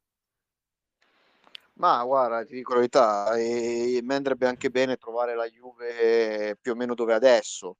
Ma 1.78 2.02
guarda, 2.04 2.44
ti 2.44 2.54
dico 2.54 2.72
la 2.72 2.78
verità, 2.80 3.34
e, 3.36 4.00
mi 4.02 4.14
andrebbe 4.14 4.46
anche 4.46 4.68
bene 4.70 4.96
trovare 4.96 5.34
la 5.34 5.46
Juve 5.46 6.56
più 6.60 6.72
o 6.72 6.74
meno 6.74 6.94
dove 6.94 7.14
adesso. 7.14 7.78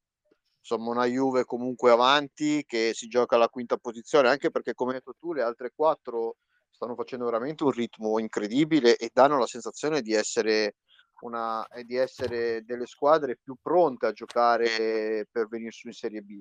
Insomma, 0.61 0.90
una 0.90 1.05
Juve 1.05 1.44
comunque 1.44 1.90
avanti 1.90 2.64
che 2.66 2.92
si 2.94 3.07
gioca 3.09 3.36
alla 3.36 3.49
quinta 3.49 3.76
posizione, 3.76 4.28
anche 4.28 4.51
perché 4.51 4.72
come 4.74 4.92
hai 4.92 4.99
detto 4.99 5.14
tu, 5.18 5.34
le 5.34 5.42
altre 5.42 5.72
quattro 5.74 6.36
stanno 6.71 6.95
facendo 6.95 7.25
veramente 7.25 7.64
un 7.64 7.71
ritmo 7.71 8.19
incredibile 8.19 8.97
e 8.97 9.11
danno 9.12 9.39
la 9.39 9.47
sensazione 9.47 10.03
di 10.03 10.12
essere, 10.12 10.77
una, 11.21 11.67
eh, 11.69 11.85
di 11.85 11.97
essere 11.97 12.64
delle 12.64 12.87
squadre 12.87 13.37
più 13.37 13.57
pronte 13.61 14.07
a 14.07 14.12
giocare 14.12 15.27
per 15.31 15.49
venire 15.49 15.71
su 15.71 15.87
in 15.87 15.95
Serie 15.95 16.21
B. 16.21 16.41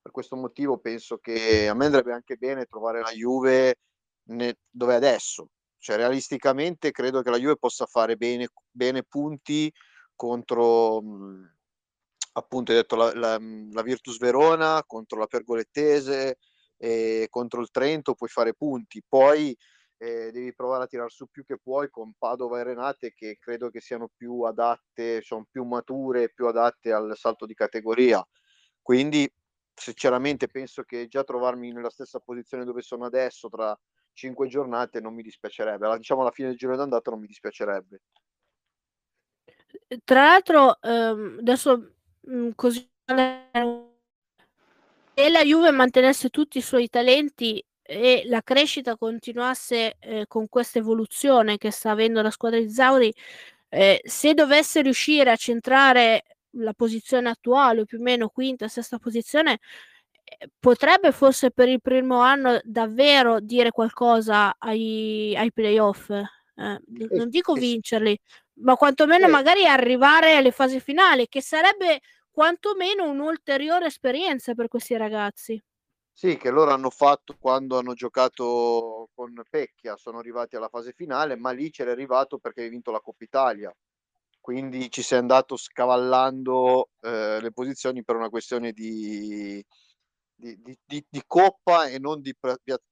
Per 0.00 0.10
questo 0.10 0.36
motivo 0.36 0.78
penso 0.78 1.18
che 1.18 1.68
a 1.68 1.74
me 1.74 1.84
andrebbe 1.86 2.12
anche 2.12 2.36
bene 2.36 2.64
trovare 2.64 3.00
la 3.00 3.12
Juve 3.12 3.76
ne, 4.24 4.56
dove 4.68 4.94
adesso. 4.94 5.50
Cioè, 5.78 5.96
realisticamente 5.96 6.90
credo 6.90 7.22
che 7.22 7.30
la 7.30 7.38
Juve 7.38 7.56
possa 7.56 7.86
fare 7.86 8.16
bene, 8.16 8.48
bene 8.70 9.02
punti 9.04 9.72
contro 10.14 11.00
mh, 11.00 11.54
appunto 12.32 12.72
hai 12.72 12.78
detto 12.78 12.96
la, 12.96 13.12
la, 13.14 13.38
la 13.38 13.82
Virtus 13.82 14.18
Verona, 14.18 14.82
contro 14.86 15.18
la 15.18 15.26
Pergolettese, 15.26 16.38
e 16.82 17.28
contro 17.30 17.60
il 17.60 17.70
Trento 17.70 18.14
puoi 18.14 18.28
fare 18.28 18.54
punti, 18.54 19.04
poi 19.08 19.56
eh, 19.98 20.32
devi 20.32 20.52
provare 20.52 20.82
a 20.82 20.86
tirare 20.88 21.10
su 21.10 21.28
più 21.28 21.44
che 21.44 21.56
puoi 21.62 21.88
con 21.90 22.12
Padova 22.18 22.58
e 22.58 22.64
Renate 22.64 23.12
che 23.12 23.36
credo 23.38 23.70
che 23.70 23.80
siano 23.80 24.10
più 24.16 24.42
adatte, 24.42 25.22
sono 25.22 25.46
più 25.48 25.62
mature, 25.62 26.32
più 26.32 26.48
adatte 26.48 26.90
al 26.92 27.16
salto 27.16 27.46
di 27.46 27.54
categoria. 27.54 28.20
Quindi 28.80 29.32
sinceramente 29.72 30.48
penso 30.48 30.82
che 30.82 31.06
già 31.06 31.22
trovarmi 31.22 31.70
nella 31.70 31.88
stessa 31.88 32.18
posizione 32.18 32.64
dove 32.64 32.82
sono 32.82 33.04
adesso 33.04 33.48
tra 33.48 33.78
cinque 34.12 34.48
giornate 34.48 35.00
non 35.00 35.14
mi 35.14 35.22
dispiacerebbe, 35.22 35.96
diciamo 35.98 36.22
alla 36.22 36.32
fine 36.32 36.48
del 36.48 36.56
giro 36.56 36.74
d'andata 36.74 37.12
non 37.12 37.20
mi 37.20 37.28
dispiacerebbe. 37.28 38.00
Tra 40.02 40.24
l'altro 40.24 40.80
ehm, 40.82 41.36
adesso 41.38 41.94
mh, 42.22 42.50
così 42.56 42.90
se 45.14 45.28
la 45.28 45.42
Juve 45.42 45.70
mantenesse 45.70 46.28
tutti 46.30 46.58
i 46.58 46.62
suoi 46.62 46.88
talenti 46.88 47.64
e 47.82 48.22
la 48.26 48.42
crescita 48.42 48.96
continuasse 48.96 49.96
eh, 49.98 50.24
con 50.26 50.48
questa 50.48 50.78
evoluzione 50.78 51.58
che 51.58 51.70
sta 51.70 51.90
avendo 51.90 52.22
la 52.22 52.30
squadra 52.30 52.58
di 52.58 52.70
Zauri, 52.70 53.12
eh, 53.68 54.00
se 54.04 54.34
dovesse 54.34 54.82
riuscire 54.82 55.30
a 55.30 55.36
centrare 55.36 56.24
la 56.56 56.72
posizione 56.72 57.28
attuale, 57.28 57.82
o 57.82 57.84
più 57.84 57.98
o 57.98 58.02
meno 58.02 58.28
quinta, 58.28 58.68
sesta 58.68 58.98
posizione, 58.98 59.58
eh, 60.24 60.48
potrebbe 60.58 61.12
forse 61.12 61.50
per 61.50 61.68
il 61.68 61.80
primo 61.80 62.20
anno 62.20 62.60
davvero 62.64 63.40
dire 63.40 63.70
qualcosa 63.70 64.54
ai, 64.58 65.34
ai 65.36 65.52
playoff. 65.52 66.10
Eh, 66.10 66.80
non 67.10 67.28
dico 67.28 67.54
vincerli, 67.54 68.18
ma 68.60 68.76
quantomeno 68.76 69.28
magari 69.28 69.66
arrivare 69.66 70.36
alle 70.36 70.52
fasi 70.52 70.80
finali, 70.80 71.28
che 71.28 71.42
sarebbe 71.42 72.00
quantomeno 72.32 73.08
un'ulteriore 73.08 73.86
esperienza 73.86 74.54
per 74.54 74.68
questi 74.68 74.96
ragazzi. 74.96 75.62
Sì, 76.14 76.36
che 76.36 76.50
loro 76.50 76.72
hanno 76.72 76.90
fatto 76.90 77.36
quando 77.38 77.78
hanno 77.78 77.94
giocato 77.94 79.08
con 79.14 79.32
Pecchia, 79.48 79.96
sono 79.96 80.18
arrivati 80.18 80.56
alla 80.56 80.68
fase 80.68 80.92
finale, 80.92 81.36
ma 81.36 81.50
lì 81.52 81.70
c'era 81.70 81.92
arrivato 81.92 82.38
perché 82.38 82.62
hai 82.62 82.68
vinto 82.68 82.90
la 82.90 83.00
Coppa 83.00 83.24
Italia. 83.24 83.74
quindi 84.40 84.90
ci 84.90 85.02
è 85.14 85.16
andato 85.16 85.56
scavallando 85.56 86.90
eh, 87.00 87.40
le 87.40 87.52
posizioni 87.52 88.02
per 88.04 88.16
una 88.16 88.28
questione 88.28 88.72
di, 88.72 89.64
di, 90.34 90.58
di, 90.84 91.06
di, 91.08 91.22
coppa 91.26 91.86
e 91.86 91.98
non 92.00 92.20
di 92.20 92.34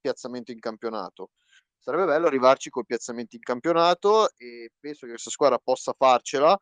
piazzamento 0.01 0.53
in 0.53 0.61
campionato. 0.61 1.30
Sarebbe 1.78 2.05
bello 2.07 2.26
arrivarci 2.26 2.70
col 2.70 2.86
piazzamento 2.86 3.36
in 3.36 3.43
campionato 3.43 4.30
e 4.36 4.70
penso 4.78 5.07
che 5.07 5.12
questa 5.12 5.30
squadra 5.30 5.59
possa 5.59 5.93
farcela. 5.97 6.57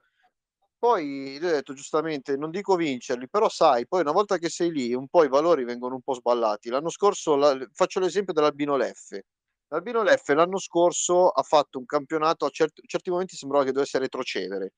Poi, 0.80 1.36
ho 1.36 1.40
detto 1.40 1.72
giustamente, 1.74 2.36
non 2.36 2.50
dico 2.50 2.76
vincerli, 2.76 3.28
però 3.28 3.48
sai, 3.48 3.86
poi 3.88 4.00
una 4.02 4.12
volta 4.12 4.38
che 4.38 4.48
sei 4.48 4.70
lì, 4.70 4.94
un 4.94 5.08
po' 5.08 5.24
i 5.24 5.28
valori 5.28 5.64
vengono 5.64 5.96
un 5.96 6.02
po' 6.02 6.14
sballati. 6.14 6.68
L'anno 6.70 6.88
scorso, 6.88 7.34
la, 7.34 7.58
faccio 7.72 7.98
l'esempio 7.98 8.32
dell'Albino 8.32 8.76
Leffe. 8.76 9.24
L'Albino 9.68 10.02
Leffe 10.04 10.34
l'anno 10.34 10.58
scorso 10.58 11.30
ha 11.30 11.42
fatto 11.42 11.78
un 11.78 11.84
campionato, 11.84 12.44
a 12.46 12.50
certi, 12.50 12.82
certi 12.86 13.10
momenti 13.10 13.34
sembrava 13.34 13.64
che 13.64 13.72
dovesse 13.72 13.98
retrocedere. 13.98 14.74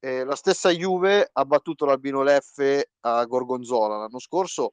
Eh, 0.00 0.24
la 0.24 0.34
stessa 0.36 0.70
Juve 0.70 1.28
ha 1.32 1.44
battuto 1.44 1.84
l'Albino 1.86 2.22
Leffe 2.22 2.90
a 3.02 3.24
Gorgonzola 3.24 3.98
l'anno 3.98 4.18
scorso, 4.18 4.72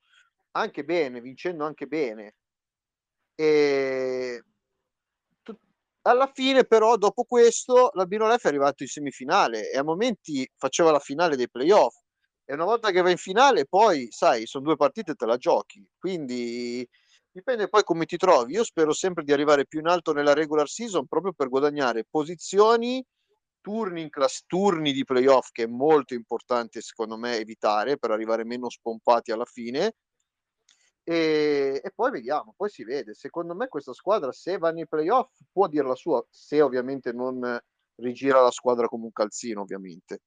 anche 0.52 0.84
bene, 0.84 1.22
vincendo 1.22 1.66
anche 1.66 1.86
bene. 1.88 2.34
E 3.36 4.44
alla 6.04 6.30
fine, 6.34 6.66
però, 6.66 6.98
dopo 6.98 7.24
questo, 7.24 7.90
l'Albino 7.94 8.28
Leffe 8.28 8.48
è 8.48 8.52
arrivato 8.52 8.84
in 8.84 8.90
semifinale 8.90 9.72
e 9.72 9.78
a 9.78 9.84
momenti 9.84 10.50
faceva 10.58 10.92
la 10.92 11.00
finale 11.00 11.36
dei 11.36 11.50
playoff. 11.50 11.96
E 12.46 12.54
una 12.54 12.66
volta 12.66 12.92
che 12.92 13.02
va 13.02 13.10
in 13.10 13.18
finale, 13.18 13.66
poi, 13.66 14.08
sai, 14.12 14.46
sono 14.46 14.66
due 14.66 14.76
partite 14.76 15.12
e 15.12 15.16
te 15.16 15.26
la 15.26 15.38
giochi. 15.38 15.86
Quindi 15.98 16.88
dipende 17.32 17.70
poi 17.70 17.84
come 17.84 18.06
ti 18.06 18.18
trovi. 18.18 18.54
Io 18.54 18.64
spero 18.64 18.94
sempre 18.94 19.24
di 19.24 19.32
arrivare 19.32 19.66
più 19.66 19.80
in 19.80 19.88
alto 19.88 20.14
nella 20.14 20.34
regular 20.34 20.68
season 20.68 21.08
proprio 21.08 21.34
per 21.34 21.50
guadagnare 21.50 22.06
posizioni, 22.10 23.04
turni 23.62 24.02
in 24.02 24.10
class, 24.10 24.44
turni 24.46 24.92
di 24.92 25.06
playoff, 25.06 25.50
che 25.52 25.64
è 25.64 25.68
molto 25.68 26.14
importante 26.14 26.82
secondo 26.82 27.18
me 27.18 27.38
evitare 27.38 27.98
per 27.98 28.12
arrivare 28.12 28.44
meno 28.44 28.70
spompati 28.70 29.32
alla 29.32 29.46
fine 29.46 29.94
e, 31.04 31.82
e, 31.84 31.92
poi 31.94 32.12
vediamo, 32.12 32.54
poi 32.56 32.70
si 32.70 32.84
vede. 32.84 33.14
Secondo 33.14 33.56
me 33.56 33.68
questa 33.68 33.94
squadra, 33.94 34.32
se 34.32 34.58
va 34.58 34.72
nei 34.72 34.88
playoff, 34.88 35.32
può 35.52 35.68
dire 35.68 35.88
la 35.88 35.96
sua, 35.96 36.26
se 36.30 36.62
ovviamente 36.62 37.12
non 37.12 37.60
rigira 37.96 38.42
la 38.42 38.52
squadra 38.52 38.88
come 38.88 39.06
un 39.06 39.12
calzino, 39.12 39.62
ovviamente. 39.62 40.22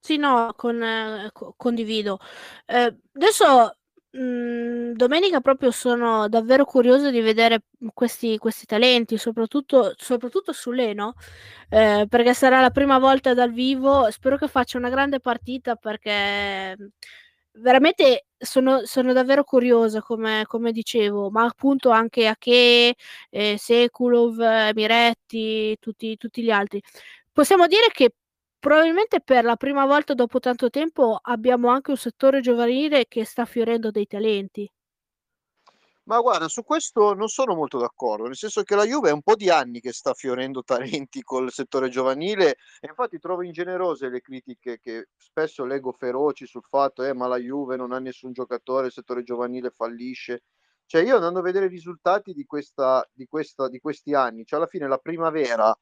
Sì, 0.00 0.18
no, 0.18 0.52
con, 0.54 0.82
eh, 0.82 1.30
condivido. 1.56 2.18
Eh, 2.66 2.94
adesso 3.14 3.78
mh, 4.10 4.18
mhmm, 4.20 4.92
domenica 4.92 5.40
proprio 5.40 5.70
sono 5.70 6.28
davvero 6.28 6.66
curioso 6.66 7.10
di 7.10 7.20
vedere 7.22 7.62
questi, 7.94 8.36
questi 8.36 8.66
talenti, 8.66 9.16
soprattutto, 9.16 9.94
soprattutto 9.96 10.52
su 10.52 10.72
Leno, 10.72 11.14
eh, 11.70 12.06
perché 12.06 12.34
sarà 12.34 12.60
la 12.60 12.70
prima 12.70 12.98
volta 12.98 13.32
dal 13.32 13.50
vivo. 13.52 14.10
Spero 14.10 14.36
che 14.36 14.46
faccia 14.46 14.76
una 14.76 14.90
grande 14.90 15.20
partita 15.20 15.74
perché 15.76 16.76
veramente 17.54 18.26
sono, 18.38 18.84
sono 18.84 19.12
davvero 19.12 19.44
curiosa, 19.44 20.00
come, 20.02 20.44
come, 20.46 20.72
dicevo, 20.72 21.30
ma 21.30 21.44
appunto 21.44 21.90
anche 21.90 22.26
a 22.26 22.36
che 22.36 22.94
eh, 23.30 23.56
Sekulov, 23.58 24.70
Miretti, 24.74 25.76
tutti, 25.80 26.16
tutti 26.16 26.42
gli 26.42 26.50
altri. 26.50 26.80
Possiamo 27.32 27.66
dire 27.66 27.88
che 27.92 28.14
probabilmente 28.58 29.20
per 29.20 29.44
la 29.44 29.56
prima 29.56 29.86
volta 29.86 30.14
dopo 30.14 30.40
tanto 30.40 30.70
tempo 30.70 31.18
abbiamo 31.22 31.68
anche 31.68 31.90
un 31.90 31.96
settore 31.96 32.40
giovanile 32.40 33.06
che 33.08 33.24
sta 33.24 33.44
fiorendo 33.44 33.90
dei 33.90 34.06
talenti. 34.06 34.70
Ma 36.06 36.20
guarda, 36.20 36.48
su 36.48 36.64
questo 36.64 37.14
non 37.14 37.28
sono 37.28 37.54
molto 37.54 37.78
d'accordo, 37.78 38.24
nel 38.24 38.36
senso 38.36 38.62
che 38.62 38.74
la 38.74 38.84
Juve 38.84 39.08
è 39.08 39.12
un 39.12 39.22
po' 39.22 39.36
di 39.36 39.48
anni 39.48 39.80
che 39.80 39.92
sta 39.92 40.12
fiorendo 40.12 40.62
talenti 40.62 41.22
col 41.22 41.50
settore 41.50 41.88
giovanile 41.88 42.56
e 42.80 42.88
infatti 42.88 43.18
trovo 43.18 43.42
ingenerose 43.42 44.10
le 44.10 44.20
critiche 44.20 44.78
che 44.78 45.08
spesso 45.16 45.64
leggo 45.64 45.92
feroci 45.92 46.44
sul 46.46 46.62
fatto 46.62 47.02
eh, 47.02 47.14
la 47.14 47.38
Juve 47.38 47.76
non 47.76 47.92
ha 47.92 47.98
nessun 48.00 48.32
giocatore, 48.32 48.86
il 48.86 48.92
settore 48.92 49.22
giovanile 49.22 49.70
fallisce. 49.70 50.42
Cioè 50.84 51.02
io 51.02 51.14
andando 51.14 51.38
a 51.38 51.42
vedere 51.42 51.66
i 51.66 51.70
risultati 51.70 52.34
di, 52.34 52.44
questa, 52.44 53.08
di, 53.10 53.24
questa, 53.26 53.68
di 53.68 53.78
questi 53.78 54.12
anni, 54.12 54.44
cioè 54.44 54.58
alla 54.58 54.68
fine 54.68 54.86
la 54.86 54.98
primavera, 54.98 55.74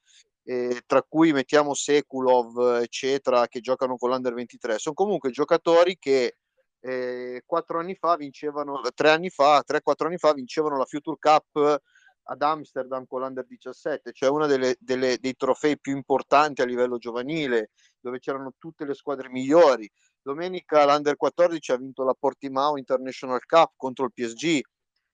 eh, 0.45 0.83
tra 0.87 1.03
cui 1.03 1.33
mettiamo 1.33 1.75
Sekulov, 1.75 2.79
eccetera, 2.81 3.49
che 3.49 3.61
giocano 3.61 3.97
con 3.97 4.11
l'Under 4.11 4.35
23, 4.35 4.79
sono 4.79 4.95
comunque 4.95 5.31
giocatori 5.31 5.99
che 5.99 6.37
eh, 6.85 7.43
quattro 7.47 7.79
anni 7.79 7.95
fa 7.95 8.17
vincevano, 8.17 8.81
tre 8.95 9.11
anni 9.11 9.31
fa, 9.31 9.63
tre, 9.65 9.83
quattro 9.83 10.09
anni 10.09 10.19
fa 10.19 10.33
vincevano 10.33 10.77
la 10.77 10.85
Future 10.85 11.17
Cup 11.19 11.81
ad 12.25 12.43
Amsterdam 12.43 13.07
con 13.07 13.21
l'Under 13.21 13.47
17, 13.47 14.13
cioè 14.13 14.29
uno 14.29 14.47
dei 14.47 15.37
trofei 15.37 15.79
più 15.79 15.95
importanti 15.95 16.61
a 16.61 16.65
livello 16.65 16.99
giovanile, 16.99 17.71
dove 18.01 18.19
c'erano 18.19 18.55
tutte 18.59 18.85
le 18.85 18.95
squadre 18.95 19.29
migliori. 19.29 19.89
Domenica 20.21 20.85
l'Under 20.85 21.17
14 21.17 21.73
ha 21.73 21.77
vinto 21.77 22.05
la 22.05 22.15
Portimao 22.19 22.77
International 22.77 23.45
Cup 23.45 23.73
contro 23.77 24.05
il 24.05 24.13
PSG. 24.13 24.61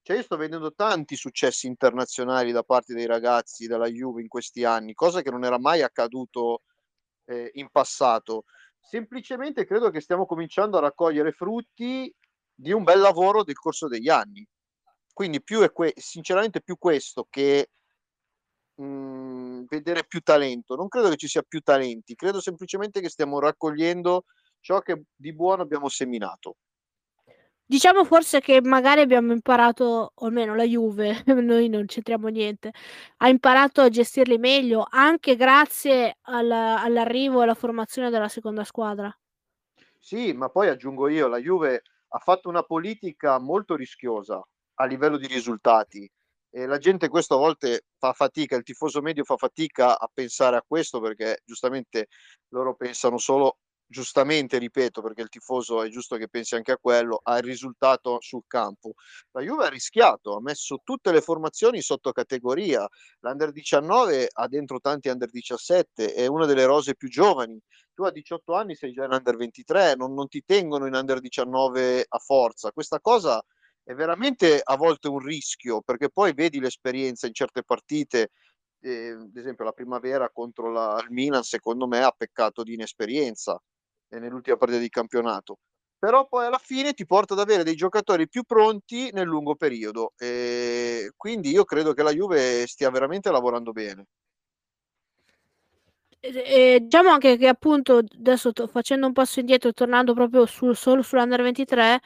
Cioè 0.03 0.17
io 0.17 0.23
sto 0.23 0.37
vedendo 0.37 0.73
tanti 0.73 1.17
successi 1.17 1.67
internazionali 1.67 2.51
da 2.51 2.63
parte 2.63 2.95
dei 2.95 3.05
ragazzi 3.05 3.67
della 3.67 3.89
Juve 3.89 4.23
in 4.23 4.29
questi 4.29 4.65
anni, 4.65 4.95
cosa 4.95 5.21
che 5.21 5.31
non 5.31 5.45
era 5.45 5.59
mai 5.59 5.83
accaduto 5.83 6.63
eh, 7.27 7.51
in 7.55 7.69
passato 7.71 8.45
semplicemente 8.89 9.67
credo 9.67 9.91
che 9.91 10.01
stiamo 10.01 10.25
cominciando 10.25 10.79
a 10.79 10.81
raccogliere 10.81 11.33
frutti 11.33 12.11
di 12.55 12.73
un 12.73 12.85
bel 12.85 13.01
lavoro 13.01 13.45
del 13.45 13.59
corso 13.59 13.87
degli 13.87 14.09
anni. 14.09 14.47
Quindi 15.13 15.43
più 15.43 15.61
è 15.61 15.71
que- 15.73 15.93
sinceramente 15.97 16.63
più 16.63 16.79
questo 16.79 17.27
che 17.29 17.69
mh, 18.77 18.85
mm, 18.85 19.65
vedere 19.69 20.07
più 20.07 20.21
talento. 20.21 20.75
Non 20.75 20.89
credo 20.89 21.11
che 21.11 21.17
ci 21.17 21.29
sia 21.29 21.43
più 21.43 21.61
talenti, 21.61 22.15
credo 22.15 22.41
semplicemente 22.41 23.01
che 23.01 23.11
stiamo 23.11 23.39
raccogliendo 23.41 24.25
ciò 24.61 24.81
che 24.81 25.03
di 25.15 25.35
buono 25.35 25.63
abbiamo 25.63 25.89
seminato. 25.89 26.57
Diciamo 27.71 28.07
forse 28.07 28.41
che 28.41 28.63
magari 28.63 29.03
abbiamo 29.03 29.31
imparato, 29.33 30.13
o 30.15 30.27
almeno 30.27 30.55
la 30.55 30.65
Juve, 30.65 31.23
noi 31.37 31.69
non 31.69 31.85
c'entriamo 31.85 32.29
niente, 32.29 32.73
ha 33.19 33.29
imparato 33.29 33.83
a 33.83 33.91
gestirli 33.91 34.39
meglio 34.39 34.87
anche 34.89 35.37
grazie 35.37 36.17
al, 36.23 36.51
all'arrivo 36.51 37.41
e 37.41 37.43
alla 37.43 37.53
formazione 37.53 38.09
della 38.09 38.29
seconda 38.29 38.65
squadra. 38.65 39.15
Sì, 39.99 40.33
ma 40.33 40.49
poi 40.49 40.69
aggiungo 40.69 41.09
io, 41.09 41.29
la 41.29 41.37
Juve 41.37 41.83
ha 42.09 42.19
fatto 42.21 42.49
una 42.49 42.63
politica 42.63 43.39
molto 43.39 43.77
rischiosa 43.77 44.43
a 44.77 44.85
livello 44.87 45.19
di 45.19 45.27
risultati 45.27 46.11
e 46.49 46.65
la 46.65 46.79
gente 46.79 47.09
questo 47.09 47.35
a 47.35 47.39
volte 47.39 47.83
fa 47.99 48.15
fatica, 48.15 48.57
il 48.57 48.63
tifoso 48.63 49.03
medio 49.03 49.25
fa 49.25 49.37
fatica 49.37 49.99
a 49.99 50.09
pensare 50.11 50.57
a 50.57 50.65
questo 50.67 51.01
perché 51.01 51.43
giustamente 51.45 52.07
loro 52.49 52.75
pensano 52.75 53.19
solo 53.19 53.59
giustamente, 53.89 54.59
ripeto, 54.59 55.01
perché 55.03 55.23
il 55.23 55.29
tifoso 55.29 55.83
è 55.83 55.89
giusto 55.89 56.17
che 56.17 56.29
pensi 56.29 56.55
anche 56.55 56.73
a 56.73 56.77
quello, 56.77 57.21
al 57.23 57.41
risultato 57.41 58.19
sul 58.21 58.43
campo. 58.47 58.93
La 59.33 59.41
Juve 59.41 59.65
ha 59.65 59.69
rischiato, 59.69 60.37
ha 60.37 60.41
messo 60.41 60.81
tutte 60.85 61.11
le 61.11 61.23
formazioni 61.23 61.81
sotto 61.81 62.13
categoria. 62.13 62.87
L'Under 63.21 63.51
19 63.51 64.29
ha 64.31 64.47
dentro 64.47 64.79
tanti 64.79 65.09
Under 65.09 65.31
17, 65.31 66.13
è 66.15 66.27
una 66.27 66.47
delle 66.47 66.67
rose 66.67 66.95
più 66.95 67.09
giovani. 67.09 67.59
Tu 67.95 68.05
a 68.05 68.11
18 68.11 68.55
anni 68.55 68.75
sei 68.77 68.93
già 68.93 69.05
in 69.05 69.13
Under 69.13 69.37
23, 69.37 69.97
non, 69.97 70.15
non 70.15 70.29
ti 70.29 70.43
tengono 70.45 70.87
in 70.87 70.95
Under 70.95 71.21
19 71.21 72.05
a 72.07 72.19
forza. 72.19 72.71
Questa 72.71 73.01
cosa 73.01 73.43
è 73.83 73.95
veramente 73.95 74.61
a 74.63 74.77
volte 74.77 75.09
un 75.09 75.19
rischio, 75.19 75.81
perché 75.81 76.11
poi 76.11 76.35
vedi 76.35 76.61
l'esperienza 76.61 77.27
in 77.27 77.33
certe 77.33 77.65
partite 77.65 78.31
eh, 78.81 79.11
ad 79.11 79.37
esempio 79.37 79.65
la 79.65 79.73
primavera 79.73 80.31
contro 80.31 80.71
la, 80.71 81.01
il 81.03 81.11
Milan 81.11 81.43
secondo 81.43 81.89
me 81.89 82.03
ha 82.03 82.15
peccato 82.17 82.63
di 82.63 82.75
inesperienza 82.75 83.61
nell'ultima 84.11 84.57
partita 84.57 84.81
di 84.81 84.89
campionato. 84.89 85.59
Però 85.99 86.29
poi 86.29 86.47
alla 86.47 86.61
fine 86.63 86.93
ti 86.95 87.05
porta 87.05 87.35
ad 87.35 87.41
avere 87.41 87.65
dei 87.65 87.75
giocatori 87.75 88.29
più 88.29 88.45
pronti 88.45 89.11
nel 89.13 89.27
lungo 89.27 89.57
periodo. 89.57 90.13
E 90.17 91.11
quindi 91.17 91.51
io 91.51 91.65
credo 91.65 91.93
che 91.93 92.05
la 92.05 92.13
Juve 92.13 92.67
stia 92.67 92.91
veramente 92.91 93.31
lavorando 93.31 93.73
bene. 93.73 94.05
E, 96.21 96.79
diciamo 96.83 97.11
anche 97.11 97.37
che 97.37 97.47
appunto 97.47 97.99
adesso 97.99 98.53
facendo 98.71 99.07
un 99.07 99.13
passo 99.13 99.41
indietro, 99.41 99.73
tornando 99.73 100.15
proprio 100.15 100.47
sul, 100.47 100.77
solo 100.77 101.03
sull'Under 101.03 101.43
23, 101.43 102.01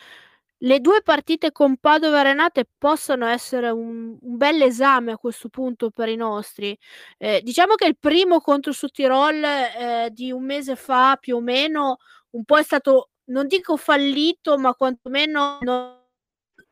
le 0.64 0.80
due 0.80 1.02
partite 1.02 1.50
con 1.52 1.76
Padova 1.76 2.20
e 2.20 2.22
Renate 2.24 2.68
possono 2.78 3.26
essere 3.26 3.70
un, 3.70 4.16
un 4.20 4.36
bel 4.36 4.62
esame 4.62 5.12
a 5.12 5.16
questo 5.16 5.48
punto 5.48 5.90
per 5.90 6.08
i 6.08 6.16
nostri. 6.16 6.76
Eh, 7.18 7.40
diciamo 7.42 7.74
che 7.74 7.86
il 7.86 7.98
primo 7.98 8.40
contro 8.40 8.72
su 8.72 8.88
Tirol 8.88 9.42
eh, 9.42 10.10
di 10.12 10.30
un 10.30 10.44
mese 10.44 10.76
fa 10.76 11.16
più 11.20 11.36
o 11.36 11.40
meno 11.40 11.98
un 12.30 12.44
po' 12.44 12.58
è 12.58 12.62
stato, 12.62 13.10
non 13.26 13.46
dico 13.48 13.76
fallito, 13.76 14.56
ma 14.56 14.74
quantomeno 14.74 15.58
non, 15.62 16.00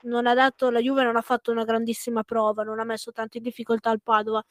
non 0.03 0.27
ha 0.27 0.35
dato, 0.35 0.71
la 0.71 0.81
Juve 0.81 1.03
non 1.03 1.17
ha 1.17 1.21
fatto 1.23 1.51
una 1.51 1.65
grandissima 1.65 2.23
prova, 2.23 2.63
non 2.63 2.79
ha 2.81 2.85
messo 2.85 3.13
tanto 3.13 3.39
in 3.39 3.43
difficoltà 3.43 3.91
il 3.91 4.01
Padova, 4.03 4.43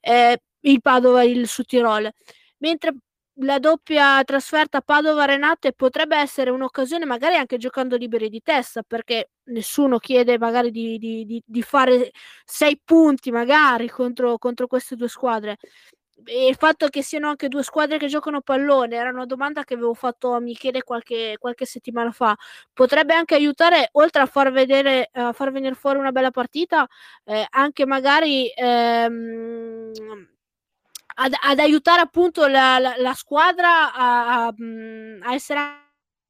eh, 0.00 0.40
il 0.60 0.80
Padova, 0.80 1.24
il 1.24 1.48
su 1.48 1.62
Tirol. 1.64 2.10
Mentre 2.58 2.94
la 3.38 3.58
doppia 3.58 4.22
trasferta 4.24 4.80
Padova-Renate 4.80 5.72
potrebbe 5.72 6.16
essere 6.16 6.50
un'occasione, 6.50 7.04
magari 7.04 7.36
anche 7.36 7.56
giocando 7.58 7.96
liberi 7.96 8.28
di 8.28 8.40
testa, 8.42 8.82
perché 8.82 9.30
nessuno 9.44 9.98
chiede 9.98 10.38
magari 10.38 10.70
di, 10.70 10.98
di, 10.98 11.24
di, 11.24 11.42
di 11.44 11.62
fare 11.62 12.12
sei 12.44 12.80
punti 12.82 13.30
magari 13.32 13.88
contro, 13.88 14.38
contro, 14.38 14.66
queste 14.68 14.94
due 14.96 15.08
squadre. 15.08 15.56
e 16.26 16.46
il 16.48 16.54
fatto 16.56 16.88
che 16.88 17.02
siano 17.02 17.28
anche 17.28 17.48
due 17.48 17.62
squadre 17.64 17.98
che 17.98 18.06
giocano 18.06 18.40
pallone 18.40 18.96
era 18.96 19.10
una 19.10 19.26
domanda 19.26 19.64
che 19.64 19.74
avevo 19.74 19.94
fatto 19.94 20.32
a 20.32 20.40
Michele 20.40 20.82
qualche, 20.82 21.36
qualche 21.38 21.66
settimana 21.66 22.12
fa. 22.12 22.36
Potrebbe 22.72 23.14
anche 23.14 23.34
aiutare, 23.34 23.88
oltre 23.92 24.22
a 24.22 24.26
far 24.26 24.52
vedere, 24.52 25.10
a 25.12 25.32
far 25.32 25.50
venire 25.52 25.74
fuori 25.74 25.98
una 25.98 26.12
bella 26.12 26.30
partita, 26.30 26.86
eh, 27.24 27.46
anche 27.50 27.84
magari 27.86 28.48
ehm, 28.54 29.92
ad, 31.14 31.32
ad, 31.40 31.58
aiutare 31.58 32.00
appunto 32.00 32.46
la, 32.46 32.78
la, 32.78 32.94
la 32.96 33.14
squadra 33.14 33.92
a, 33.92 34.46
a, 34.46 34.54
a, 35.22 35.34
essere 35.34 35.60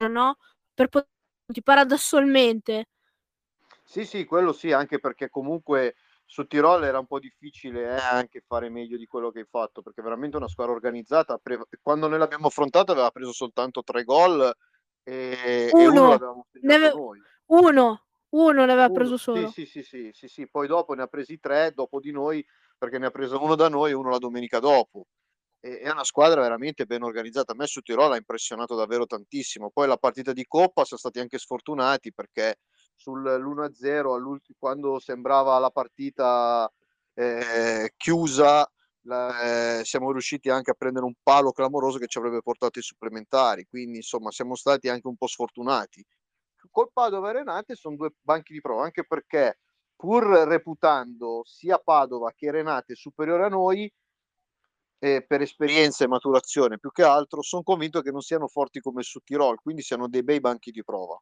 no? 0.09 0.37
per 0.72 0.89
poter 0.89 1.09
paradossalmente. 1.62 2.87
Sì, 3.85 4.05
sì, 4.05 4.24
quello 4.24 4.53
sì, 4.53 4.72
anche 4.72 4.99
perché 4.99 5.28
comunque 5.28 5.95
su 6.26 6.47
Tirol 6.47 6.85
era 6.85 6.99
un 6.99 7.07
po' 7.07 7.18
difficile 7.18 7.82
eh, 7.82 8.01
anche 8.01 8.43
fare 8.47 8.68
meglio 8.70 8.97
di 8.97 9.07
quello 9.07 9.30
che 9.30 9.41
hai 9.41 9.47
fatto, 9.49 9.82
perché 9.82 10.03
veramente 10.03 10.37
una 10.37 10.49
squadra 10.49 10.72
organizzata. 10.72 11.39
Pre- 11.39 11.66
quando 11.82 12.09
noi 12.09 12.18
l'abbiamo 12.18 12.47
affrontata 12.47 12.93
aveva 12.93 13.11
preso 13.11 13.32
soltanto 13.32 13.82
tre 13.82 14.05
gol 14.05 14.53
e 15.03 15.70
uno, 15.72 15.82
e 15.82 15.87
uno 15.87 16.09
l'avevamo 16.09 16.47
ave-. 16.62 16.93
Uno, 17.47 18.05
uno 18.30 18.64
ne 18.64 18.72
aveva 18.72 18.87
Uno, 18.87 18.95
preso 18.95 19.16
solo. 19.16 19.49
Sì, 19.49 19.66
sì, 19.66 19.82
sì, 19.82 19.82
sì, 19.82 20.11
sì, 20.12 20.28
sì, 20.28 20.49
poi 20.49 20.66
dopo 20.66 20.95
ne 20.95 21.03
ha 21.03 21.07
presi 21.07 21.39
tre 21.39 21.72
dopo 21.74 22.01
di 22.01 22.11
noi, 22.11 22.45
perché 22.77 22.99
ne 22.99 23.07
ha 23.07 23.11
preso 23.11 23.43
uno 23.43 23.55
da 23.55 23.68
noi 23.68 23.91
e 23.91 23.95
uno 23.95 24.11
la 24.11 24.18
domenica 24.18 24.59
dopo. 24.59 25.07
E, 25.61 25.81
è 25.81 25.91
una 25.91 26.05
squadra 26.05 26.41
veramente 26.41 26.87
ben 26.87 27.03
organizzata. 27.03 27.53
A 27.53 27.57
me 27.57 27.66
su 27.66 27.81
Tirol 27.81 28.12
ha 28.12 28.16
impressionato 28.16 28.75
davvero 28.75 29.07
tantissimo. 29.07 29.70
Poi 29.70 29.87
la 29.87 29.97
partita 29.97 30.33
di 30.33 30.45
Coppa 30.47 30.85
sono 30.85 30.99
stati 30.99 31.20
anche 31.20 31.39
sfortunati 31.39 32.12
perché 32.12 32.59
sull'1-0 32.97 34.37
quando 34.59 34.99
sembrava 34.99 35.59
la 35.59 35.70
partita 35.70 36.70
eh, 37.14 37.93
chiusa 37.97 38.68
la, 39.07 39.79
eh, 39.81 39.85
siamo 39.85 40.11
riusciti 40.12 40.49
anche 40.49 40.70
a 40.70 40.75
prendere 40.75 41.05
un 41.05 41.14
palo 41.22 41.53
clamoroso 41.53 41.99
che 41.99 42.07
ci 42.07 42.18
avrebbe 42.18 42.41
portato 42.41 42.79
ai 42.79 42.85
supplementari 42.85 43.66
quindi 43.66 43.99
insomma 43.99 44.31
siamo 44.31 44.55
stati 44.55 44.89
anche 44.89 45.07
un 45.07 45.16
po' 45.16 45.27
sfortunati 45.27 46.05
col 46.70 46.91
Padova 46.93 47.31
e 47.31 47.33
Renate 47.35 47.75
sono 47.75 47.97
due 47.97 48.11
banchi 48.20 48.53
di 48.53 48.61
prova 48.61 48.85
anche 48.85 49.05
perché 49.05 49.59
pur 49.97 50.24
reputando 50.24 51.42
sia 51.45 51.78
Padova 51.78 52.32
che 52.34 52.51
Renate 52.51 52.95
superiore 52.95 53.45
a 53.45 53.49
noi 53.49 53.90
eh, 54.99 55.24
per 55.26 55.42
esperienza 55.42 56.05
e 56.05 56.09
maturazione 56.09 56.78
più 56.78 56.90
che 56.90 57.03
altro 57.03 57.42
sono 57.42 57.62
convinto 57.62 58.01
che 58.01 58.11
non 58.11 58.20
siano 58.20 58.49
forti 58.49 58.80
come 58.80 59.03
su 59.03 59.20
Tirol 59.20 59.61
quindi 59.61 59.82
siano 59.82 60.09
dei 60.09 60.22
bei 60.22 60.40
banchi 60.40 60.70
di 60.70 60.82
prova 60.84 61.20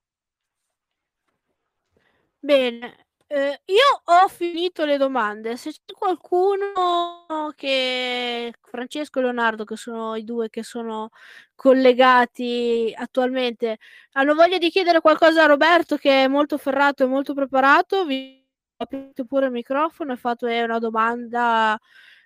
Bene, 2.44 3.06
eh, 3.28 3.60
io 3.66 4.02
ho 4.04 4.28
finito 4.28 4.84
le 4.84 4.96
domande. 4.96 5.56
Se 5.56 5.70
c'è 5.70 5.94
qualcuno 5.94 7.52
che 7.54 8.52
Francesco 8.60 9.20
e 9.20 9.22
Leonardo, 9.22 9.64
che 9.64 9.76
sono 9.76 10.16
i 10.16 10.24
due 10.24 10.50
che 10.50 10.62
sono 10.64 11.10
collegati 11.54 12.92
attualmente, 12.96 13.78
hanno 14.12 14.34
voglia 14.34 14.58
di 14.58 14.70
chiedere 14.70 15.00
qualcosa 15.00 15.44
a 15.44 15.46
Roberto, 15.46 15.96
che 15.96 16.24
è 16.24 16.28
molto 16.28 16.58
ferrato 16.58 17.04
e 17.04 17.06
molto 17.06 17.32
preparato, 17.32 18.04
vi 18.04 18.41
aprite 18.82 19.24
pure 19.24 19.46
il 19.46 19.52
microfono 19.52 20.12
e 20.12 20.16
fate 20.16 20.62
una 20.62 20.78
domanda 20.78 21.78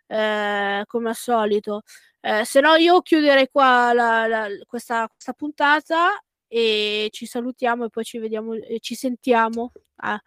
eh, 0.07 0.83
come 0.87 1.09
al 1.09 1.15
solito. 1.15 1.83
Eh, 2.21 2.45
se 2.45 2.61
no, 2.61 2.75
io 2.75 3.01
chiuderei 3.03 3.49
qua 3.51 3.93
la, 3.93 4.27
la, 4.27 4.49
questa, 4.67 5.09
questa 5.09 5.33
puntata 5.33 6.21
e 6.49 7.09
ci 7.13 7.27
salutiamo 7.27 7.85
e 7.87 7.91
poi 7.91 8.05
ci 8.05 8.19
vediamo 8.19 8.55
ci 8.81 8.95
sentiamo 8.95 9.73
a 9.97 10.21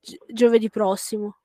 gi- 0.00 0.18
giovedì 0.28 0.68
prossimo. 0.70 1.41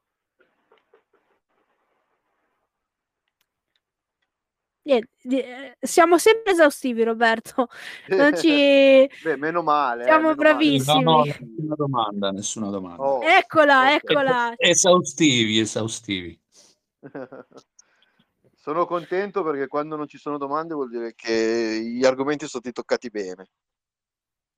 Niente, 4.88 5.10
eh, 5.22 5.78
siamo 5.82 6.18
sempre 6.18 6.54
esaustivi, 6.54 7.04
Roberto. 7.04 7.68
Non 8.08 8.38
ci... 8.38 9.10
Beh, 9.22 9.36
meno 9.36 9.62
male. 9.62 10.04
eh, 10.04 10.06
Siamo 10.06 10.30
meno 10.30 10.42
male. 10.42 10.56
bravissimi. 10.56 11.04
No, 11.04 11.12
no, 11.12 11.24
nessuna 11.26 11.76
domanda, 11.76 12.32
nessuna 12.32 12.70
domanda. 12.70 13.04
Oh. 13.04 13.22
Eccola, 13.22 13.94
eccola. 13.94 14.54
Esaustivi, 14.56 15.60
esaustivi. 15.60 16.40
Sono 18.56 18.86
contento 18.86 19.44
perché 19.44 19.68
quando 19.68 19.96
non 19.96 20.08
ci 20.08 20.18
sono 20.18 20.38
domande 20.38 20.74
vuol 20.74 20.90
dire 20.90 21.14
che 21.16 21.80
gli 21.82 22.04
argomenti 22.06 22.48
sono 22.48 22.62
stati 22.62 22.74
toccati 22.74 23.10
bene. 23.10 23.48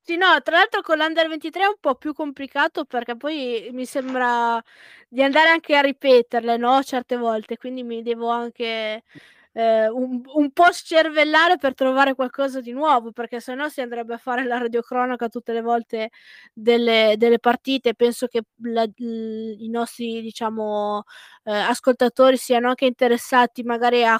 Sì, 0.02 0.16
no, 0.16 0.40
tra 0.42 0.56
l'altro 0.56 0.80
con 0.80 0.98
l'Under 0.98 1.28
23 1.28 1.62
è 1.62 1.66
un 1.66 1.76
po' 1.78 1.94
più 1.94 2.12
complicato 2.12 2.84
perché 2.84 3.16
poi 3.16 3.68
mi 3.72 3.84
sembra 3.86 4.60
di 5.08 5.22
andare 5.22 5.50
anche 5.50 5.76
a 5.76 5.82
ripeterle, 5.82 6.56
no? 6.56 6.82
Certe 6.82 7.16
volte, 7.16 7.56
quindi 7.56 7.84
mi 7.84 8.02
devo 8.02 8.28
anche 8.30 9.04
eh, 9.52 9.88
un, 9.88 10.22
un 10.34 10.50
po' 10.52 10.70
scervellare 10.72 11.56
per 11.58 11.74
trovare 11.74 12.14
qualcosa 12.14 12.60
di 12.60 12.72
nuovo, 12.72 13.12
perché 13.12 13.40
sennò 13.40 13.68
si 13.68 13.80
andrebbe 13.80 14.14
a 14.14 14.18
fare 14.18 14.44
la 14.44 14.58
radiocronaca 14.58 15.28
tutte 15.28 15.52
le 15.52 15.60
volte 15.62 16.10
delle, 16.52 17.14
delle 17.16 17.38
partite. 17.38 17.94
Penso 17.94 18.26
che 18.26 18.42
la- 18.62 18.86
i 18.96 19.68
nostri, 19.68 20.20
diciamo, 20.20 21.04
eh, 21.44 21.52
ascoltatori 21.52 22.36
siano 22.36 22.68
anche 22.68 22.86
interessati 22.86 23.62
magari 23.62 24.04
a 24.04 24.18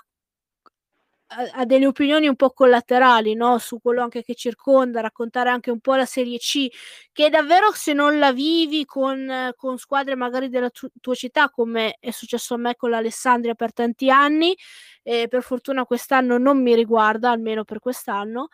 a, 1.33 1.61
a 1.61 1.65
delle 1.65 1.87
opinioni 1.87 2.27
un 2.27 2.37
po' 2.37 2.51
collaterali 2.51 3.35
no? 3.35 3.59
su 3.59 3.81
quello 3.81 4.03
anche 4.03 4.23
che 4.23 4.35
circonda, 4.35 5.01
raccontare 5.01 5.51
anche 5.51 5.71
un 5.71 5.81
po' 5.81 5.95
la 5.95 6.07
Serie 6.07 6.39
C, 6.39 6.67
che 7.13 7.29
davvero 7.29 7.71
se 7.73 7.93
non 7.93 8.19
la 8.19 8.33
vivi 8.33 8.85
con, 8.85 9.53
con 9.57 9.79
squadre 9.79 10.15
magari 10.17 10.49
della 10.49 10.71
tu- 10.71 10.91
tua 11.01 11.15
città, 11.15 11.49
come 11.51 11.97
è 12.01 12.11
successo 12.11 12.55
a 12.55 12.59
me 12.59 12.77
con 12.77 12.91
l'Alessandria 12.91 13.55
per 13.55 13.73
tanti 13.73 14.11
anni, 14.11 14.57
e 15.03 15.29
per 15.29 15.43
fortuna 15.43 15.85
quest'anno 15.85 16.39
non 16.39 16.61
mi 16.63 16.75
riguarda, 16.75 17.31
almeno 17.31 17.65
per 17.65 17.79
quest'anno. 17.79 18.49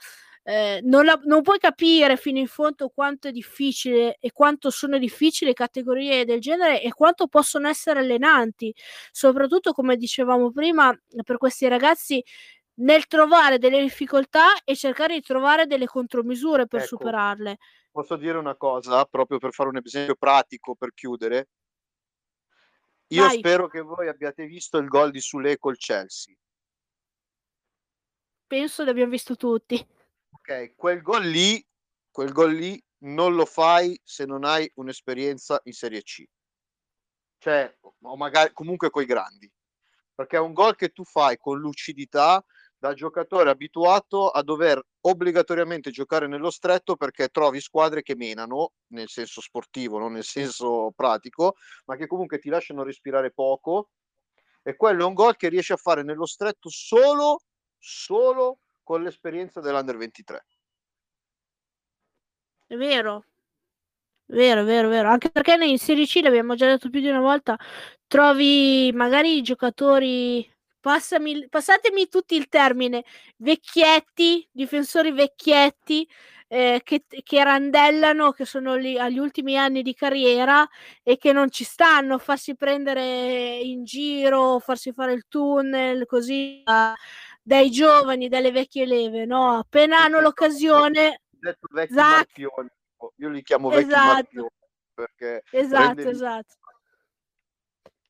Eh, 0.49 0.79
non, 0.85 1.05
la, 1.05 1.19
non 1.25 1.43
puoi 1.43 1.59
capire 1.59 2.17
fino 2.17 2.39
in 2.39 2.47
fondo 2.47 2.89
quanto 2.89 3.27
è 3.27 3.33
difficile 3.33 4.17
e 4.21 4.31
quanto 4.31 4.71
sono 4.71 4.97
difficili 4.97 5.53
categorie 5.53 6.25
del 6.25 6.39
genere 6.41 6.81
e 6.83 6.93
quanto 6.93 7.27
possono 7.27 7.67
essere 7.67 7.99
allenanti, 7.99 8.73
soprattutto 9.11 9.73
come 9.73 9.97
dicevamo 9.97 10.53
prima, 10.53 10.97
per 11.25 11.39
questi 11.39 11.67
ragazzi 11.67 12.23
nel 12.77 13.07
trovare 13.07 13.59
delle 13.59 13.81
difficoltà 13.81 14.61
e 14.65 14.77
cercare 14.77 15.15
di 15.15 15.21
trovare 15.21 15.67
delle 15.67 15.87
contromisure 15.87 16.67
per 16.67 16.81
Ecco. 16.81 16.97
superarle. 16.97 17.59
Posso 17.91 18.17
dire 18.17 18.37
una 18.37 18.57
cosa, 18.57 19.05
proprio 19.05 19.39
per 19.39 19.53
fare 19.53 19.71
un 19.71 19.81
esempio 19.83 20.17
pratico 20.17 20.75
per 20.75 20.93
chiudere? 20.93 21.49
Io 23.09 23.25
Vai. 23.25 23.39
spero 23.39 23.69
che 23.69 23.81
voi 23.81 24.09
abbiate 24.09 24.47
visto 24.47 24.79
il 24.79 24.89
gol 24.89 25.11
di 25.11 25.21
Sule 25.21 25.59
col 25.59 25.77
Chelsea. 25.77 26.35
Penso 28.47 28.83
li 28.83 28.91
abbiamo 28.91 29.11
visto 29.11 29.37
tutti. 29.37 29.75
Ok, 30.31 30.75
quel 30.77 31.03
gol 31.03 31.25
lì, 31.25 31.65
quel 32.11 32.33
gol 32.33 32.53
lì 32.53 32.81
non 32.99 33.35
lo 33.35 33.47
fai 33.47 33.99
se 34.05 34.25
non 34.25 34.45
hai 34.45 34.71
un'esperienza 34.75 35.61
in 35.65 35.73
Serie 35.73 36.03
C. 36.03 36.25
Cioè, 37.39 37.79
o 37.81 38.17
magari 38.17 38.53
comunque 38.53 38.91
coi 38.91 39.07
grandi. 39.07 39.51
Perché 40.15 40.37
è 40.37 40.41
un 40.41 40.53
gol 40.53 40.77
che 40.77 40.91
tu 40.91 41.05
fai 41.05 41.37
con 41.37 41.59
lucidità 41.59 42.45
da 42.87 42.95
giocatore 42.95 43.51
abituato 43.51 44.29
a 44.29 44.43
dover 44.43 44.81
obbligatoriamente 45.01 45.91
giocare 45.91 46.27
nello 46.27 46.51
stretto 46.51 46.97
perché 46.97 47.29
trovi 47.29 47.61
squadre 47.61 48.03
che 48.03 48.15
menano, 48.15 48.73
nel 48.89 49.09
senso 49.09 49.41
sportivo, 49.41 49.99
non 49.99 50.13
nel 50.13 50.25
senso 50.25 50.93
pratico, 50.95 51.57
ma 51.87 51.97
che 51.97 52.07
comunque 52.07 52.39
ti 52.39 52.49
lasciano 52.49 52.83
respirare 52.83 53.33
poco. 53.33 53.91
E 54.63 54.77
quello 54.77 55.03
è 55.03 55.07
un 55.07 55.15
gol 55.15 55.37
che 55.37 55.49
riesci 55.49 55.73
a 55.73 55.77
fare 55.77 56.03
nello 56.03 56.27
stretto 56.27 56.69
solo, 56.69 57.41
solo 57.79 58.59
con 58.83 59.03
l'esperienza 59.03 59.61
dell'Under 59.61 59.97
23. 59.97 60.47
È 62.67 62.75
vero. 62.75 63.25
Vero, 64.29 64.65
vero, 64.65 64.89
vero. 64.89 65.09
Anche 65.09 65.31
perché 65.31 65.55
in 65.55 65.79
Serie 65.79 66.05
C, 66.05 66.19
l'abbiamo 66.21 66.57
già 66.57 66.67
detto 66.67 66.91
più 66.91 67.01
di 67.01 67.09
una 67.09 67.21
volta, 67.21 67.57
trovi 68.09 68.91
magari 68.93 69.41
giocatori, 69.43 70.49
passami, 70.87 71.49
passatemi 71.49 72.07
tutti 72.09 72.37
il 72.37 72.49
termine, 72.49 73.03
vecchietti, 73.39 74.49
difensori 74.53 75.11
vecchietti, 75.11 76.09
eh, 76.47 76.81
che, 76.85 77.03
che 77.25 77.43
randellano, 77.43 78.31
che 78.31 78.45
sono 78.45 78.77
lì 78.77 78.97
agli 78.97 79.19
ultimi 79.19 79.59
anni 79.59 79.83
di 79.83 79.95
carriera 79.95 80.65
e 81.03 81.17
che 81.17 81.33
non 81.33 81.51
ci 81.51 81.65
stanno, 81.65 82.19
farsi 82.19 82.55
prendere 82.55 83.59
in 83.59 83.83
giro, 83.83 84.61
farsi 84.61 84.93
fare 84.93 85.13
il 85.13 85.25
tunnel, 85.27 86.07
così 86.07 86.63
da- 86.65 86.95
dai 87.43 87.69
giovani, 87.69 88.29
dalle 88.29 88.53
vecchie 88.53 88.87
leve, 88.87 89.25
no? 89.25 89.59
Appena 89.59 90.05
hanno 90.05 90.21
l'occasione, 90.21 91.23
Detto 91.29 91.67
vecchi 91.73 91.95
marchioni, 91.95 92.69
io 93.17 93.29
li 93.29 93.43
chiamo 93.43 93.71
vecchi 93.71 93.89
Esatto. 93.89 94.51
perché 94.95 95.43
Esatto, 95.51 96.09
esatto. 96.09 96.55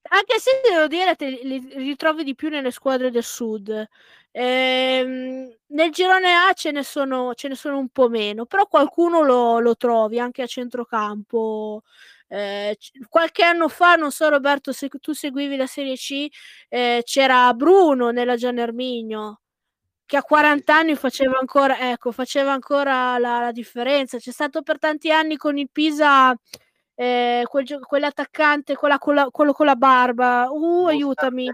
Anche 0.09 0.39
se 0.39 0.61
devo 0.69 0.87
dire, 0.87 1.15
te 1.17 1.29
li, 1.29 1.41
li 1.45 1.73
ritrovi 1.75 2.25
di 2.25 2.35
più 2.35 2.49
nelle 2.49 2.71
squadre 2.71 3.11
del 3.11 3.23
sud. 3.25 3.87
Ehm, 4.31 5.55
nel 5.69 5.91
girone 5.91 6.33
A 6.35 6.53
ce 6.53 6.71
ne 6.71 6.83
sono, 6.83 7.33
ce 7.35 7.49
ne 7.49 7.55
sono 7.55 7.79
un 7.79 7.89
po' 7.89 8.09
meno, 8.09 8.45
però 8.47 8.67
qualcuno 8.67 9.23
lo, 9.23 9.59
lo 9.61 9.77
trovi 9.77 10.19
anche 10.19 10.43
a 10.43 10.47
centrocampo. 10.47 11.83
Eh, 12.29 12.77
qualche 13.09 13.45
anno 13.45 13.69
fa, 13.69 13.95
non 13.95 14.11
so 14.11 14.29
Roberto 14.29 14.73
se 14.73 14.89
tu 14.89 15.13
seguivi 15.13 15.57
la 15.57 15.67
Serie 15.67 15.95
C, 15.97 16.27
eh, 16.69 17.03
c'era 17.05 17.53
Bruno 17.55 18.11
nella 18.11 18.37
Gian 18.37 18.59
Erminio 18.59 19.41
che 20.07 20.17
a 20.17 20.23
40 20.23 20.75
anni 20.77 20.95
faceva 20.97 21.39
ancora, 21.39 21.91
ecco, 21.91 22.13
faceva 22.13 22.53
ancora 22.53 23.19
la, 23.19 23.41
la 23.41 23.53
differenza. 23.53 24.19
C'è 24.19 24.31
stato 24.31 24.63
per 24.63 24.79
tanti 24.79 25.11
anni 25.11 25.37
con 25.37 25.59
il 25.59 25.69
Pisa 25.71 26.35
eh, 26.97 27.44
quel, 27.47 27.78
quell'attaccante, 27.80 28.74
quella, 28.74 28.99
quella, 28.99 29.28
quello 29.30 29.53
con 29.53 29.66
la 29.66 29.76
barba. 29.76 30.49
Uh, 30.51 30.86
aiutami. 30.86 31.49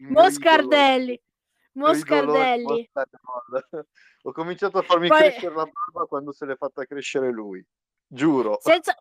Moscardelli. 0.00 1.20
Moscardelli. 1.72 2.90
Ho 4.22 4.32
cominciato 4.32 4.78
a 4.78 4.82
farmi 4.82 5.08
poi, 5.08 5.18
crescere 5.18 5.54
la 5.54 5.64
barba 5.64 6.06
quando 6.06 6.32
se 6.32 6.44
l'è 6.44 6.56
fatta 6.56 6.84
crescere 6.84 7.30
lui. 7.30 7.64
Giuro. 8.06 8.58
Senza, 8.60 8.94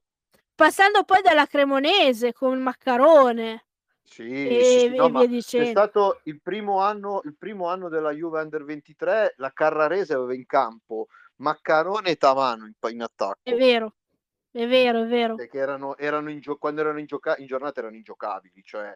passando 0.55 1.03
poi 1.03 1.21
dalla 1.21 1.45
Cremonese 1.45 2.31
con 2.31 2.53
il 2.53 2.61
Maccarone. 2.61 3.65
Sì, 4.03 4.23
e, 4.23 4.63
sì, 4.63 4.79
sì 4.79 4.95
no, 4.95 5.09
via 5.09 5.27
dicendo. 5.27 5.67
È 5.67 5.71
stato 5.71 6.21
il 6.23 6.39
primo, 6.41 6.79
anno, 6.79 7.19
il 7.25 7.35
primo 7.37 7.67
anno 7.67 7.89
della 7.89 8.11
Juve 8.11 8.39
Under 8.39 8.63
23, 8.63 9.33
la 9.35 9.51
Carrarese 9.51 10.13
aveva 10.13 10.33
in 10.33 10.45
campo 10.45 11.07
Maccarone 11.37 12.11
e 12.11 12.15
Tamano 12.15 12.65
in, 12.65 12.73
in 12.91 13.01
attacco. 13.01 13.39
È 13.43 13.53
vero, 13.53 13.95
è 14.57 14.67
vero, 14.67 15.03
è 15.03 15.05
vero. 15.05 15.35
Perché 15.35 15.57
erano, 15.59 15.95
erano 15.97 16.31
in 16.31 16.39
gio- 16.39 16.57
quando 16.57 16.81
erano 16.81 16.99
in, 16.99 17.05
gioca- 17.05 17.37
in 17.37 17.45
giornata 17.45 17.79
erano 17.79 17.95
ingiocabili. 17.95 18.63
Cioè, 18.63 18.95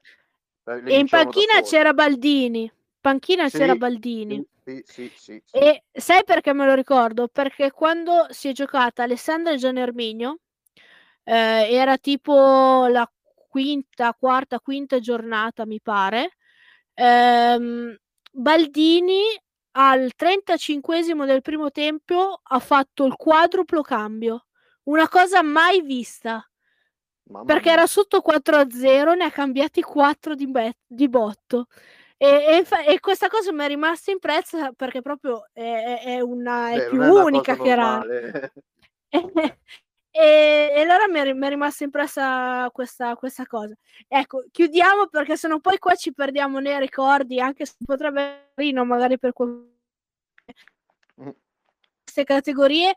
e 0.85 0.97
in 0.97 1.07
panchina 1.07 1.61
c'era 1.61 1.93
Baldini. 1.93 2.71
Panchina 2.99 3.47
sì, 3.49 3.57
c'era 3.57 3.75
Baldini. 3.75 4.43
Sì, 4.63 4.83
sì, 4.85 5.11
sì, 5.15 5.41
E 5.51 5.83
sai 5.91 6.23
perché 6.23 6.53
me 6.53 6.65
lo 6.65 6.73
ricordo? 6.73 7.27
Perché 7.27 7.71
quando 7.71 8.27
si 8.29 8.49
è 8.49 8.51
giocata 8.53 9.03
Alessandra 9.03 9.55
Gianerminio, 9.55 10.39
eh, 11.23 11.67
era 11.71 11.97
tipo 11.97 12.87
la 12.87 13.09
quinta, 13.47 14.13
quarta, 14.13 14.59
quinta 14.59 14.99
giornata, 14.99 15.65
mi 15.65 15.79
pare. 15.81 16.37
Ehm, 16.93 17.95
Baldini 18.31 19.21
al 19.73 20.13
35 20.15 21.01
del 21.25 21.41
primo 21.41 21.71
tempo 21.71 22.39
ha 22.41 22.59
fatto 22.59 23.05
il 23.05 23.15
quadruplo 23.15 23.81
cambio, 23.81 24.45
una 24.83 25.07
cosa 25.07 25.41
mai 25.41 25.81
vista. 25.81 26.45
Mamma 27.23 27.45
perché 27.45 27.69
mia. 27.69 27.73
era 27.73 27.87
sotto 27.87 28.21
4-0, 28.21 29.15
ne 29.15 29.23
ha 29.23 29.31
cambiati 29.31 29.81
4 29.81 30.35
di, 30.35 30.47
be- 30.47 30.77
di 30.85 31.07
botto. 31.07 31.67
E, 32.17 32.27
e, 32.27 32.93
e, 32.93 32.99
questa 32.99 33.29
cosa 33.29 33.51
mi 33.51 33.63
è 33.63 33.67
rimasta 33.67 34.11
impressa 34.11 34.71
perché 34.73 35.01
proprio 35.01 35.47
è, 35.53 36.01
è 36.03 36.19
una 36.19 36.71
è 36.71 36.75
Beh, 36.75 36.89
più 36.89 37.01
unica 37.01 37.55
che 37.55 37.75
rara. 37.75 38.05
E, 40.13 40.73
e 40.75 40.81
allora 40.81 41.07
mi 41.07 41.19
è, 41.19 41.33
mi 41.33 41.45
è, 41.45 41.49
rimasta 41.49 41.85
impressa 41.85 42.69
questa, 42.71 43.15
questa 43.15 43.45
cosa. 43.45 43.73
Ecco, 44.09 44.43
chiudiamo 44.51 45.07
perché 45.07 45.37
sennò 45.37 45.59
poi 45.61 45.79
qua 45.79 45.95
ci 45.95 46.13
perdiamo 46.13 46.59
nei 46.59 46.77
ricordi, 46.79 47.39
anche 47.39 47.65
se 47.65 47.75
potrebbe 47.85 48.51
rino 48.55 48.83
magari 48.83 49.17
per 49.17 49.31
queste 49.31 49.69
categorie, 52.25 52.93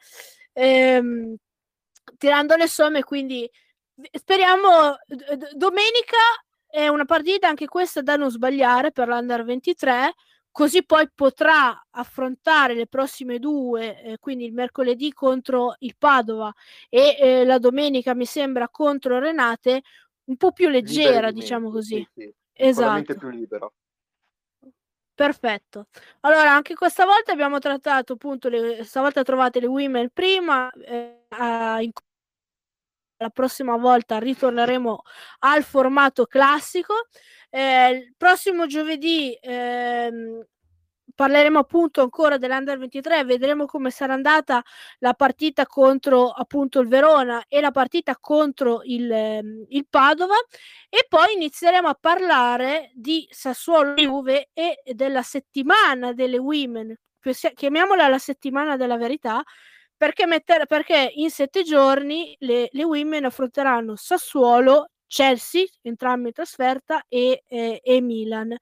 ehm, 0.52 1.36
tirando 2.18 2.56
le 2.56 2.68
somme, 2.68 3.02
quindi 3.02 3.48
speriamo 4.12 4.96
domenica 5.52 6.16
è 6.66 6.88
una 6.88 7.04
partita 7.04 7.48
anche 7.48 7.66
questa 7.66 8.02
da 8.02 8.16
non 8.16 8.30
sbagliare 8.30 8.90
per 8.90 9.06
l'Under 9.06 9.44
23 9.44 10.12
così 10.54 10.84
poi 10.84 11.10
potrà 11.12 11.84
affrontare 11.90 12.74
le 12.74 12.86
prossime 12.86 13.40
due, 13.40 14.00
eh, 14.00 14.18
quindi 14.20 14.44
il 14.44 14.52
mercoledì 14.52 15.12
contro 15.12 15.74
il 15.80 15.96
Padova 15.98 16.54
e 16.88 17.16
eh, 17.18 17.44
la 17.44 17.58
domenica 17.58 18.14
mi 18.14 18.24
sembra 18.24 18.68
contro 18.68 19.18
Renate, 19.18 19.82
un 20.26 20.36
po' 20.36 20.52
più 20.52 20.68
leggera, 20.68 21.32
diciamo 21.32 21.72
così. 21.72 22.06
Sì, 22.14 22.22
sì. 22.22 22.34
Esatto. 22.52 23.16
più 23.16 23.30
libera. 23.30 23.68
Perfetto. 25.12 25.86
Allora, 26.20 26.52
anche 26.52 26.74
questa 26.74 27.04
volta 27.04 27.32
abbiamo 27.32 27.58
trattato 27.58 28.12
appunto, 28.12 28.48
le, 28.48 28.84
stavolta 28.84 29.24
trovate 29.24 29.58
le 29.58 29.66
women 29.66 30.10
prima, 30.12 30.70
eh, 30.70 31.23
in 31.80 31.90
la 33.16 33.30
prossima 33.30 33.76
volta 33.76 34.18
ritorneremo 34.18 35.02
al 35.40 35.62
formato 35.62 36.26
classico. 36.26 36.94
Eh, 37.50 37.90
il 37.90 38.14
prossimo 38.16 38.66
giovedì 38.66 39.36
ehm, 39.40 40.44
parleremo 41.14 41.58
appunto 41.58 42.02
ancora 42.02 42.36
dell'Under 42.38 42.78
23, 42.78 43.24
vedremo 43.24 43.66
come 43.66 43.90
sarà 43.90 44.14
andata 44.14 44.62
la 44.98 45.14
partita 45.14 45.64
contro 45.66 46.30
appunto 46.30 46.80
il 46.80 46.88
Verona 46.88 47.44
e 47.48 47.60
la 47.60 47.70
partita 47.70 48.16
contro 48.18 48.80
il, 48.84 49.10
ehm, 49.10 49.66
il 49.68 49.86
Padova 49.88 50.34
e 50.88 51.06
poi 51.08 51.34
inizieremo 51.34 51.88
a 51.88 51.96
parlare 51.98 52.90
di 52.94 53.26
Sassuolo 53.30 53.94
Juve 53.94 54.50
e 54.52 54.80
della 54.92 55.22
settimana 55.22 56.12
delle 56.12 56.38
women, 56.38 56.94
chiamiamola 57.54 58.08
la 58.08 58.18
settimana 58.18 58.76
della 58.76 58.96
verità, 58.96 59.42
perché, 59.96 60.26
mettere, 60.26 60.66
perché 60.66 61.10
in 61.14 61.30
sette 61.30 61.62
giorni 61.62 62.34
le, 62.40 62.68
le 62.70 62.84
women 62.84 63.24
affronteranno 63.24 63.96
Sassuolo, 63.96 64.90
Chelsea, 65.06 65.64
entrambi 65.82 66.28
in 66.28 66.34
trasferta, 66.34 67.04
e, 67.08 67.44
e, 67.46 67.80
e 67.82 68.00
Milan. 68.00 68.56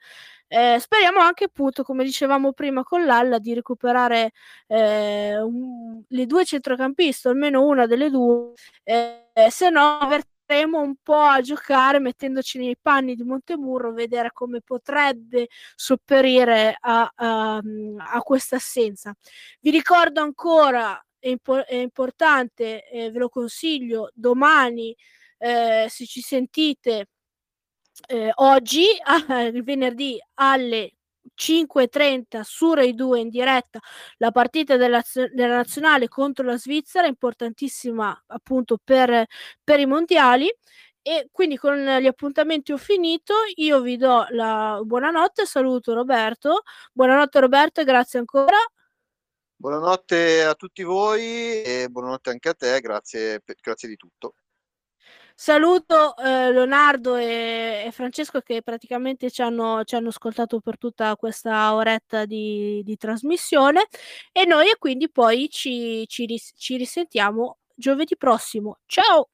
Eh, 0.48 0.76
speriamo 0.78 1.18
anche, 1.20 1.44
appunto, 1.44 1.82
come 1.82 2.04
dicevamo 2.04 2.52
prima 2.52 2.82
con 2.82 3.06
l'Alla, 3.06 3.38
di 3.38 3.54
recuperare 3.54 4.32
eh, 4.66 5.40
un, 5.40 6.02
le 6.06 6.26
due 6.26 6.44
centrocampiste, 6.44 7.28
almeno 7.28 7.64
una 7.64 7.86
delle 7.86 8.10
due, 8.10 8.52
eh, 8.84 9.28
se 9.48 9.70
no 9.70 9.98
avremo 9.98 10.80
un 10.82 10.96
po' 11.02 11.20
a 11.20 11.40
giocare 11.40 12.00
mettendoci 12.00 12.58
nei 12.58 12.76
panni 12.78 13.14
di 13.14 13.22
Montemurro, 13.22 13.94
vedere 13.94 14.32
come 14.34 14.60
potrebbe 14.60 15.48
sopperire 15.74 16.76
a, 16.78 17.10
a, 17.14 17.56
a 17.56 18.20
questa 18.20 18.56
assenza. 18.56 19.14
Vi 19.60 19.70
ricordo 19.70 20.20
ancora 20.20 21.02
è, 21.22 21.28
impo- 21.28 21.64
è 21.64 21.76
importante, 21.76 22.88
eh, 22.88 23.10
ve 23.12 23.18
lo 23.20 23.28
consiglio, 23.28 24.10
domani 24.12 24.94
eh, 25.38 25.86
se 25.88 26.04
ci 26.04 26.20
sentite 26.20 27.06
eh, 28.08 28.32
oggi, 28.34 28.86
il 29.52 29.62
venerdì 29.62 30.18
alle 30.34 30.94
5.30 31.36 32.40
su 32.42 32.74
Rai 32.74 32.94
2 32.94 33.20
in 33.20 33.28
diretta 33.28 33.78
la 34.16 34.32
partita 34.32 34.76
della, 34.76 35.00
della 35.32 35.56
nazionale 35.56 36.08
contro 36.08 36.44
la 36.44 36.58
Svizzera, 36.58 37.06
importantissima 37.06 38.24
appunto 38.26 38.78
per, 38.82 39.26
per 39.62 39.78
i 39.78 39.86
mondiali. 39.86 40.52
E 41.04 41.28
quindi 41.32 41.56
con 41.56 41.76
gli 42.00 42.06
appuntamenti 42.06 42.72
ho 42.72 42.76
finito, 42.76 43.34
io 43.56 43.80
vi 43.80 43.96
do 43.96 44.26
la 44.30 44.80
buonanotte, 44.84 45.46
saluto 45.46 45.94
Roberto, 45.94 46.62
buonanotte 46.92 47.40
Roberto 47.40 47.80
e 47.80 47.84
grazie 47.84 48.20
ancora. 48.20 48.56
Buonanotte 49.62 50.42
a 50.42 50.54
tutti 50.56 50.82
voi 50.82 51.62
e 51.62 51.86
buonanotte 51.88 52.30
anche 52.30 52.48
a 52.48 52.52
te, 52.52 52.80
grazie, 52.80 53.40
grazie 53.60 53.88
di 53.88 53.94
tutto. 53.94 54.34
Saluto 55.36 56.16
eh, 56.16 56.50
Leonardo 56.50 57.14
e, 57.14 57.84
e, 57.86 57.90
Francesco 57.92 58.40
che 58.40 58.62
praticamente 58.62 59.30
ci 59.30 59.40
hanno, 59.40 59.84
ci 59.84 59.94
hanno, 59.94 60.08
ascoltato 60.08 60.58
per 60.58 60.78
tutta 60.78 61.14
questa 61.14 61.74
oretta 61.76 62.24
di, 62.24 62.82
di 62.82 62.96
trasmissione 62.96 63.86
e 64.32 64.44
noi 64.46 64.74
quindi 64.80 65.08
poi 65.08 65.48
ci, 65.48 66.08
ci, 66.08 66.26
ci 66.56 66.76
risentiamo 66.76 67.58
giovedì 67.76 68.16
prossimo. 68.16 68.80
Ciao! 68.86 69.31